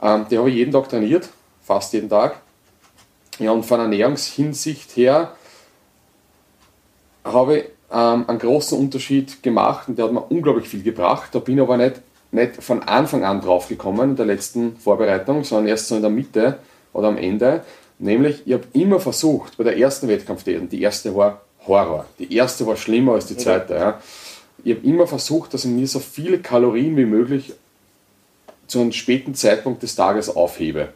Ähm, 0.00 0.26
die 0.30 0.38
habe 0.38 0.50
ich 0.50 0.56
jeden 0.56 0.72
Tag 0.72 0.88
trainiert, 0.88 1.28
fast 1.62 1.92
jeden 1.92 2.08
Tag. 2.08 2.40
Ja, 3.38 3.50
und 3.50 3.64
von 3.64 3.80
Ernährungshinsicht 3.80 4.96
her 4.96 5.34
habe 7.24 7.58
ich 7.58 7.64
ähm, 7.92 8.28
einen 8.28 8.38
großen 8.38 8.78
Unterschied 8.78 9.42
gemacht 9.42 9.88
und 9.88 9.98
der 9.98 10.06
hat 10.06 10.12
mir 10.12 10.22
unglaublich 10.22 10.68
viel 10.68 10.82
gebracht. 10.82 11.30
Da 11.32 11.38
bin 11.38 11.56
ich 11.56 11.62
aber 11.62 11.76
nicht, 11.76 12.00
nicht 12.32 12.62
von 12.62 12.82
Anfang 12.82 13.24
an 13.24 13.40
drauf 13.40 13.68
gekommen 13.68 14.10
in 14.10 14.16
der 14.16 14.26
letzten 14.26 14.76
Vorbereitung, 14.76 15.44
sondern 15.44 15.68
erst 15.68 15.88
so 15.88 15.96
in 15.96 16.02
der 16.02 16.10
Mitte 16.10 16.58
oder 16.92 17.08
am 17.08 17.18
Ende. 17.18 17.62
Nämlich, 17.98 18.42
ich 18.46 18.54
habe 18.54 18.64
immer 18.72 18.98
versucht, 18.98 19.56
bei 19.58 19.64
der 19.64 19.78
ersten 19.78 20.08
Wettkampfdiät, 20.08 20.72
die 20.72 20.82
erste 20.82 21.14
war 21.14 21.42
Horror, 21.66 22.06
die 22.18 22.34
erste 22.34 22.66
war 22.66 22.76
schlimmer 22.76 23.12
als 23.12 23.26
die 23.26 23.36
zweite. 23.36 23.74
Ja. 23.74 24.02
Ich 24.64 24.74
habe 24.76 24.86
immer 24.86 25.06
versucht, 25.06 25.54
dass 25.54 25.64
ich 25.64 25.70
mir 25.70 25.86
so 25.86 26.00
viele 26.00 26.38
Kalorien 26.38 26.96
wie 26.96 27.04
möglich 27.04 27.52
zu 28.66 28.80
einem 28.80 28.92
späten 28.92 29.34
Zeitpunkt 29.34 29.82
des 29.82 29.94
Tages 29.94 30.34
aufhebe. 30.34 30.88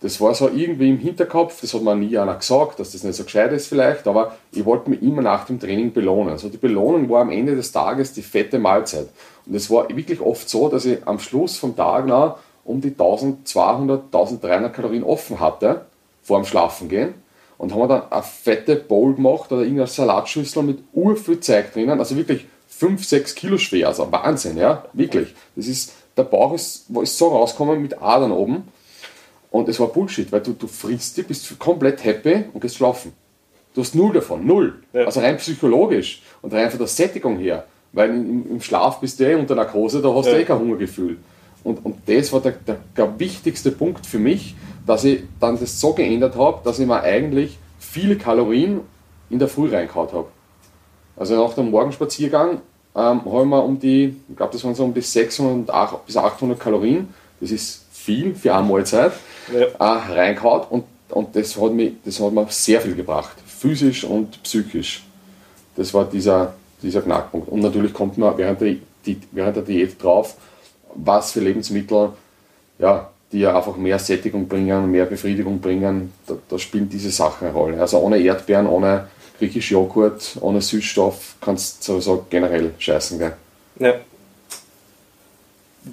Das 0.00 0.20
war 0.20 0.34
so 0.34 0.48
irgendwie 0.48 0.90
im 0.90 0.98
Hinterkopf, 0.98 1.60
das 1.62 1.72
hat 1.72 1.82
mir 1.82 1.96
nie 1.96 2.18
einer 2.18 2.34
gesagt, 2.34 2.78
dass 2.78 2.92
das 2.92 3.02
nicht 3.02 3.16
so 3.16 3.24
gescheit 3.24 3.50
ist 3.52 3.68
vielleicht, 3.68 4.06
aber 4.06 4.36
ich 4.52 4.64
wollte 4.66 4.90
mich 4.90 5.02
immer 5.02 5.22
nach 5.22 5.46
dem 5.46 5.58
Training 5.58 5.92
belohnen. 5.92 6.32
Also 6.32 6.50
die 6.50 6.58
Belohnung 6.58 7.08
war 7.08 7.22
am 7.22 7.30
Ende 7.30 7.56
des 7.56 7.72
Tages 7.72 8.12
die 8.12 8.22
fette 8.22 8.58
Mahlzeit. 8.58 9.08
Und 9.46 9.54
es 9.54 9.70
war 9.70 9.88
wirklich 9.88 10.20
oft 10.20 10.48
so, 10.50 10.68
dass 10.68 10.84
ich 10.84 10.98
am 11.06 11.18
Schluss 11.18 11.56
vom 11.56 11.74
Tag 11.74 12.06
noch 12.06 12.38
um 12.64 12.80
die 12.80 12.90
1200, 12.90 14.04
1300 14.06 14.74
Kalorien 14.74 15.04
offen 15.04 15.40
hatte, 15.40 15.86
vor 16.22 16.40
dem 16.40 16.44
Schlafengehen. 16.44 17.14
Und 17.56 17.72
haben 17.72 17.80
wir 17.80 17.88
dann 17.88 18.12
eine 18.12 18.22
fette 18.22 18.76
Bowl 18.76 19.14
gemacht 19.14 19.50
oder 19.50 19.62
irgendeine 19.62 19.86
Salatschüssel 19.86 20.62
mit 20.62 20.80
urviel 20.92 21.40
Zeug 21.40 21.72
drinnen, 21.72 21.98
also 21.98 22.16
wirklich 22.16 22.44
5, 22.68 23.02
6 23.02 23.34
Kilo 23.34 23.56
schwer, 23.56 23.88
also 23.88 24.12
Wahnsinn, 24.12 24.58
ja, 24.58 24.84
wirklich. 24.92 25.34
Das 25.54 25.66
ist, 25.66 25.94
der 26.18 26.24
Bauch 26.24 26.52
ist, 26.52 26.90
ist 27.02 27.16
so 27.16 27.28
rausgekommen 27.28 27.80
mit 27.80 28.02
Adern 28.02 28.32
oben 28.32 28.64
und 29.50 29.68
es 29.68 29.80
war 29.80 29.88
Bullshit, 29.88 30.30
weil 30.32 30.40
du, 30.40 30.52
du 30.52 30.66
frisst 30.66 31.16
dich, 31.16 31.26
bist 31.26 31.58
komplett 31.58 32.04
happy 32.04 32.44
und 32.52 32.60
gehst 32.60 32.76
schlafen. 32.76 33.12
Du 33.74 33.82
hast 33.82 33.94
null 33.94 34.12
davon, 34.12 34.46
null. 34.46 34.82
Ja. 34.92 35.04
Also 35.04 35.20
rein 35.20 35.36
psychologisch 35.36 36.22
und 36.42 36.52
rein 36.52 36.70
von 36.70 36.78
der 36.78 36.88
Sättigung 36.88 37.38
her. 37.38 37.66
Weil 37.92 38.10
im, 38.10 38.50
im 38.50 38.60
Schlaf 38.60 39.00
bist 39.00 39.20
du 39.20 39.24
eh 39.24 39.34
unter 39.34 39.54
Narkose, 39.54 40.00
da 40.00 40.12
hast 40.14 40.26
ja. 40.26 40.32
du 40.32 40.40
eh 40.40 40.44
kein 40.44 40.58
Hungergefühl. 40.58 41.18
Und, 41.62 41.84
und 41.84 41.96
das 42.06 42.32
war 42.32 42.40
der, 42.40 42.52
der, 42.52 42.78
der 42.96 43.18
wichtigste 43.18 43.70
Punkt 43.70 44.06
für 44.06 44.18
mich, 44.18 44.54
dass 44.86 45.04
ich 45.04 45.22
dann 45.40 45.58
das 45.58 45.80
so 45.80 45.92
geändert 45.92 46.36
habe, 46.36 46.60
dass 46.64 46.78
ich 46.78 46.86
mir 46.86 47.02
eigentlich 47.02 47.58
viele 47.78 48.16
Kalorien 48.16 48.80
in 49.30 49.38
der 49.38 49.48
Früh 49.48 49.68
reingehauen 49.68 50.12
habe. 50.12 50.28
Also 51.16 51.34
nach 51.34 51.54
dem 51.54 51.70
Morgenspaziergang 51.70 52.60
ähm, 52.94 53.24
habe 53.24 53.42
ich 53.42 53.48
mir 53.48 53.62
um 53.62 53.78
die, 53.78 54.16
ich 54.28 54.36
glaube, 54.36 54.52
das 54.52 54.64
waren 54.64 54.74
so 54.74 54.84
um 54.84 54.94
die 54.94 55.00
600 55.00 56.06
bis 56.06 56.16
800 56.16 56.58
Kalorien. 56.58 57.08
Das 57.40 57.50
ist 57.50 57.84
viel 57.90 58.34
für 58.34 58.54
eine 58.54 58.66
Mahlzeit 58.66 59.12
ja. 59.52 59.60
äh, 59.60 60.12
reingehauen 60.12 60.62
und, 60.70 60.84
und 61.10 61.36
das, 61.36 61.60
hat 61.60 61.72
mich, 61.72 61.92
das 62.04 62.20
hat 62.20 62.32
mir 62.32 62.46
sehr 62.48 62.80
viel 62.80 62.94
gebracht, 62.94 63.36
physisch 63.46 64.04
und 64.04 64.42
psychisch. 64.42 65.04
Das 65.76 65.92
war 65.92 66.04
dieser, 66.04 66.54
dieser 66.82 67.02
Knackpunkt. 67.02 67.48
Und 67.48 67.60
natürlich 67.60 67.92
kommt 67.92 68.18
man 68.18 68.36
während 68.38 68.60
der, 68.60 68.76
die, 69.04 69.20
während 69.32 69.56
der 69.56 69.62
Diät 69.62 70.02
drauf, 70.02 70.36
was 70.94 71.32
für 71.32 71.40
Lebensmittel, 71.40 72.10
ja, 72.78 73.10
die 73.32 73.40
ja 73.40 73.56
einfach 73.56 73.76
mehr 73.76 73.98
Sättigung 73.98 74.48
bringen, 74.48 74.90
mehr 74.90 75.04
Befriedigung 75.04 75.60
bringen, 75.60 76.12
da, 76.26 76.36
da 76.48 76.58
spielen 76.58 76.88
diese 76.88 77.10
Sachen 77.10 77.48
eine 77.48 77.56
Rolle. 77.56 77.80
Also 77.80 77.98
ohne 77.98 78.18
Erdbeeren, 78.18 78.66
ohne 78.66 79.08
griechisch 79.38 79.72
Joghurt, 79.72 80.36
ohne 80.40 80.62
Süßstoff 80.62 81.34
kannst 81.40 81.86
du 81.86 81.92
sowieso 81.92 82.26
generell 82.30 82.72
scheißen. 82.78 83.18
Gell? 83.18 83.32
Ja. 83.78 83.94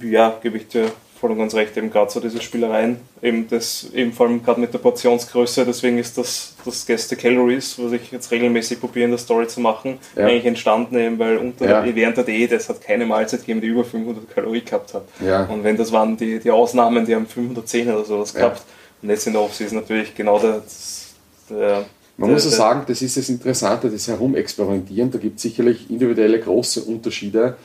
Ja, 0.02 0.40
gebe 0.42 0.58
ich 0.58 0.68
dir 0.68 0.92
voll 1.24 1.32
und 1.32 1.38
ganz 1.38 1.56
recht, 1.56 1.78
eben 1.78 1.90
gerade 1.90 2.12
so 2.12 2.20
diese 2.20 2.42
Spielereien, 2.42 2.98
eben 3.22 3.48
das, 3.48 3.88
eben 3.94 4.12
vor 4.12 4.28
allem 4.28 4.44
gerade 4.44 4.60
mit 4.60 4.74
der 4.74 4.80
Portionsgröße, 4.80 5.66
deswegen 5.66 5.98
ist 5.98 6.18
das, 6.18 6.54
das 6.66 6.86
Gäste 6.86 7.16
Calories, 7.16 7.80
was 7.80 7.94
ich 7.94 8.12
jetzt 8.12 8.30
regelmäßig 8.30 8.82
probiere 8.82 9.06
in 9.06 9.12
der 9.12 9.20
Story 9.20 9.48
zu 9.48 9.62
machen, 9.62 10.00
ja. 10.18 10.26
eigentlich 10.26 10.46
entstanden 10.46 10.98
eben, 10.98 11.18
weil 11.20 11.38
unter, 11.38 11.86
ja. 11.86 11.96
während 11.96 12.18
der 12.18 12.26
Diät, 12.26 12.52
es 12.52 12.68
hat 12.68 12.82
keine 12.82 13.06
Mahlzeit 13.06 13.40
gegeben, 13.40 13.62
die 13.62 13.68
über 13.68 13.86
500 13.86 14.36
Kalorien 14.36 14.66
gehabt 14.66 14.94
hat. 14.94 15.04
Ja. 15.26 15.46
Und 15.46 15.64
wenn 15.64 15.78
das 15.78 15.94
waren 15.94 16.18
die, 16.18 16.40
die 16.40 16.52
Ausnahmen, 16.52 17.06
die 17.06 17.16
haben 17.16 17.26
510 17.26 17.90
oder 17.90 18.04
sowas 18.04 18.34
gehabt. 18.34 18.64
Und 19.02 19.10
jetzt 19.10 19.26
in 19.26 19.32
der 19.32 19.44
Offseason 19.44 19.80
natürlich 19.80 20.14
genau 20.16 20.40
das, 20.40 21.14
der, 21.50 21.86
man 22.18 22.32
muss 22.32 22.44
ja 22.44 22.52
sagen, 22.52 22.84
das 22.86 23.02
ist 23.02 23.16
das 23.16 23.30
Interessante, 23.30 23.90
das 23.90 24.10
Herumexperimentieren. 24.10 25.10
Da 25.10 25.20
gibt 25.20 25.38
es 25.38 25.44
sicherlich 25.44 25.90
individuelle 25.90 26.42
große 26.42 26.82
Unterschiede, 26.84 27.56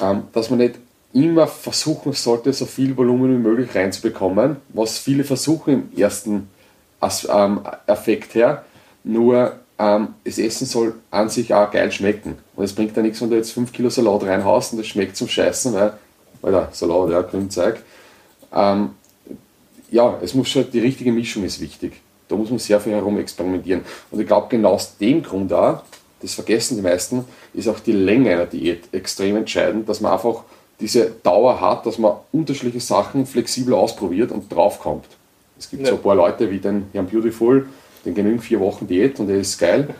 ähm, 0.00 0.24
dass 0.32 0.50
man 0.50 0.58
nicht 0.58 0.74
immer 1.12 1.46
versuchen 1.46 2.12
sollte, 2.12 2.52
so 2.52 2.66
viel 2.66 2.96
Volumen 2.96 3.32
wie 3.32 3.48
möglich 3.48 3.74
reinzubekommen, 3.74 4.56
was 4.68 4.98
viele 4.98 5.24
versuchen 5.24 5.90
im 5.92 5.98
ersten 5.98 6.48
ähm, 7.28 7.60
Effekt 7.86 8.34
her. 8.34 8.64
Nur 9.02 9.56
ähm, 9.78 10.08
das 10.24 10.38
Essen 10.38 10.66
soll 10.66 10.94
an 11.10 11.28
sich 11.28 11.52
auch 11.52 11.70
geil 11.70 11.90
schmecken. 11.90 12.38
Und 12.54 12.64
es 12.64 12.74
bringt 12.74 12.96
ja 12.96 13.02
nichts, 13.02 13.20
wenn 13.20 13.30
du 13.30 13.36
jetzt 13.36 13.52
5 13.52 13.72
Kilo 13.72 13.90
Salat 13.90 14.22
reinhaust 14.24 14.72
und 14.72 14.78
das 14.78 14.86
schmeckt 14.86 15.16
zum 15.16 15.26
Scheißen, 15.26 15.74
weil, 15.74 16.52
der 16.52 16.68
Salat, 16.72 17.10
ja, 17.10 17.22
Grünzeug. 17.22 17.82
Ähm, 18.52 18.90
ja, 19.90 20.18
es 20.22 20.34
muss 20.34 20.48
schon, 20.48 20.70
die 20.70 20.80
richtige 20.80 21.10
Mischung 21.10 21.44
ist 21.44 21.60
wichtig. 21.60 22.00
Da 22.28 22.36
muss 22.36 22.50
man 22.50 22.60
sehr 22.60 22.80
viel 22.80 22.92
herum 22.92 23.18
experimentieren. 23.18 23.82
Und 24.10 24.20
ich 24.20 24.26
glaube, 24.26 24.46
genau 24.48 24.74
aus 24.74 24.96
dem 24.98 25.22
Grund 25.22 25.52
auch, 25.52 25.82
das 26.22 26.34
vergessen 26.34 26.76
die 26.76 26.82
meisten, 26.82 27.24
ist 27.54 27.66
auch 27.66 27.80
die 27.80 27.92
Länge 27.92 28.30
einer 28.30 28.46
Diät 28.46 28.84
extrem 28.92 29.36
entscheidend, 29.36 29.88
dass 29.88 30.00
man 30.00 30.12
einfach 30.12 30.44
diese 30.80 31.10
Dauer 31.10 31.60
hat, 31.60 31.86
dass 31.86 31.98
man 31.98 32.14
unterschiedliche 32.32 32.80
Sachen 32.80 33.26
flexibel 33.26 33.74
ausprobiert 33.74 34.32
und 34.32 34.50
draufkommt. 34.50 35.04
Es 35.58 35.68
gibt 35.68 35.82
ja. 35.82 35.90
so 35.90 35.96
ein 35.96 36.02
paar 36.02 36.14
Leute 36.14 36.50
wie 36.50 36.58
den 36.58 36.86
Herrn 36.92 37.06
Beautiful, 37.06 37.68
den 38.04 38.14
genügen 38.14 38.40
vier 38.40 38.60
Wochen 38.60 38.86
Diät 38.86 39.20
und 39.20 39.28
der 39.28 39.38
ist 39.38 39.58
geil. 39.58 39.94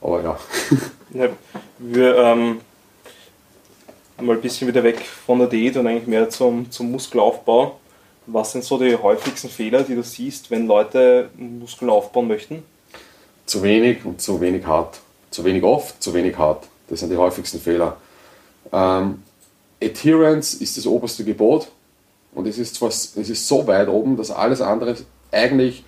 Aber 0.00 0.22
ja. 0.22 0.38
ja 1.14 1.28
wir 1.78 2.16
ähm, 2.16 2.60
mal 4.20 4.36
ein 4.36 4.42
bisschen 4.42 4.68
wieder 4.68 4.82
weg 4.82 5.00
von 5.00 5.38
der 5.38 5.48
Diät 5.48 5.76
und 5.76 5.86
eigentlich 5.86 6.06
mehr 6.06 6.30
zum, 6.30 6.70
zum 6.70 6.90
Muskelaufbau. 6.90 7.78
Was 8.26 8.52
sind 8.52 8.64
so 8.64 8.78
die 8.78 8.96
häufigsten 8.96 9.48
Fehler, 9.48 9.82
die 9.82 9.94
du 9.94 10.02
siehst, 10.02 10.50
wenn 10.50 10.66
Leute 10.66 11.28
Muskeln 11.36 11.90
aufbauen 11.90 12.28
möchten? 12.28 12.62
Zu 13.46 13.62
wenig 13.62 14.04
und 14.04 14.20
zu 14.20 14.40
wenig 14.40 14.64
hart. 14.64 15.00
Zu 15.30 15.44
wenig 15.44 15.62
oft, 15.62 16.02
zu 16.02 16.14
wenig 16.14 16.38
hart. 16.38 16.68
Das 16.88 17.00
sind 17.00 17.10
die 17.10 17.16
häufigsten 17.16 17.60
Fehler. 17.60 17.96
Ähm, 18.72 19.22
Adherence 19.82 20.54
ist 20.54 20.76
das 20.76 20.86
oberste 20.86 21.24
Gebot 21.24 21.68
und 22.34 22.46
es 22.46 22.58
ist, 22.58 22.76
zwar, 22.76 22.88
es 22.88 23.16
ist 23.16 23.46
so 23.46 23.66
weit 23.66 23.88
oben, 23.88 24.16
dass 24.16 24.30
alles 24.30 24.60
andere 24.60 24.96
eigentlich, 25.30 25.84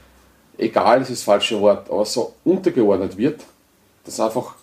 egal 0.58 1.02
ist 1.02 1.10
das 1.10 1.22
falsche 1.22 1.60
Wort, 1.60 1.90
aber 1.90 2.04
so 2.04 2.34
untergeordnet 2.44 3.16
wird, 3.16 3.40
dass 4.04 4.20
einfach, 4.20 4.54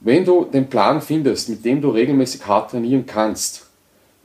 wenn 0.00 0.24
du 0.24 0.44
den 0.44 0.68
Plan 0.68 1.00
findest, 1.00 1.48
mit 1.48 1.64
dem 1.64 1.80
du 1.80 1.90
regelmäßig 1.90 2.46
hart 2.46 2.70
trainieren 2.70 3.06
kannst, 3.06 3.66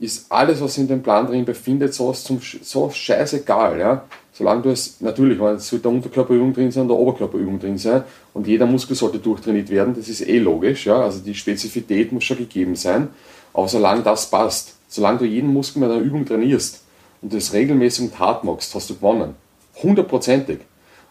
ist 0.02 0.26
alles, 0.30 0.60
was 0.60 0.78
in 0.78 0.88
dem 0.88 1.02
Plan 1.02 1.26
drin 1.26 1.44
befindet, 1.44 1.94
so, 1.94 2.10
zum, 2.12 2.40
so 2.40 2.90
scheißegal. 2.90 3.78
Ja? 3.78 4.04
Solange 4.32 4.62
du 4.62 4.70
es, 4.70 5.00
natürlich, 5.00 5.40
es 5.40 5.68
sollte 5.68 5.88
eine 5.88 5.98
Unterkörperübung 5.98 6.52
drin 6.52 6.72
sein 6.72 6.84
eine 6.84 6.94
Oberkörperübung 6.94 7.60
drin 7.60 7.78
sein 7.78 8.02
und 8.34 8.48
jeder 8.48 8.66
Muskel 8.66 8.96
sollte 8.96 9.20
durchtrainiert 9.20 9.70
werden, 9.70 9.94
das 9.96 10.08
ist 10.08 10.26
eh 10.26 10.38
logisch. 10.38 10.86
Ja? 10.86 11.02
Also 11.02 11.20
die 11.20 11.34
Spezifität 11.34 12.10
muss 12.10 12.24
schon 12.24 12.38
gegeben 12.38 12.74
sein. 12.74 13.08
Aber 13.52 13.68
solange 13.68 14.02
das 14.02 14.30
passt, 14.30 14.74
solange 14.88 15.18
du 15.18 15.24
jeden 15.24 15.52
Muskel 15.52 15.80
mit 15.80 15.90
einer 15.90 16.00
Übung 16.00 16.24
trainierst 16.24 16.82
und 17.20 17.32
das 17.32 17.52
regelmäßig 17.52 18.06
und 18.06 18.18
hart 18.18 18.44
machst, 18.44 18.74
hast 18.74 18.90
du 18.90 18.94
gewonnen. 18.94 19.34
Hundertprozentig. 19.82 20.60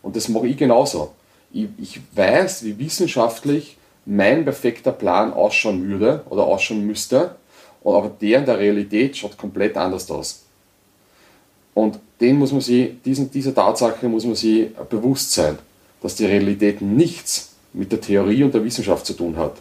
Und 0.01 0.15
das 0.15 0.29
mache 0.29 0.47
ich 0.47 0.57
genauso. 0.57 1.11
Ich, 1.51 1.67
ich 1.77 2.01
weiß, 2.15 2.63
wie 2.63 2.79
wissenschaftlich 2.79 3.77
mein 4.05 4.43
perfekter 4.43 4.91
Plan 4.91 5.33
ausschauen 5.33 5.87
würde 5.87 6.23
oder 6.29 6.43
ausschauen 6.43 6.85
müsste 6.85 7.35
aber 7.83 8.11
der 8.21 8.39
in 8.39 8.45
der 8.45 8.59
Realität 8.59 9.17
schaut 9.17 9.37
komplett 9.37 9.75
anders 9.77 10.09
aus. 10.11 10.43
Und 11.73 11.99
den 12.19 12.37
muss 12.37 12.51
man 12.51 12.61
sich, 12.61 13.01
diesen, 13.03 13.31
dieser 13.31 13.55
Tatsache 13.55 14.07
muss 14.07 14.25
man 14.25 14.35
sich 14.35 14.69
bewusst 14.89 15.31
sein, 15.31 15.57
dass 16.01 16.15
die 16.15 16.25
Realität 16.25 16.81
nichts 16.81 17.53
mit 17.73 17.91
der 17.91 18.01
Theorie 18.01 18.43
und 18.43 18.53
der 18.53 18.63
Wissenschaft 18.63 19.05
zu 19.05 19.13
tun 19.13 19.37
hat. 19.37 19.53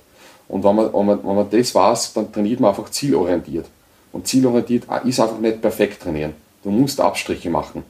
Und 0.50 0.64
wenn 0.64 0.74
man, 0.74 0.92
wenn 0.92 1.06
man, 1.06 1.24
wenn 1.24 1.36
man 1.36 1.48
das 1.48 1.74
weiß, 1.74 2.12
dann 2.14 2.32
trainiert 2.32 2.58
man 2.58 2.70
einfach 2.70 2.90
zielorientiert. 2.90 3.66
Und 4.12 4.26
zielorientiert 4.26 4.84
ist 5.04 5.20
einfach 5.20 5.38
nicht 5.38 5.62
perfekt 5.62 6.02
trainieren. 6.02 6.34
Du 6.64 6.70
musst 6.70 7.00
Abstriche 7.00 7.50
machen. 7.50 7.84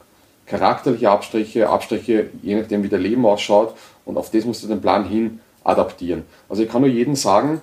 Charakterliche 0.45 1.11
Abstriche, 1.11 1.71
Abstriche, 1.71 2.29
je 2.43 2.61
nachdem 2.61 2.83
wie 2.83 2.89
dein 2.89 3.01
Leben 3.01 3.25
ausschaut, 3.25 3.75
und 4.05 4.19
auf 4.19 4.31
das 4.31 4.45
musst 4.45 4.63
du 4.63 4.69
den 4.69 4.81
Plan 4.81 5.09
hin 5.09 5.41
adaptieren. 5.65 6.25
Also 6.49 6.63
ich 6.63 6.69
kann 6.69 6.83
nur 6.83 6.91
jedem 6.91 7.17
sagen, 7.17 7.63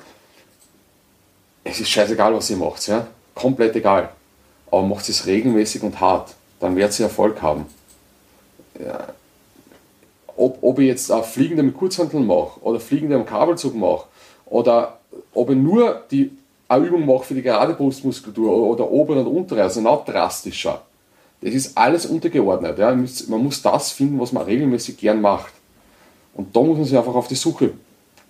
es 1.64 1.80
ist 1.80 1.89
scheißegal, 1.89 2.34
was 2.34 2.50
ihr 2.50 2.58
macht, 2.58 2.88
ja? 2.88 3.06
komplett 3.36 3.76
egal. 3.76 4.10
Aber 4.72 4.82
macht 4.82 5.08
es 5.10 5.28
regelmäßig 5.28 5.84
und 5.84 6.00
hart, 6.00 6.34
dann 6.60 6.76
werdet 6.76 7.00
ihr 7.00 7.06
Erfolg 7.06 7.39
haben. 7.41 7.66
Ja. 8.84 9.10
Ob, 10.36 10.58
ob 10.62 10.80
ich 10.80 10.88
jetzt 10.88 11.12
auf 11.12 11.34
Fliegende 11.34 11.64
mit 11.64 11.78
Kurzhanteln 11.78 12.26
mache 12.26 12.60
oder 12.62 12.80
Fliegende 12.80 13.16
am 13.16 13.26
Kabelzug 13.26 13.76
mache 13.76 14.06
oder 14.50 15.00
ob 15.34 15.50
ich 15.50 15.58
nur 15.58 16.04
die 16.12 16.32
eine 16.68 16.86
Übung 16.86 17.06
mache 17.06 17.24
für 17.24 17.34
die 17.34 17.41
gerade 17.41 17.74
Brustmuskulatur 17.74 18.52
oder 18.52 18.89
obere 18.89 19.22
und 19.22 19.28
untere, 19.28 19.64
also 19.64 19.82
noch 19.82 20.06
drastischer. 20.06 20.82
Das 21.41 21.54
ist 21.54 21.78
alles 21.78 22.06
untergeordnet. 22.06 22.78
Ja. 22.78 22.93
Man 22.93 23.43
muss 23.43 23.62
das 23.62 23.91
finden, 23.91 24.20
was 24.20 24.32
man 24.32 24.43
regelmäßig 24.43 24.98
gern 24.98 25.22
macht. 25.22 25.54
Und 26.34 26.56
da 26.56 26.62
muss 26.62 26.78
man 26.78 26.86
sich 26.86 26.98
einfach 26.98 27.16
auf 27.16 27.28
die 27.28 27.36
Suche 27.36 27.72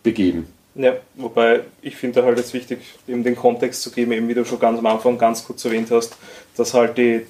begeben. 0.03 0.47
Ja, 0.76 0.93
wobei 1.15 1.61
ich 1.82 1.95
finde 1.95 2.24
halt 2.24 2.38
jetzt 2.38 2.53
wichtig, 2.53 2.80
eben 3.07 3.24
den 3.24 3.36
Kontext 3.36 3.82
zu 3.82 3.91
geben, 3.91 4.11
eben 4.11 4.28
wie 4.28 4.36
du 4.36 4.45
schon 4.45 4.59
ganz 4.59 4.78
am 4.78 4.86
Anfang 4.86 5.18
ganz 5.18 5.43
kurz 5.43 5.65
erwähnt 5.65 5.89
hast, 5.89 6.15
dass 6.55 6.74
halt 6.74 6.97
die, 6.97 7.26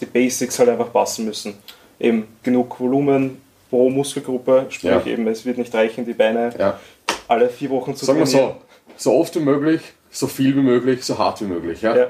die 0.00 0.06
Basics 0.06 0.58
halt 0.58 0.70
einfach 0.70 0.90
passen 0.90 1.26
müssen. 1.26 1.54
Eben 2.00 2.26
genug 2.42 2.80
Volumen 2.80 3.38
pro 3.68 3.90
Muskelgruppe, 3.90 4.66
sprich 4.70 4.90
ja. 4.90 5.04
eben, 5.04 5.26
es 5.26 5.44
wird 5.44 5.58
nicht 5.58 5.74
reichen, 5.74 6.06
die 6.06 6.14
Beine 6.14 6.54
ja. 6.58 6.80
Alle 7.28 7.48
vier 7.48 7.70
Wochen 7.70 7.94
zu 7.94 8.04
Sagen 8.04 8.24
trainieren. 8.24 8.48
wir 8.48 8.56
so, 8.96 9.10
so 9.10 9.18
oft 9.18 9.34
wie 9.36 9.40
möglich, 9.40 9.80
so 10.10 10.26
viel 10.26 10.56
wie 10.56 10.60
möglich, 10.60 11.04
so 11.04 11.18
hart 11.18 11.40
wie 11.40 11.46
möglich. 11.46 11.82
Ja? 11.82 11.96
ja. 11.96 12.06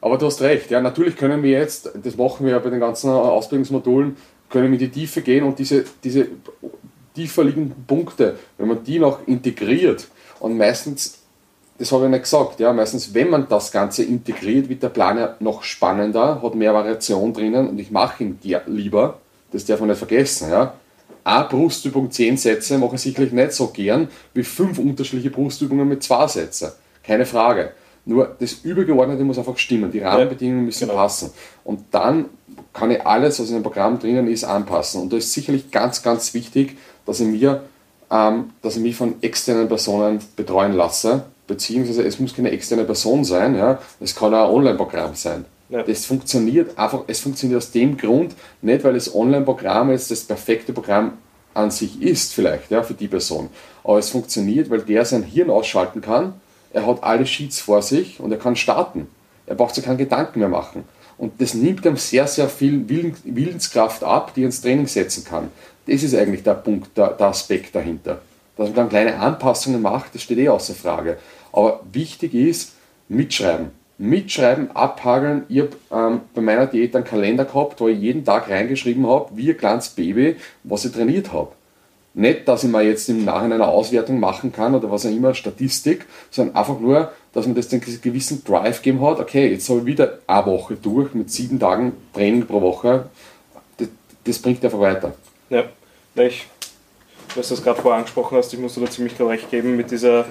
Aber 0.00 0.16
du 0.16 0.26
hast 0.26 0.40
recht, 0.40 0.70
ja, 0.70 0.80
natürlich 0.80 1.16
können 1.16 1.42
wir 1.42 1.50
jetzt, 1.50 1.90
das 2.02 2.16
machen 2.16 2.46
wir 2.46 2.52
ja 2.52 2.58
bei 2.58 2.70
den 2.70 2.80
ganzen 2.80 3.10
Ausbildungsmodulen, 3.10 4.16
können 4.48 4.66
wir 4.66 4.72
in 4.72 4.78
die 4.78 4.88
Tiefe 4.88 5.20
gehen 5.20 5.44
und 5.44 5.58
diese, 5.58 5.84
diese 6.02 6.28
tiefer 7.14 7.44
liegenden 7.44 7.84
Punkte, 7.86 8.36
wenn 8.56 8.68
man 8.68 8.82
die 8.82 8.98
noch 8.98 9.26
integriert 9.26 10.08
und 10.38 10.56
meistens, 10.56 11.18
das 11.78 11.92
habe 11.92 12.04
ich 12.04 12.10
nicht 12.10 12.22
gesagt, 12.22 12.60
ja, 12.60 12.72
meistens, 12.72 13.12
wenn 13.12 13.30
man 13.30 13.46
das 13.48 13.70
Ganze 13.72 14.02
integriert, 14.02 14.68
wird 14.68 14.82
der 14.82 14.88
Plan 14.88 15.18
ja 15.18 15.36
noch 15.40 15.62
spannender, 15.62 16.40
hat 16.42 16.54
mehr 16.54 16.72
Variation 16.72 17.32
drinnen 17.32 17.68
und 17.68 17.78
ich 17.78 17.90
mache 17.90 18.24
ihn 18.24 18.38
lieber, 18.66 19.18
das 19.52 19.66
darf 19.66 19.80
man 19.80 19.90
nicht 19.90 19.98
vergessen, 19.98 20.50
ja. 20.50 20.74
Eine 21.30 21.44
Brustübung, 21.44 22.10
zehn 22.10 22.36
Sätze 22.36 22.76
mache 22.76 22.96
ich 22.96 23.02
sicherlich 23.02 23.32
nicht 23.32 23.52
so 23.52 23.68
gern 23.68 24.08
wie 24.34 24.42
fünf 24.42 24.78
unterschiedliche 24.80 25.30
Brustübungen 25.30 25.86
mit 25.86 26.02
zwei 26.02 26.26
Sätzen. 26.26 26.72
Keine 27.04 27.24
Frage. 27.24 27.70
Nur 28.04 28.34
das 28.40 28.54
Übergeordnete 28.64 29.22
muss 29.22 29.38
einfach 29.38 29.56
stimmen, 29.56 29.92
die 29.92 30.00
Rahmenbedingungen 30.00 30.64
müssen 30.64 30.88
genau. 30.88 31.00
passen. 31.00 31.30
Und 31.62 31.84
dann 31.92 32.24
kann 32.72 32.90
ich 32.90 33.06
alles, 33.06 33.38
was 33.38 33.48
in 33.48 33.54
dem 33.54 33.62
Programm 33.62 34.00
drinnen 34.00 34.26
ist, 34.26 34.42
anpassen. 34.42 35.02
Und 35.02 35.12
da 35.12 35.18
ist 35.18 35.32
sicherlich 35.32 35.70
ganz, 35.70 36.02
ganz 36.02 36.34
wichtig, 36.34 36.76
dass 37.06 37.20
ich, 37.20 37.28
mir, 37.28 37.62
ähm, 38.10 38.50
dass 38.62 38.76
ich 38.76 38.82
mich 38.82 38.96
von 38.96 39.22
externen 39.22 39.68
Personen 39.68 40.18
betreuen 40.34 40.72
lasse, 40.72 41.26
beziehungsweise 41.46 42.02
es 42.02 42.18
muss 42.18 42.34
keine 42.34 42.50
externe 42.50 42.82
Person 42.82 43.24
sein, 43.24 43.54
ja, 43.54 43.78
es 44.00 44.16
kann 44.16 44.34
auch 44.34 44.48
ein 44.48 44.54
Online-Programm 44.54 45.14
sein. 45.14 45.44
Das 45.70 46.04
funktioniert 46.04 46.76
einfach, 46.76 47.04
es 47.06 47.20
funktioniert 47.20 47.58
aus 47.58 47.70
dem 47.70 47.96
Grund, 47.96 48.34
nicht 48.60 48.82
weil 48.82 48.94
das 48.94 49.14
Online-Programm 49.14 49.90
jetzt 49.90 50.10
das 50.10 50.24
perfekte 50.24 50.72
Programm 50.72 51.12
an 51.54 51.70
sich 51.70 52.02
ist, 52.02 52.34
vielleicht, 52.34 52.70
ja, 52.70 52.82
für 52.82 52.94
die 52.94 53.08
Person. 53.08 53.50
Aber 53.84 53.98
es 53.98 54.10
funktioniert, 54.10 54.68
weil 54.70 54.82
der 54.82 55.04
sein 55.04 55.22
Hirn 55.22 55.50
ausschalten 55.50 56.00
kann, 56.00 56.34
er 56.72 56.86
hat 56.86 57.02
alle 57.02 57.26
Sheets 57.26 57.60
vor 57.60 57.82
sich 57.82 58.20
und 58.20 58.30
er 58.32 58.38
kann 58.38 58.56
starten. 58.56 59.08
Er 59.46 59.54
braucht 59.54 59.74
sich 59.74 59.84
keinen 59.84 59.98
Gedanken 59.98 60.40
mehr 60.40 60.48
machen. 60.48 60.84
Und 61.18 61.40
das 61.40 61.54
nimmt 61.54 61.84
ihm 61.84 61.96
sehr, 61.96 62.26
sehr 62.26 62.48
viel 62.48 62.88
Willenskraft 62.88 64.04
ab, 64.04 64.32
die 64.34 64.42
er 64.42 64.46
ins 64.46 64.62
Training 64.62 64.86
setzen 64.86 65.24
kann. 65.24 65.50
Das 65.86 66.02
ist 66.02 66.14
eigentlich 66.14 66.42
der 66.42 66.54
Punkt, 66.54 66.96
der, 66.96 67.10
der 67.10 67.26
Aspekt 67.26 67.74
dahinter. 67.74 68.22
Dass 68.56 68.68
man 68.68 68.76
dann 68.76 68.88
kleine 68.88 69.18
Anpassungen 69.18 69.82
macht, 69.82 70.14
das 70.14 70.22
steht 70.22 70.38
eh 70.38 70.48
außer 70.48 70.74
Frage. 70.74 71.18
Aber 71.52 71.80
wichtig 71.92 72.34
ist, 72.34 72.72
mitschreiben. 73.08 73.79
Mitschreiben, 74.00 74.74
abhageln. 74.74 75.44
Ich 75.50 75.60
habe 75.60 75.76
ähm, 75.92 76.20
bei 76.34 76.40
meiner 76.40 76.66
Diät 76.66 76.96
einen 76.96 77.04
Kalender 77.04 77.44
gehabt, 77.44 77.80
wo 77.82 77.88
ich 77.88 77.98
jeden 77.98 78.24
Tag 78.24 78.48
reingeschrieben 78.48 79.06
habe, 79.06 79.36
wie 79.36 79.50
ein 79.50 79.58
kleines 79.58 79.90
Baby, 79.90 80.36
was 80.64 80.86
ich 80.86 80.92
trainiert 80.92 81.34
habe. 81.34 81.52
Nicht, 82.14 82.48
dass 82.48 82.64
ich 82.64 82.70
mir 82.70 82.82
jetzt 82.82 83.10
im 83.10 83.26
Nachhinein 83.26 83.60
eine 83.60 83.68
Auswertung 83.68 84.18
machen 84.18 84.52
kann 84.52 84.74
oder 84.74 84.90
was 84.90 85.04
auch 85.04 85.10
immer, 85.10 85.34
Statistik, 85.34 86.06
sondern 86.30 86.56
einfach 86.56 86.80
nur, 86.80 87.12
dass 87.34 87.44
man 87.44 87.54
das 87.54 87.68
den 87.68 87.82
gewissen 87.82 88.42
Drive 88.42 88.78
gegeben 88.78 89.04
hat, 89.04 89.20
okay, 89.20 89.52
jetzt 89.52 89.68
habe 89.68 89.80
ich 89.80 89.86
wieder 89.86 90.18
eine 90.26 90.46
Woche 90.46 90.76
durch 90.76 91.12
mit 91.12 91.30
sieben 91.30 91.60
Tagen 91.60 91.92
Training 92.14 92.46
pro 92.46 92.62
Woche. 92.62 93.10
Das, 93.76 93.88
das 94.24 94.38
bringt 94.38 94.64
einfach 94.64 94.80
weiter. 94.80 95.12
Ja. 95.50 95.64
Ich, 96.14 96.46
was 97.36 97.48
du 97.48 97.54
das 97.54 97.62
gerade 97.62 97.80
vorher 97.80 97.98
angesprochen 97.98 98.38
hast, 98.38 98.52
ich 98.54 98.58
muss 98.58 98.74
dir 98.74 98.80
da 98.80 98.90
ziemlich 98.90 99.20
recht 99.20 99.50
geben 99.50 99.76
mit 99.76 99.90
dieser 99.90 100.24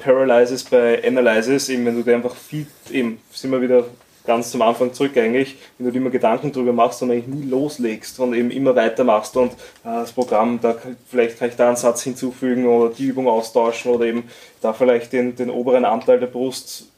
Paralysis 0.00 0.64
bei 0.64 1.04
Analysis, 1.06 1.68
eben 1.68 1.86
wenn 1.86 1.96
du 1.96 2.02
dir 2.02 2.16
einfach 2.16 2.34
viel, 2.34 2.66
eben 2.90 3.20
sind 3.32 3.50
wir 3.50 3.62
wieder 3.62 3.84
ganz 4.26 4.50
zum 4.50 4.62
Anfang 4.62 4.92
zurück 4.92 5.16
eigentlich, 5.16 5.56
wenn 5.78 5.86
du 5.86 5.92
dir 5.92 5.98
immer 5.98 6.10
Gedanken 6.10 6.52
drüber 6.52 6.72
machst 6.72 7.02
und 7.02 7.10
eigentlich 7.10 7.26
nie 7.26 7.48
loslegst 7.48 8.18
und 8.20 8.34
eben 8.34 8.50
immer 8.50 8.76
weitermachst 8.76 9.36
und 9.36 9.52
äh, 9.52 9.54
das 9.84 10.12
Programm, 10.12 10.60
da 10.60 10.76
vielleicht 11.08 11.38
kann 11.38 11.48
ich 11.48 11.56
da 11.56 11.68
einen 11.68 11.76
Satz 11.76 12.02
hinzufügen 12.02 12.66
oder 12.66 12.94
die 12.94 13.06
Übung 13.06 13.28
austauschen 13.28 13.92
oder 13.92 14.06
eben 14.06 14.24
da 14.60 14.72
vielleicht 14.72 15.12
den, 15.12 15.36
den 15.36 15.50
oberen 15.50 15.84
Anteil 15.84 16.20
der 16.20 16.26
Brust, 16.26 16.88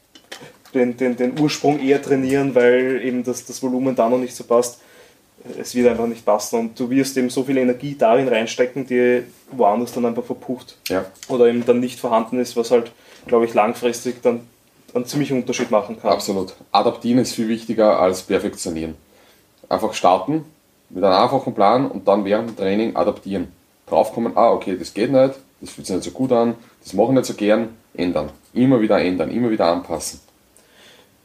den, 0.73 0.97
den, 0.97 1.15
den 1.15 1.39
Ursprung 1.39 1.79
eher 1.79 2.01
trainieren, 2.01 2.55
weil 2.55 3.01
eben 3.03 3.23
das, 3.23 3.45
das 3.45 3.63
Volumen 3.63 3.95
da 3.95 4.09
noch 4.09 4.17
nicht 4.17 4.35
so 4.35 4.43
passt 4.43 4.82
es 5.59 5.75
wird 5.75 5.87
einfach 5.89 6.07
nicht 6.07 6.25
passen 6.25 6.59
und 6.59 6.79
du 6.79 6.89
wirst 6.89 7.17
eben 7.17 7.29
so 7.29 7.43
viel 7.43 7.57
Energie 7.57 7.95
darin 7.97 8.27
reinstecken, 8.27 8.87
die 8.87 9.23
woanders 9.51 9.93
dann 9.93 10.05
einfach 10.05 10.23
verpucht 10.23 10.77
Ja. 10.89 11.05
oder 11.27 11.47
eben 11.47 11.65
dann 11.65 11.79
nicht 11.79 11.99
vorhanden 11.99 12.39
ist, 12.39 12.55
was 12.55 12.71
halt, 12.71 12.91
glaube 13.27 13.45
ich, 13.45 13.53
langfristig 13.53 14.21
dann 14.21 14.41
einen 14.93 15.05
ziemlichen 15.05 15.37
Unterschied 15.37 15.71
machen 15.71 15.99
kann. 15.99 16.11
Absolut. 16.11 16.53
Adaptieren 16.71 17.19
ist 17.19 17.33
viel 17.33 17.47
wichtiger 17.47 17.99
als 17.99 18.21
perfektionieren. 18.21 18.95
Einfach 19.67 19.93
starten 19.93 20.45
mit 20.89 21.03
einem 21.03 21.13
einfachen 21.15 21.53
Plan 21.55 21.89
und 21.89 22.07
dann 22.07 22.25
während 22.25 22.49
dem 22.49 22.57
Training 22.57 22.95
adaptieren. 22.95 23.47
Draufkommen, 23.87 24.37
ah, 24.37 24.51
okay, 24.51 24.77
das 24.77 24.93
geht 24.93 25.11
nicht, 25.11 25.33
das 25.61 25.69
fühlt 25.71 25.87
sich 25.87 25.95
nicht 25.95 26.05
so 26.05 26.11
gut 26.11 26.31
an, 26.31 26.55
das 26.83 26.93
mache 26.93 27.07
ich 27.07 27.13
nicht 27.15 27.25
so 27.25 27.33
gern, 27.33 27.69
ändern. 27.95 28.29
Immer 28.53 28.79
wieder 28.81 28.99
ändern, 29.01 29.31
immer 29.31 29.49
wieder 29.49 29.65
anpassen. 29.65 30.19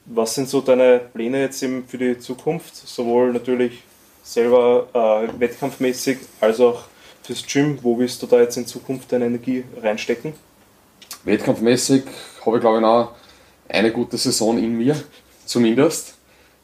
Was 0.07 0.35
sind 0.35 0.49
so 0.49 0.61
deine 0.63 1.01
Pläne 1.13 1.43
jetzt 1.43 1.63
eben 1.63 1.85
für 1.87 1.99
die 1.99 2.19
Zukunft? 2.19 2.75
Sowohl 2.75 3.33
natürlich 3.33 3.83
selber 4.29 4.87
äh, 4.93 5.41
wettkampfmäßig 5.41 6.19
als 6.41 6.61
auch 6.61 6.85
fürs 7.23 7.45
Gym. 7.47 7.79
Wo 7.83 7.99
willst 7.99 8.23
du 8.23 8.27
da 8.27 8.41
jetzt 8.41 8.57
in 8.57 8.67
Zukunft 8.67 9.11
deine 9.11 9.27
Energie 9.27 9.65
reinstecken? 9.83 10.35
Wettkampfmäßig 11.25 12.03
habe 12.45 12.57
ich, 12.57 12.61
glaube 12.61 12.77
ich, 12.77 12.83
noch 12.83 13.13
eine 13.69 13.91
gute 13.91 14.19
Saison 14.19 14.59
in 14.59 14.77
mir, 14.77 14.97
zumindest. 15.45 16.15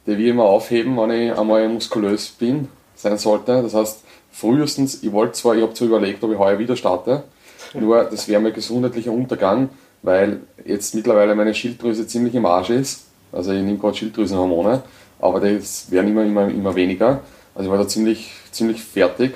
Die 0.06 0.12
ich 0.12 0.34
mal 0.34 0.44
aufheben, 0.44 0.98
wenn 0.98 1.10
ich 1.10 1.32
einmal 1.32 1.66
muskulös 1.70 2.28
bin, 2.28 2.68
sein 2.94 3.16
sollte. 3.16 3.62
Das 3.62 3.72
heißt, 3.72 4.00
frühestens, 4.30 5.02
ich 5.02 5.12
wollte 5.12 5.32
zwar, 5.32 5.56
ich 5.56 5.62
habe 5.62 5.72
zwar 5.72 5.88
überlegt, 5.88 6.22
ob 6.22 6.32
ich 6.32 6.38
heuer 6.38 6.58
wieder 6.58 6.76
starte, 6.76 7.24
nur 7.72 8.04
das 8.04 8.28
wäre 8.28 8.42
mein 8.42 8.52
gesundheitlicher 8.52 9.10
Untergang, 9.10 9.70
weil 10.02 10.40
jetzt 10.66 10.94
mittlerweile 10.94 11.34
meine 11.34 11.54
Schilddrüse 11.54 12.06
ziemlich 12.06 12.34
im 12.34 12.44
Arsch 12.44 12.68
ist. 12.68 13.06
Also 13.32 13.52
ich 13.52 13.62
nehme 13.62 13.78
gerade 13.78 13.96
Schilddrüsenhormone, 13.96 14.82
aber 15.18 15.40
das 15.40 15.90
werden 15.90 16.10
immer, 16.10 16.24
immer, 16.24 16.48
immer 16.48 16.74
weniger. 16.74 17.22
Also 17.54 17.68
ich 17.68 17.70
war 17.70 17.78
da 17.78 17.88
ziemlich, 17.88 18.30
ziemlich 18.50 18.82
fertig. 18.82 19.34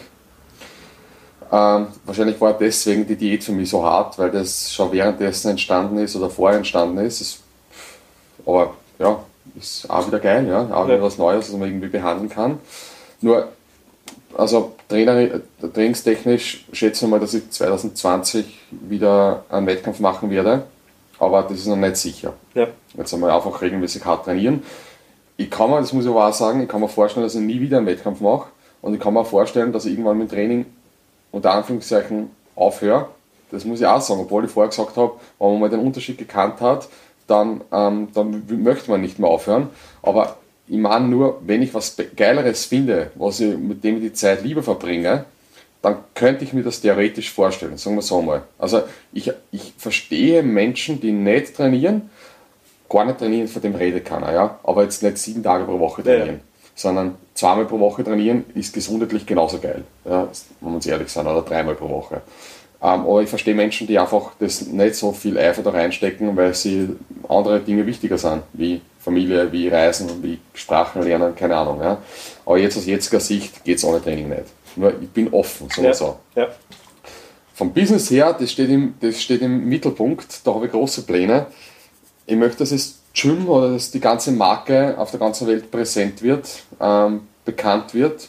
Ähm, 1.50 1.86
wahrscheinlich 2.04 2.40
war 2.40 2.52
deswegen 2.52 3.06
die 3.06 3.16
Diät 3.16 3.42
für 3.42 3.52
mich 3.52 3.70
so 3.70 3.82
hart, 3.82 4.18
weil 4.18 4.30
das 4.30 4.72
schon 4.72 4.92
währenddessen 4.92 5.50
entstanden 5.50 5.98
ist 5.98 6.14
oder 6.16 6.28
vorher 6.28 6.58
entstanden 6.58 6.98
ist. 6.98 7.20
Es, 7.20 7.38
aber 8.44 8.74
ja, 8.98 9.22
ist 9.56 9.88
auch 9.88 10.06
wieder 10.06 10.18
geil, 10.18 10.46
ja, 10.46 10.68
auch 10.74 10.86
wieder 10.86 11.00
was 11.00 11.16
Neues, 11.16 11.48
was 11.48 11.58
man 11.58 11.68
irgendwie 11.68 11.88
behandeln 11.88 12.28
kann. 12.28 12.58
Nur, 13.20 13.48
also 14.36 14.74
Trainer, 14.88 15.40
trainingstechnisch 15.72 16.66
schätze 16.72 17.04
ich 17.04 17.10
mal, 17.10 17.20
dass 17.20 17.34
ich 17.34 17.50
2020 17.50 18.44
wieder 18.70 19.44
einen 19.48 19.66
Wettkampf 19.66 20.00
machen 20.00 20.30
werde, 20.30 20.64
aber 21.18 21.42
das 21.42 21.58
ist 21.58 21.66
noch 21.66 21.76
nicht 21.76 21.96
sicher. 21.96 22.34
Ja. 22.54 22.68
Jetzt 22.96 23.14
einmal 23.14 23.30
einfach 23.30 23.62
regelmäßig 23.62 24.04
hart 24.04 24.26
trainieren. 24.26 24.62
Ich 25.40 25.50
kann 25.50 25.70
mir, 25.70 25.78
das 25.78 25.92
muss 25.92 26.04
ich 26.04 26.10
aber 26.10 26.26
auch 26.26 26.34
sagen, 26.34 26.60
ich 26.60 26.68
kann 26.68 26.80
mir 26.80 26.88
vorstellen, 26.88 27.24
dass 27.24 27.36
ich 27.36 27.40
nie 27.40 27.60
wieder 27.60 27.78
einen 27.78 27.86
Wettkampf 27.86 28.20
mache 28.20 28.48
und 28.82 28.92
ich 28.92 29.00
kann 29.00 29.14
mir 29.14 29.24
vorstellen, 29.24 29.72
dass 29.72 29.84
ich 29.84 29.92
irgendwann 29.92 30.18
mit 30.18 30.30
Training 30.30 30.66
unter 31.30 31.52
Anführungszeichen 31.52 32.30
aufhöre. 32.56 33.08
Das 33.52 33.64
muss 33.64 33.80
ich 33.80 33.86
auch 33.86 34.00
sagen, 34.00 34.20
obwohl 34.20 34.44
ich 34.44 34.50
vorher 34.50 34.70
gesagt 34.70 34.96
habe, 34.96 35.12
wenn 35.38 35.52
man 35.52 35.60
mal 35.60 35.70
den 35.70 35.78
Unterschied 35.78 36.18
gekannt 36.18 36.60
hat, 36.60 36.88
dann, 37.28 37.60
ähm, 37.70 38.08
dann 38.14 38.42
möchte 38.48 38.90
man 38.90 39.00
nicht 39.00 39.20
mehr 39.20 39.30
aufhören. 39.30 39.68
Aber 40.02 40.38
ich 40.66 40.76
meine 40.76 41.06
nur, 41.06 41.40
wenn 41.46 41.62
ich 41.62 41.72
was 41.72 41.96
Geileres 42.16 42.64
finde, 42.64 43.12
was 43.14 43.38
ich, 43.38 43.56
mit 43.56 43.84
dem 43.84 43.98
ich 43.98 44.02
die 44.02 44.12
Zeit 44.14 44.42
lieber 44.42 44.64
verbringe, 44.64 45.24
dann 45.82 45.98
könnte 46.14 46.42
ich 46.42 46.52
mir 46.52 46.64
das 46.64 46.80
theoretisch 46.80 47.32
vorstellen, 47.32 47.78
sagen 47.78 47.94
wir 47.94 48.02
so 48.02 48.20
mal. 48.20 48.42
Also 48.58 48.82
ich, 49.12 49.30
ich 49.52 49.72
verstehe 49.78 50.42
Menschen, 50.42 51.00
die 51.00 51.12
nicht 51.12 51.54
trainieren, 51.54 52.10
gar 52.88 53.04
nicht 53.04 53.18
trainieren, 53.18 53.48
von 53.48 53.62
dem 53.62 53.74
redet 53.74 54.04
keiner, 54.04 54.32
ja. 54.32 54.58
Aber 54.62 54.82
jetzt 54.82 55.02
nicht 55.02 55.18
sieben 55.18 55.42
Tage 55.42 55.64
pro 55.64 55.78
Woche 55.78 56.02
Ja, 56.02 56.12
ja. 56.12 56.18
trainieren, 56.18 56.40
sondern 56.74 57.14
zweimal 57.34 57.64
pro 57.66 57.78
Woche 57.80 58.04
trainieren 58.04 58.44
ist 58.54 58.72
gesundheitlich 58.74 59.26
genauso 59.26 59.58
geil, 59.58 59.84
ja, 60.04 60.28
wenn 60.60 60.70
wir 60.70 60.74
uns 60.76 60.86
ehrlich 60.86 61.08
sind, 61.08 61.26
oder 61.26 61.42
dreimal 61.42 61.74
pro 61.74 61.88
Woche. 61.88 62.22
Ähm, 62.80 63.00
aber 63.00 63.22
ich 63.22 63.28
verstehe 63.28 63.54
Menschen, 63.54 63.88
die 63.88 63.98
einfach 63.98 64.32
das 64.38 64.62
nicht 64.66 64.94
so 64.94 65.10
viel 65.12 65.36
Eifer 65.36 65.62
da 65.62 65.70
reinstecken, 65.70 66.36
weil 66.36 66.54
sie 66.54 66.90
andere 67.28 67.58
Dinge 67.60 67.84
wichtiger 67.86 68.18
sind, 68.18 68.42
wie 68.52 68.80
Familie, 69.00 69.50
wie 69.50 69.66
Reisen, 69.68 70.22
wie 70.22 70.38
Sprachen 70.54 71.02
lernen, 71.02 71.34
keine 71.34 71.56
Ahnung. 71.56 71.80
Ja. 71.80 71.98
Aber 72.46 72.58
jetzt 72.58 72.76
aus 72.76 72.86
jetziger 72.86 73.18
Sicht 73.20 73.64
geht 73.64 73.78
es 73.78 73.84
ohne 73.84 74.00
Training 74.00 74.28
nicht. 74.28 74.44
Nur 74.76 74.92
ich 75.00 75.08
bin 75.08 75.32
offen, 75.32 75.68
sagen 75.68 75.82
wir 75.82 75.88
Ja. 75.88 75.94
so. 75.94 76.16
Ja. 76.36 76.46
Vom 77.54 77.72
Business 77.72 78.08
her, 78.12 78.36
das 78.38 78.52
steht 78.52 78.70
im, 78.70 78.94
das 79.00 79.20
steht 79.20 79.42
im 79.42 79.68
Mittelpunkt, 79.68 80.46
da 80.46 80.54
habe 80.54 80.66
ich 80.66 80.72
große 80.72 81.02
Pläne. 81.02 81.46
Ich 82.28 82.36
möchte, 82.36 82.58
dass 82.58 82.70
das 82.70 82.98
Gym 83.14 83.48
oder 83.48 83.72
dass 83.72 83.90
die 83.90 84.00
ganze 84.00 84.32
Marke 84.32 84.98
auf 84.98 85.10
der 85.10 85.18
ganzen 85.18 85.46
Welt 85.46 85.70
präsent 85.70 86.22
wird, 86.22 86.62
ähm, 86.78 87.22
bekannt 87.46 87.94
wird. 87.94 88.28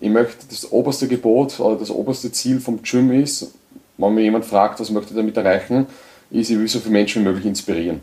Ich 0.00 0.10
möchte, 0.10 0.46
das 0.50 0.70
oberste 0.70 1.08
Gebot 1.08 1.58
oder 1.58 1.76
das 1.76 1.90
oberste 1.90 2.30
Ziel 2.30 2.60
vom 2.60 2.82
Gym 2.82 3.10
ist, 3.10 3.54
wenn 3.96 4.12
mir 4.12 4.20
jemand 4.20 4.44
fragt, 4.44 4.80
was 4.80 4.90
möchte 4.90 5.12
ich 5.12 5.16
damit 5.16 5.34
erreichen, 5.38 5.86
ist, 6.30 6.50
ich 6.50 6.58
will 6.58 6.68
so 6.68 6.78
viele 6.78 6.92
Menschen 6.92 7.22
wie 7.22 7.28
möglich 7.28 7.46
inspirieren. 7.46 8.02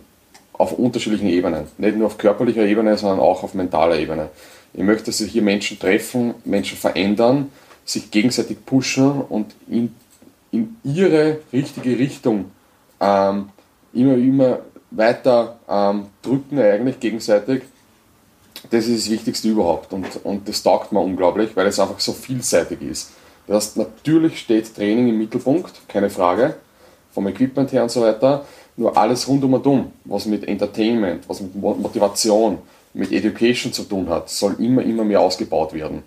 Auf 0.53 0.73
unterschiedlichen 0.73 1.27
Ebenen. 1.27 1.67
Nicht 1.77 1.95
nur 1.95 2.07
auf 2.07 2.17
körperlicher 2.17 2.65
Ebene, 2.65 2.97
sondern 2.97 3.19
auch 3.19 3.43
auf 3.43 3.53
mentaler 3.53 3.99
Ebene. 3.99 4.29
Ich 4.73 4.83
möchte, 4.83 5.05
dass 5.05 5.19
sich 5.19 5.31
hier 5.31 5.43
Menschen 5.43 5.77
treffen, 5.77 6.33
Menschen 6.43 6.75
verändern, 6.75 7.51
sich 7.85 8.09
gegenseitig 8.09 8.65
pushen 8.65 9.21
und 9.21 9.53
in, 9.69 9.93
in 10.51 10.77
ihre 10.83 11.41
richtige 11.53 11.99
Richtung 11.99 12.45
ähm, 12.99 13.49
immer, 13.93 14.15
immer 14.15 14.59
weiter 14.95 15.59
ähm, 15.69 16.07
drücken 16.21 16.59
eigentlich 16.59 16.99
gegenseitig. 16.99 17.63
Das 18.71 18.87
ist 18.87 19.05
das 19.05 19.11
Wichtigste 19.11 19.49
überhaupt 19.49 19.93
und, 19.93 20.05
und 20.23 20.47
das 20.47 20.63
taugt 20.63 20.91
mir 20.91 20.99
unglaublich, 20.99 21.55
weil 21.55 21.67
es 21.67 21.79
einfach 21.79 21.99
so 21.99 22.13
vielseitig 22.13 22.81
ist. 22.81 23.11
Das 23.47 23.57
heißt, 23.57 23.77
natürlich 23.77 24.39
steht 24.39 24.75
Training 24.75 25.09
im 25.09 25.17
Mittelpunkt, 25.19 25.87
keine 25.87 26.09
Frage, 26.09 26.55
vom 27.13 27.27
Equipment 27.27 27.71
her 27.71 27.83
und 27.83 27.91
so 27.91 28.01
weiter, 28.01 28.45
nur 28.75 28.97
alles 28.97 29.27
rundum 29.27 29.53
und 29.53 29.67
um, 29.67 29.91
was 30.05 30.25
mit 30.25 30.47
Entertainment, 30.47 31.23
was 31.29 31.41
mit 31.41 31.55
Mo- 31.55 31.75
Motivation, 31.75 32.57
mit 32.93 33.11
Education 33.11 33.71
zu 33.71 33.83
tun 33.83 34.09
hat, 34.09 34.29
soll 34.29 34.55
immer, 34.59 34.81
immer 34.81 35.03
mehr 35.03 35.21
ausgebaut 35.21 35.73
werden. 35.73 36.01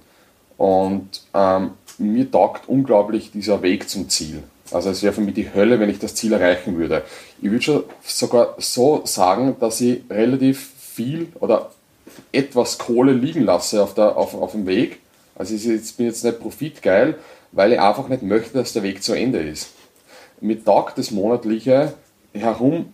Und 0.57 1.23
ähm, 1.35 1.71
mir 1.99 2.31
taugt 2.31 2.69
unglaublich 2.69 3.31
dieser 3.31 3.63
Weg 3.63 3.89
zum 3.89 4.09
Ziel. 4.09 4.43
Also 4.73 4.91
es 4.91 5.03
wäre 5.03 5.13
für 5.13 5.21
mich 5.21 5.35
die 5.35 5.53
Hölle, 5.55 5.81
wenn 5.81 5.91
ich 5.91 5.99
das 5.99 6.15
Ziel 6.15 6.33
erreichen 6.33 6.77
würde. 6.77 7.03
Ich 7.41 7.51
würde 7.51 7.63
schon 7.63 7.85
sogar 8.03 8.55
so 8.59 9.03
sagen, 9.05 9.57
dass 9.61 9.81
ich 9.81 10.03
relativ 10.11 10.71
viel 10.79 11.29
oder 11.41 11.71
etwas 12.33 12.79
Kohle 12.79 13.13
liegen 13.13 13.43
lasse 13.43 13.83
auf, 13.83 13.95
der, 13.95 14.17
auf, 14.17 14.35
auf 14.35 14.53
dem 14.53 14.67
Weg. 14.67 15.01
Also 15.35 15.55
ich 15.55 15.97
bin 15.97 16.07
jetzt 16.07 16.25
nicht 16.25 16.41
profitgeil, 16.41 17.17
weil 17.53 17.73
ich 17.73 17.81
einfach 17.81 18.09
nicht 18.09 18.23
möchte, 18.23 18.59
dass 18.59 18.73
der 18.73 18.83
Weg 18.83 19.03
zu 19.03 19.15
Ende 19.15 19.39
ist. 19.39 19.71
Mir 20.41 20.63
taugt 20.63 20.99
das 20.99 21.11
monatliche 21.11 21.95
herum 22.33 22.93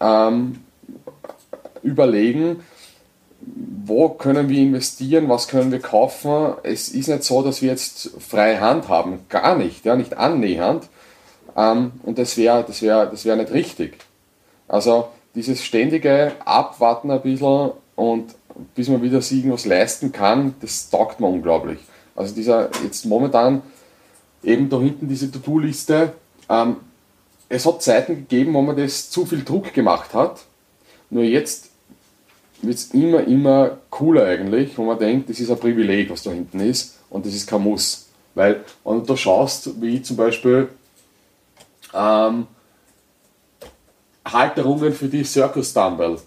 ähm, 0.00 0.60
überlegen, 1.82 2.62
wo 3.84 4.08
können 4.08 4.48
wir 4.48 4.58
investieren, 4.58 5.28
was 5.28 5.48
können 5.48 5.70
wir 5.70 5.80
kaufen. 5.80 6.54
Es 6.62 6.88
ist 6.88 7.08
nicht 7.08 7.22
so, 7.22 7.42
dass 7.42 7.62
wir 7.62 7.70
jetzt 7.70 8.10
freie 8.18 8.60
Hand 8.60 8.88
haben, 8.88 9.20
gar 9.28 9.56
nicht, 9.56 9.84
ja, 9.84 9.94
nicht 9.94 10.16
annähernd. 10.16 10.88
Ähm, 11.56 11.92
und 12.02 12.18
das 12.18 12.36
wäre 12.36 12.64
das 12.66 12.82
wär, 12.82 13.06
das 13.06 13.24
wär 13.24 13.36
nicht 13.36 13.52
richtig. 13.52 13.96
Also 14.68 15.08
dieses 15.34 15.64
ständige 15.64 16.32
Abwarten 16.44 17.10
ein 17.10 17.22
bisschen 17.22 17.70
und 17.94 18.34
bis 18.74 18.88
man 18.88 19.02
wieder 19.02 19.20
sich 19.22 19.38
irgendwas 19.38 19.66
leisten 19.66 20.12
kann, 20.12 20.54
das 20.60 20.90
taugt 20.90 21.20
mir 21.20 21.26
unglaublich. 21.26 21.78
Also 22.14 22.34
dieser 22.34 22.70
jetzt 22.82 23.04
momentan 23.04 23.62
eben 24.42 24.68
da 24.68 24.78
hinten 24.80 25.08
diese 25.08 25.30
To-Do-Liste, 25.30 26.12
ähm, 26.48 26.76
es 27.48 27.66
hat 27.66 27.82
Zeiten 27.82 28.16
gegeben, 28.16 28.54
wo 28.54 28.62
man 28.62 28.76
das 28.76 29.10
zu 29.10 29.24
viel 29.24 29.44
Druck 29.44 29.72
gemacht 29.72 30.14
hat. 30.14 30.44
Nur 31.10 31.22
jetzt 31.22 31.70
wird 32.62 32.74
es 32.74 32.90
immer, 32.92 33.22
immer 33.24 33.78
cooler 33.90 34.24
eigentlich, 34.26 34.76
wo 34.76 34.84
man 34.84 34.98
denkt, 34.98 35.30
das 35.30 35.38
ist 35.38 35.50
ein 35.50 35.58
Privileg, 35.58 36.10
was 36.10 36.22
da 36.22 36.30
hinten 36.30 36.60
ist 36.60 36.96
und 37.10 37.26
das 37.26 37.34
ist 37.34 37.46
kein 37.46 37.62
Muss. 37.62 38.06
Weil, 38.34 38.64
wenn 38.84 39.00
du 39.00 39.06
da 39.06 39.16
schaust, 39.16 39.80
wie 39.80 40.02
zum 40.02 40.16
Beispiel 40.16 40.68
ähm, 41.96 42.46
Halterungen 44.24 44.92
für 44.92 45.08
die 45.08 45.24
Circus 45.24 45.72
Dumbbell. 45.72 46.18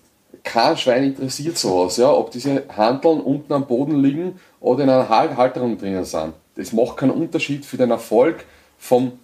Kein 0.44 0.78
Schwein 0.78 1.04
interessiert 1.04 1.58
sowas, 1.58 1.98
ja, 1.98 2.12
ob 2.12 2.32
diese 2.32 2.64
Handeln 2.76 3.20
unten 3.20 3.52
am 3.54 3.68
Boden 3.68 4.02
liegen 4.02 4.40
oder 4.60 4.84
in 4.84 4.90
einer 4.90 5.10
Hal- 5.10 5.36
Halterung 5.36 5.78
drinnen 5.78 6.06
sind. 6.06 6.34
Das 6.56 6.72
macht 6.74 6.98
keinen 6.98 7.12
Unterschied 7.12 7.66
für 7.66 7.78
den 7.78 7.92
Erfolg 7.92 8.46
vom, 8.78 9.20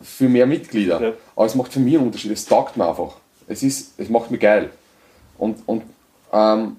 für 0.00 0.28
mehr 0.28 0.46
Mitglieder. 0.46 1.00
Ja. 1.00 1.12
Aber 1.34 1.46
es 1.46 1.54
macht 1.54 1.72
für 1.72 1.80
mich 1.80 1.96
einen 1.96 2.06
Unterschied. 2.06 2.32
Es 2.32 2.44
taugt 2.44 2.76
mir 2.76 2.86
einfach. 2.86 3.16
Es, 3.46 3.62
ist, 3.62 3.98
es 3.98 4.08
macht 4.08 4.30
mich 4.30 4.40
geil. 4.40 4.70
Und, 5.38 5.66
und 5.66 5.82
ähm, 6.32 6.76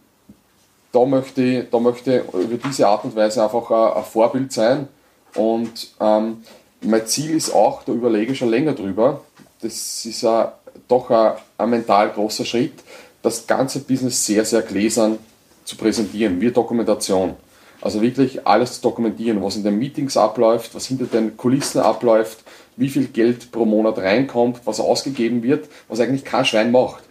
da, 0.92 1.06
möchte 1.06 1.42
ich, 1.42 1.70
da 1.70 1.80
möchte 1.80 2.24
ich 2.28 2.34
über 2.34 2.58
diese 2.58 2.88
Art 2.88 3.04
und 3.06 3.16
Weise 3.16 3.44
einfach 3.44 3.70
ein, 3.72 3.98
ein 3.98 4.04
Vorbild 4.04 4.52
sein. 4.52 4.88
Und 5.36 5.90
ähm, 6.00 6.44
mein 6.82 7.06
Ziel 7.08 7.32
ist 7.32 7.54
auch, 7.54 7.84
da 7.84 7.92
überlege 7.92 8.32
ich 8.32 8.38
schon 8.38 8.50
länger 8.50 8.74
drüber, 8.74 9.22
das 9.62 10.06
ist 10.06 10.24
ein, 10.26 10.48
doch 10.88 11.10
ein, 11.10 11.34
ein 11.58 11.70
mental 11.70 12.10
großer 12.10 12.46
Schritt, 12.46 12.74
das 13.22 13.48
ganze 13.48 13.80
Business 13.80 14.26
sehr, 14.26 14.46
sehr 14.46 14.62
gläsern 14.62 15.20
zu 15.66 15.76
präsentieren, 15.76 16.40
wie 16.40 16.52
Dokumentation. 16.52 17.36
Also 17.82 18.02
wirklich 18.02 18.46
alles 18.46 18.76
zu 18.76 18.82
dokumentieren, 18.82 19.42
was 19.42 19.56
in 19.56 19.64
den 19.64 19.78
Meetings 19.78 20.18
abläuft, 20.18 20.76
was 20.76 20.88
hinter 20.88 21.06
den 21.06 21.38
Kulissen 21.38 21.80
abläuft, 21.80 22.44
wie 22.76 22.90
viel 22.90 23.08
Geld 23.08 23.52
pro 23.52 23.66
Monat 23.66 23.98
reinkommt, 23.98 24.62
was 24.66 24.80
ausgegeben 24.80 25.44
wird, 25.44 25.70
was 25.88 26.00
eigentlich 26.00 26.26
kein 26.26 26.46
Schwein 26.46 26.72
macht. 26.72 27.04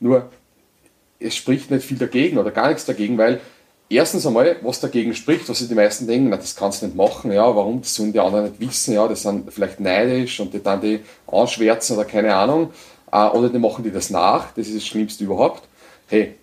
Nur 0.00 0.28
es 1.18 1.36
spricht 1.36 1.70
nicht 1.70 1.84
viel 1.84 1.98
dagegen 1.98 2.38
oder 2.38 2.50
gar 2.50 2.68
nichts 2.68 2.84
dagegen, 2.84 3.18
weil 3.18 3.40
erstens 3.88 4.26
einmal, 4.26 4.56
was 4.62 4.80
dagegen 4.80 5.14
spricht, 5.14 5.48
was 5.48 5.58
sich 5.58 5.68
die 5.68 5.74
meisten 5.74 6.06
denken, 6.06 6.28
na, 6.28 6.36
das 6.36 6.56
kannst 6.56 6.82
du 6.82 6.86
nicht 6.86 6.96
machen, 6.96 7.32
ja, 7.32 7.54
warum, 7.54 7.80
das 7.80 7.94
sollen 7.94 8.12
die 8.12 8.20
anderen 8.20 8.46
nicht 8.46 8.60
wissen, 8.60 8.94
ja, 8.94 9.06
das 9.06 9.22
sind 9.22 9.52
vielleicht 9.52 9.80
neidisch 9.80 10.40
und 10.40 10.52
die 10.52 10.62
dann 10.62 10.80
die 10.80 11.00
anschwärzen 11.26 11.96
oder 11.96 12.04
keine 12.04 12.34
Ahnung, 12.34 12.70
äh, 13.12 13.26
oder 13.28 13.48
die 13.48 13.58
machen 13.58 13.84
die 13.84 13.90
das 13.90 14.10
nach, 14.10 14.52
das 14.52 14.68
ist 14.68 14.76
das 14.76 14.86
Schlimmste 14.86 15.24
überhaupt. 15.24 15.62
Hey, 16.08 16.34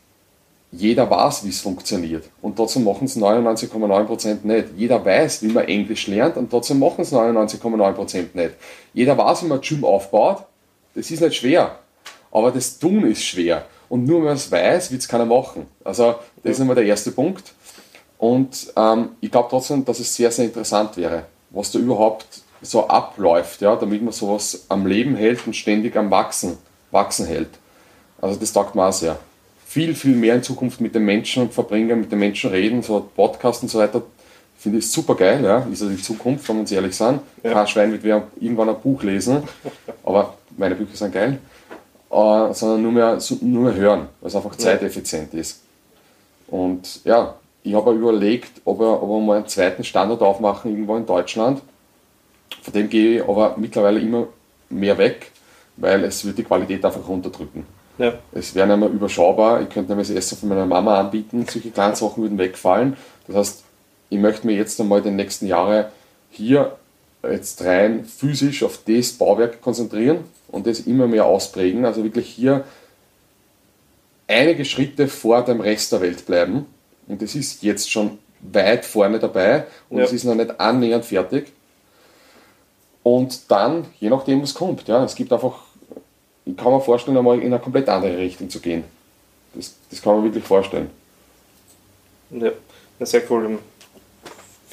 jeder 0.72 1.10
weiß, 1.10 1.46
wie 1.46 1.50
es 1.50 1.62
funktioniert 1.62 2.24
und 2.42 2.56
trotzdem 2.56 2.84
machen 2.84 3.06
es 3.06 3.16
99,9% 3.16 4.40
nicht. 4.44 4.70
Jeder 4.76 5.06
weiß, 5.06 5.44
wie 5.44 5.50
man 5.50 5.66
Englisch 5.66 6.08
lernt 6.08 6.36
und 6.36 6.50
trotzdem 6.50 6.80
machen 6.80 7.02
es 7.02 7.14
99,9% 7.14 8.30
nicht. 8.34 8.56
Jeder 8.94 9.16
weiß, 9.16 9.44
wie 9.44 9.48
man 9.48 9.62
Gym 9.62 9.86
aufbaut, 9.86 10.46
das 10.96 11.12
ist 11.12 11.22
nicht 11.22 11.36
schwer, 11.36 11.78
aber 12.32 12.52
das 12.52 12.80
Tun 12.80 13.06
ist 13.06 13.24
schwer. 13.24 13.66
Und 13.94 14.08
nur 14.08 14.22
wenn 14.22 14.26
man 14.30 14.38
es 14.38 14.52
weiß, 14.52 14.90
wird 14.90 15.04
es 15.04 15.08
keiner 15.08 15.28
machen. 15.28 15.68
Also 15.84 16.16
das 16.42 16.54
ist 16.54 16.60
immer 16.62 16.74
der 16.74 16.86
erste 16.86 17.12
Punkt. 17.12 17.54
Und 18.18 18.74
ähm, 18.76 19.10
ich 19.22 19.30
glaube 19.30 19.50
trotzdem, 19.52 19.86
dass 19.86 20.00
es 20.00 20.16
sehr, 20.16 20.32
sehr 20.32 20.46
interessant 20.46 20.98
wäre, 20.98 21.26
was 21.52 21.72
da 21.72 21.78
überhaupt 21.78 22.26
so 22.64 22.88
abläuft, 22.88 23.62
ja, 23.62 23.76
damit 23.76 24.02
man 24.02 24.12
sowas 24.12 24.66
am 24.68 24.88
Leben 24.88 25.16
hält 25.16 25.46
und 25.46 25.56
ständig 25.56 25.96
am 25.96 26.10
Wachsen, 26.10 26.58
Wachsen 26.90 27.28
hält. 27.28 27.50
Also 28.20 28.40
das 28.40 28.52
taugt 28.52 28.74
mir 28.74 28.84
auch 28.84 28.92
sehr. 28.92 29.20
Viel, 29.64 29.94
viel 29.94 30.16
mehr 30.16 30.34
in 30.34 30.42
Zukunft 30.42 30.82
mit 30.82 30.96
den 30.96 31.06
Menschen 31.06 31.52
verbringen, 31.52 32.00
mit 32.00 32.12
den 32.12 32.18
Menschen 32.18 32.50
reden, 32.50 32.82
so 32.82 33.08
Podcasts 33.16 33.62
und 33.62 33.70
so 33.70 33.78
weiter, 33.78 34.02
finde 34.58 34.80
ich 34.80 34.90
super 34.90 35.14
geil, 35.14 35.44
ja, 35.44 35.68
ist 35.72 35.84
ja 35.84 35.90
die 35.90 36.02
Zukunft, 36.02 36.50
wenn 36.50 36.56
wir 36.56 36.62
uns 36.62 36.72
ehrlich 36.72 36.96
sind. 36.96 37.20
Ja. 37.44 37.54
Kein 37.54 37.68
Schwein 37.68 37.92
wird 37.92 38.04
irgendwann 38.40 38.70
ein 38.70 38.82
Buch 38.82 39.04
lesen, 39.04 39.44
aber 40.04 40.36
meine 40.58 40.74
Bücher 40.74 40.96
sind 40.96 41.14
geil 41.14 41.38
äh, 42.14 42.54
sondern 42.54 42.82
nur 42.82 42.92
mehr, 42.92 43.18
nur 43.42 43.64
mehr 43.64 43.76
hören, 43.76 44.08
weil 44.22 44.28
es 44.28 44.36
einfach 44.36 44.56
zeiteffizient 44.56 45.34
ist. 45.34 45.62
Und 46.48 47.04
ja, 47.06 47.36
ich 47.64 47.74
habe 47.74 47.94
überlegt, 47.94 48.62
ob 48.66 48.80
wir, 48.80 49.02
ob 49.02 49.10
wir 49.10 49.20
mal 49.20 49.38
einen 49.38 49.48
zweiten 49.48 49.84
Standort 49.84 50.22
aufmachen, 50.22 50.72
irgendwo 50.72 50.96
in 50.96 51.06
Deutschland. 51.06 51.62
Von 52.62 52.74
dem 52.74 52.90
gehe 52.90 53.18
ich 53.18 53.28
aber 53.28 53.56
mittlerweile 53.58 54.00
immer 54.00 54.28
mehr 54.70 54.98
weg, 54.98 55.32
weil 55.78 56.04
es 56.04 56.24
wird 56.24 56.38
die 56.38 56.44
Qualität 56.44 56.86
einfach 56.86 57.08
runterdrücken. 57.08 57.66
Ja. 57.98 58.14
Es 58.32 58.54
wäre 58.54 58.68
nicht 58.68 58.80
mehr 58.80 58.90
überschaubar. 58.90 59.62
Ich 59.62 59.70
könnte 59.70 59.92
nämlich 59.92 60.08
das 60.08 60.18
Essen 60.18 60.38
von 60.38 60.50
meiner 60.50 60.66
Mama 60.66 61.00
anbieten, 61.00 61.46
solche 61.50 61.72
kleinen 61.72 61.96
Sachen 61.96 62.24
würden 62.24 62.38
wegfallen. 62.38 62.98
Das 63.28 63.36
heißt, 63.36 63.64
ich 64.10 64.20
möchte 64.20 64.46
mir 64.46 64.56
jetzt 64.56 64.80
einmal 64.80 65.02
die 65.02 65.12
nächsten 65.12 65.48
Jahre 65.48 65.92
hier 66.30 66.76
jetzt 67.24 67.64
rein 67.64 68.06
physisch 68.06 68.64
auf 68.64 68.80
das 68.86 69.14
Bauwerk 69.14 69.62
konzentrieren 69.62 70.26
und 70.54 70.68
das 70.68 70.82
immer 70.82 71.08
mehr 71.08 71.26
ausprägen. 71.26 71.84
Also 71.84 72.04
wirklich 72.04 72.30
hier 72.30 72.64
einige 74.28 74.64
Schritte 74.64 75.08
vor 75.08 75.44
dem 75.44 75.60
Rest 75.60 75.92
der 75.92 76.02
Welt 76.02 76.26
bleiben. 76.26 76.68
Und 77.08 77.22
das 77.22 77.36
ist 77.36 77.64
jetzt 77.64 77.92
schon 77.92 78.20
weit 78.40 78.86
vorne 78.86 79.20
dabei 79.20 79.66
und 79.90 79.98
ja. 79.98 80.04
es 80.04 80.14
ist 80.14 80.26
noch 80.26 80.36
nicht 80.36 80.60
annähernd 80.60 81.06
fertig. 81.06 81.52
Und 83.02 83.52
dann, 83.52 83.86
je 84.00 84.10
nachdem, 84.10 84.42
was 84.42 84.54
kommt, 84.54 84.88
ja, 84.88 85.04
es 85.04 85.16
gibt 85.16 85.34
einfach, 85.34 85.56
ich 86.46 86.56
kann 86.56 86.72
mir 86.72 86.82
vorstellen, 86.82 87.18
einmal 87.18 87.40
in 87.40 87.48
eine 87.48 87.60
komplett 87.60 87.90
andere 87.90 88.18
Richtung 88.18 88.50
zu 88.50 88.60
gehen. 88.60 88.84
Das, 89.56 89.74
das 89.90 90.02
kann 90.02 90.16
man 90.16 90.24
wirklich 90.24 90.44
vorstellen. 90.44 90.90
Ja, 92.30 92.52
sehr 93.02 93.24
cool 93.30 93.60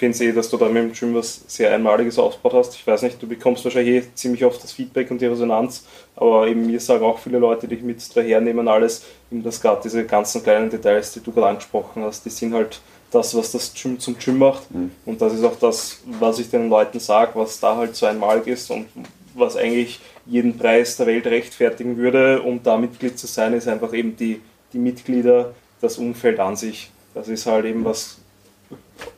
finde 0.01 0.24
eh, 0.24 0.32
dass 0.32 0.48
du 0.48 0.57
da 0.57 0.66
mit 0.68 0.82
dem 0.82 0.92
Gym 0.92 1.14
was 1.14 1.42
sehr 1.46 1.72
Einmaliges 1.72 2.18
aufgebaut 2.18 2.55
hast. 2.55 2.74
Ich 2.74 2.86
weiß 2.86 3.03
nicht, 3.03 3.22
du 3.22 3.28
bekommst 3.28 3.64
wahrscheinlich 3.64 4.05
eh 4.05 4.14
ziemlich 4.14 4.44
oft 4.44 4.62
das 4.64 4.72
Feedback 4.72 5.11
und 5.11 5.20
die 5.20 5.26
Resonanz, 5.26 5.84
aber 6.16 6.48
eben 6.48 6.66
mir 6.66 6.80
sagen 6.80 7.05
auch 7.05 7.18
viele 7.18 7.38
Leute, 7.38 7.68
die 7.68 7.76
dich 7.76 7.84
mit 7.84 8.16
dahernehmen, 8.16 8.66
alles, 8.66 9.05
eben 9.30 9.42
das 9.42 9.61
gerade 9.61 9.82
diese 9.84 10.05
ganzen 10.05 10.42
kleinen 10.42 10.70
Details, 10.70 11.12
die 11.12 11.20
du 11.20 11.30
gerade 11.30 11.48
angesprochen 11.48 12.03
hast, 12.03 12.24
die 12.24 12.30
sind 12.30 12.55
halt 12.55 12.80
das, 13.11 13.36
was 13.36 13.53
das 13.53 13.74
Gym 13.74 14.01
zum 14.01 14.16
Gym 14.18 14.38
macht. 14.38 14.70
Mhm. 14.70 14.90
Und 15.05 15.20
das 15.20 15.34
ist 15.34 15.44
auch 15.44 15.57
das, 15.57 16.01
was 16.07 16.38
ich 16.38 16.48
den 16.48 16.70
Leuten 16.70 16.98
sage, 16.98 17.32
was 17.34 17.61
da 17.61 17.76
halt 17.76 17.94
so 17.94 18.07
einmalig 18.07 18.46
ist 18.46 18.70
und 18.70 18.86
was 19.34 19.57
eigentlich 19.57 20.01
jeden 20.26 20.57
Preis 20.57 20.96
der 20.96 21.07
Welt 21.07 21.26
rechtfertigen 21.26 21.96
würde, 21.96 22.40
um 22.42 22.62
da 22.62 22.78
Mitglied 22.78 23.18
zu 23.18 23.26
sein, 23.26 23.53
ist 23.53 23.68
einfach 23.68 23.92
eben 23.92 24.16
die, 24.16 24.40
die 24.72 24.78
Mitglieder, 24.78 25.55
das 25.80 25.98
Umfeld 25.98 26.40
an 26.40 26.57
sich. 26.57 26.90
Das 27.14 27.28
ist 27.28 27.46
halt 27.46 27.64
eben 27.64 27.84
was 27.84 28.18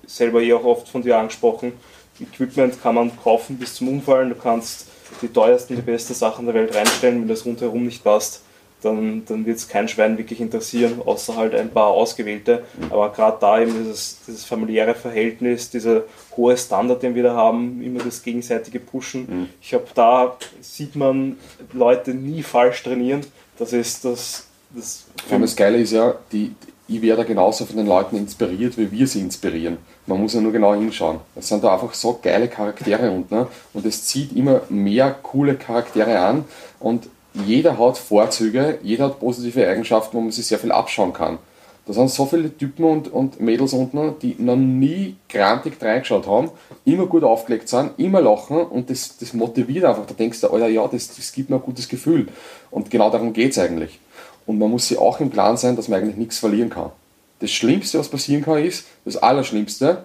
selber 0.06 0.42
eh 0.42 0.52
auch 0.52 0.64
oft 0.64 0.88
von 0.88 1.02
dir 1.02 1.18
angesprochen. 1.18 1.72
Equipment 2.20 2.80
kann 2.82 2.94
man 2.94 3.12
kaufen 3.22 3.56
bis 3.58 3.74
zum 3.74 3.88
Umfallen. 3.88 4.28
Du 4.30 4.34
kannst 4.34 4.86
die 5.20 5.28
teuersten, 5.28 5.76
die 5.76 5.82
besten 5.82 6.14
Sachen 6.14 6.46
der 6.46 6.54
Welt 6.54 6.74
reinstellen. 6.74 7.20
Wenn 7.20 7.28
das 7.28 7.44
rundherum 7.44 7.84
nicht 7.84 8.04
passt, 8.04 8.42
dann, 8.82 9.24
dann 9.26 9.46
wird 9.46 9.58
es 9.58 9.68
kein 9.68 9.88
Schwein 9.88 10.18
wirklich 10.18 10.40
interessieren, 10.40 11.00
außer 11.04 11.36
halt 11.36 11.54
ein 11.54 11.70
paar 11.70 11.88
ausgewählte. 11.88 12.64
Aber 12.90 13.12
gerade 13.12 13.36
da 13.40 13.60
eben 13.60 13.72
dieses, 13.72 14.18
dieses 14.26 14.44
familiäre 14.44 14.94
Verhältnis, 14.94 15.70
dieser 15.70 16.02
hohe 16.36 16.56
Standard, 16.56 17.02
den 17.02 17.14
wir 17.14 17.22
da 17.22 17.34
haben, 17.34 17.82
immer 17.82 18.00
das 18.00 18.22
gegenseitige 18.22 18.80
Pushen. 18.80 19.26
Mhm. 19.28 19.48
Ich 19.60 19.70
glaube, 19.70 19.86
da 19.94 20.36
sieht 20.60 20.96
man 20.96 21.36
Leute 21.72 22.12
nie 22.12 22.42
falsch 22.42 22.82
trainieren. 22.82 23.20
Das 23.58 23.72
ist 23.72 24.04
das. 24.04 24.46
Das, 24.74 25.04
das 25.28 25.54
Geile 25.54 25.78
ist 25.78 25.92
ja, 25.92 26.14
die, 26.32 26.54
ich 26.88 27.00
werde 27.00 27.24
genauso 27.24 27.64
von 27.64 27.76
den 27.76 27.86
Leuten 27.86 28.16
inspiriert, 28.16 28.76
wie 28.76 28.90
wir 28.90 29.06
sie 29.06 29.20
inspirieren. 29.20 29.78
Man 30.06 30.20
muss 30.20 30.34
ja 30.34 30.40
nur 30.40 30.52
genau 30.52 30.74
hinschauen. 30.74 31.20
Es 31.36 31.48
sind 31.48 31.64
da 31.64 31.72
einfach 31.74 31.94
so 31.94 32.18
geile 32.22 32.48
Charaktere 32.48 33.10
unten 33.12 33.34
ne? 33.34 33.46
und 33.72 33.86
es 33.86 34.04
zieht 34.04 34.36
immer 34.36 34.62
mehr 34.68 35.14
coole 35.22 35.54
Charaktere 35.54 36.18
an 36.18 36.44
und 36.80 37.08
jeder 37.34 37.78
hat 37.78 37.96
Vorzüge, 37.96 38.78
jeder 38.82 39.06
hat 39.06 39.20
positive 39.20 39.66
Eigenschaften, 39.66 40.16
wo 40.16 40.20
man 40.20 40.32
sich 40.32 40.46
sehr 40.46 40.58
viel 40.58 40.72
abschauen 40.72 41.12
kann. 41.12 41.38
Da 41.84 41.92
sind 41.92 42.10
so 42.10 42.26
viele 42.26 42.56
Typen 42.56 42.84
und, 42.84 43.12
und 43.12 43.40
Mädels 43.40 43.72
unten, 43.72 44.14
die 44.20 44.36
noch 44.38 44.54
nie 44.54 45.16
grantig 45.28 45.82
reingeschaut 45.82 46.28
haben, 46.28 46.50
immer 46.84 47.06
gut 47.06 47.24
aufgelegt 47.24 47.68
sind, 47.68 47.92
immer 47.96 48.20
lachen 48.20 48.58
und 48.58 48.88
das, 48.88 49.16
das 49.18 49.32
motiviert 49.32 49.84
einfach. 49.84 50.06
Da 50.06 50.14
denkst 50.14 50.40
du, 50.42 50.50
Alter, 50.50 50.68
ja, 50.68 50.86
das, 50.86 51.16
das 51.16 51.32
gibt 51.32 51.50
mir 51.50 51.56
ein 51.56 51.62
gutes 51.62 51.88
Gefühl. 51.88 52.28
Und 52.70 52.90
genau 52.90 53.10
darum 53.10 53.32
geht 53.32 53.52
es 53.52 53.58
eigentlich. 53.58 53.98
Und 54.46 54.58
man 54.58 54.70
muss 54.70 54.88
sich 54.88 54.98
auch 54.98 55.20
im 55.20 55.30
Plan 55.30 55.56
sein, 55.56 55.76
dass 55.76 55.88
man 55.88 56.00
eigentlich 56.00 56.16
nichts 56.16 56.38
verlieren 56.38 56.70
kann. 56.70 56.90
Das 57.38 57.50
Schlimmste, 57.50 57.98
was 57.98 58.08
passieren 58.08 58.44
kann, 58.44 58.64
ist, 58.64 58.86
das 59.04 59.16
Allerschlimmste, 59.16 60.04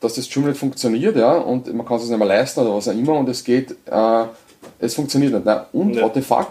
dass 0.00 0.14
das 0.14 0.28
Gym 0.28 0.46
nicht 0.46 0.58
funktioniert, 0.58 1.16
ja, 1.16 1.32
und 1.32 1.72
man 1.72 1.86
kann 1.86 1.96
es 1.96 2.08
nicht 2.08 2.18
mehr 2.18 2.28
leisten 2.28 2.60
oder 2.60 2.74
was 2.74 2.88
auch 2.88 2.92
immer, 2.92 3.14
und 3.14 3.28
es 3.28 3.42
geht, 3.42 3.72
äh, 3.86 4.24
es 4.78 4.94
funktioniert 4.94 5.32
nicht. 5.32 5.44
Nein, 5.44 5.60
und 5.72 5.94
ja. 5.94 6.02
what 6.02 6.14
the 6.14 6.20
fuck? 6.20 6.50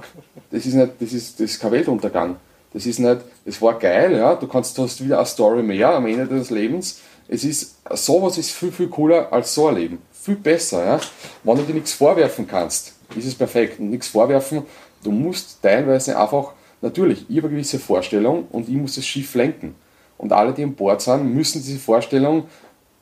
Das 0.51 0.65
ist 0.65 0.73
nicht, 0.73 0.93
das 0.99 1.13
ist, 1.13 1.39
das 1.39 1.51
ist 1.51 1.59
kein 1.59 1.71
Weltuntergang. 1.71 2.37
Das 2.73 2.85
ist 2.85 2.99
nicht, 2.99 3.21
es 3.45 3.61
war 3.61 3.77
geil, 3.79 4.17
ja, 4.17 4.35
du 4.35 4.47
kannst, 4.47 4.77
du 4.77 4.83
hast 4.83 5.03
wieder 5.03 5.17
eine 5.17 5.25
Story 5.25 5.63
mehr 5.63 5.89
am 5.89 6.05
Ende 6.07 6.27
des 6.27 6.49
Lebens. 6.49 6.99
Es 7.27 7.43
ist, 7.43 7.77
sowas 7.91 8.37
ist 8.37 8.51
viel, 8.51 8.71
viel 8.71 8.87
cooler 8.87 9.31
als 9.31 9.53
so 9.53 9.67
ein 9.67 9.75
Leben. 9.75 9.99
Viel 10.11 10.35
besser, 10.35 10.85
ja. 10.85 10.99
Wenn 11.43 11.57
du 11.57 11.63
dir 11.63 11.73
nichts 11.73 11.93
vorwerfen 11.93 12.47
kannst, 12.47 12.93
ist 13.15 13.25
es 13.25 13.35
perfekt. 13.35 13.79
Und 13.79 13.91
nichts 13.91 14.07
vorwerfen, 14.07 14.63
du 15.03 15.11
musst 15.11 15.61
teilweise 15.61 16.19
einfach 16.19 16.51
Natürlich, 16.85 17.25
ich 17.27 17.37
habe 17.37 17.47
eine 17.47 17.55
gewisse 17.55 17.79
Vorstellung 17.79 18.45
und 18.51 18.69
ich 18.69 18.75
muss 18.75 18.93
das 18.93 19.07
Schiff 19.07 19.33
lenken. 19.33 19.73
Und 20.19 20.31
alle, 20.31 20.53
die 20.53 20.61
an 20.61 20.75
Bord 20.75 21.01
sind, 21.01 21.33
müssen 21.33 21.59
diese 21.63 21.79
Vorstellung 21.79 22.43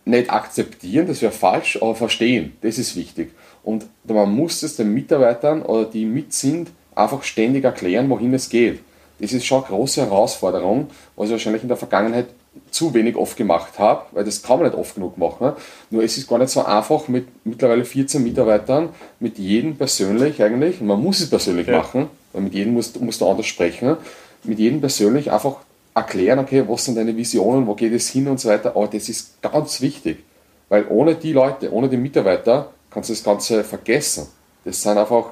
nicht 0.06 0.32
akzeptieren, 0.32 1.06
das 1.06 1.22
wäre 1.22 1.34
falsch, 1.34 1.78
aber 1.82 1.94
verstehen. 1.94 2.54
Das 2.62 2.78
ist 2.78 2.96
wichtig. 2.96 3.34
Und 3.62 3.86
man 4.06 4.34
muss 4.34 4.64
es 4.64 4.78
den 4.78 4.94
Mitarbeitern 4.94 5.64
oder 5.64 5.84
die 5.84 6.06
mit 6.06 6.32
sind, 6.32 6.72
einfach 6.96 7.24
ständig 7.24 7.66
erklären, 7.66 8.10
wohin 8.10 8.34
es 8.34 8.48
geht. 8.48 8.80
Das 9.20 9.34
ist 9.34 9.46
schon 9.46 9.66
eine 9.66 9.68
große 9.68 10.00
Herausforderung, 10.00 10.88
was 11.18 11.26
ich 11.26 11.34
wahrscheinlich 11.34 11.64
in 11.64 11.68
der 11.68 11.76
Vergangenheit 11.76 12.28
zu 12.72 12.94
wenig 12.94 13.16
oft 13.16 13.38
gemacht 13.38 13.78
habe, 13.80 14.06
weil 14.12 14.24
das 14.24 14.42
kann 14.42 14.60
man 14.60 14.68
nicht 14.68 14.78
oft 14.78 14.96
genug 14.96 15.18
machen. 15.18 15.54
Nur 15.90 16.04
es 16.04 16.18
ist 16.18 16.28
gar 16.28 16.40
nicht 16.40 16.50
so 16.50 16.64
einfach 16.66 17.08
mit 17.08 17.28
mittlerweile 17.46 17.86
14 17.86 18.22
Mitarbeitern, 18.24 18.90
mit 19.20 19.38
jedem 19.38 19.78
persönlich 19.78 20.42
eigentlich, 20.42 20.82
man 20.82 21.02
muss 21.02 21.20
es 21.20 21.30
persönlich 21.30 21.68
ja. 21.68 21.78
machen, 21.78 22.10
weil 22.32 22.42
mit 22.42 22.54
jedem 22.54 22.74
musst, 22.74 23.00
musst 23.00 23.22
du 23.22 23.28
anders 23.28 23.46
sprechen, 23.46 23.98
mit 24.44 24.60
jedem 24.60 24.82
persönlich 24.82 25.32
einfach 25.32 25.58
erklären, 25.94 26.40
okay, 26.40 26.64
was 26.68 26.86
sind 26.86 26.96
deine 26.96 27.16
Visionen, 27.16 27.68
wo 27.68 27.76
geht 27.76 27.94
es 27.94 28.10
hin 28.10 28.28
und 28.28 28.40
so 28.40 28.50
weiter, 28.50 28.76
aber 28.76 28.88
das 28.88 29.10
ist 29.10 29.42
ganz 29.42 29.80
wichtig, 29.82 30.24
weil 30.70 30.86
ohne 30.90 31.16
die 31.16 31.34
Leute, 31.34 31.72
ohne 31.72 31.90
die 31.90 31.98
Mitarbeiter 31.98 32.72
kannst 32.90 33.10
du 33.10 33.14
das 33.14 33.24
Ganze 33.24 33.64
vergessen. 33.64 34.28
Das 34.66 34.82
sind 34.82 34.98
einfach 34.98 35.26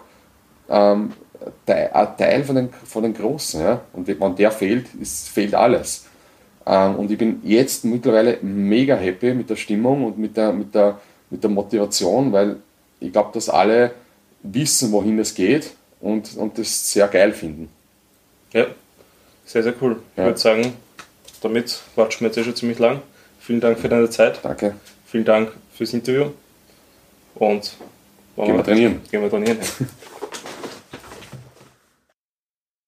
ähm, 0.69 1.13
ein 1.65 2.17
Teil 2.17 2.43
von 2.43 2.55
den, 2.55 2.69
von 2.85 3.03
den 3.03 3.13
Großen, 3.13 3.61
ja? 3.61 3.81
und 3.93 4.07
wenn 4.07 4.35
der 4.35 4.51
fehlt, 4.51 4.93
ist, 4.99 5.29
fehlt 5.29 5.55
alles. 5.55 6.05
Ähm, 6.65 6.95
und 6.95 7.11
ich 7.11 7.17
bin 7.17 7.41
jetzt 7.43 7.85
mittlerweile 7.85 8.37
mega 8.41 8.95
happy 8.95 9.33
mit 9.33 9.49
der 9.49 9.55
Stimmung 9.55 10.05
und 10.05 10.17
mit 10.17 10.37
der, 10.37 10.53
mit 10.53 10.73
der, 10.75 10.99
mit 11.29 11.43
der 11.43 11.49
Motivation, 11.49 12.31
weil 12.31 12.57
ich 12.99 13.11
glaube, 13.11 13.31
dass 13.33 13.49
alle 13.49 13.91
wissen, 14.43 14.91
wohin 14.91 15.19
es 15.19 15.33
geht 15.33 15.71
und, 15.99 16.35
und 16.37 16.57
das 16.57 16.91
sehr 16.91 17.07
geil 17.07 17.31
finden. 17.31 17.69
Ja, 18.53 18.67
sehr, 19.45 19.63
sehr 19.63 19.73
cool. 19.81 20.01
Ja. 20.15 20.23
Ich 20.23 20.27
würde 20.29 20.39
sagen, 20.39 20.73
damit 21.41 21.79
quatschen 21.95 22.21
wir 22.21 22.27
jetzt 22.27 22.37
eh 22.37 22.43
schon 22.43 22.55
ziemlich 22.55 22.79
lang. 22.79 23.01
Vielen 23.39 23.59
Dank 23.59 23.79
für 23.79 23.89
deine 23.89 24.09
Zeit. 24.09 24.39
Danke. 24.43 24.75
Vielen 25.07 25.25
Dank 25.25 25.51
fürs 25.73 25.93
Interview. 25.93 26.27
Und 27.35 27.75
gehen 28.35 28.55
wir 28.55 28.63
trainieren. 28.63 29.01
Gehen 29.09 29.21
wir 29.21 29.29
trainieren. 29.29 29.57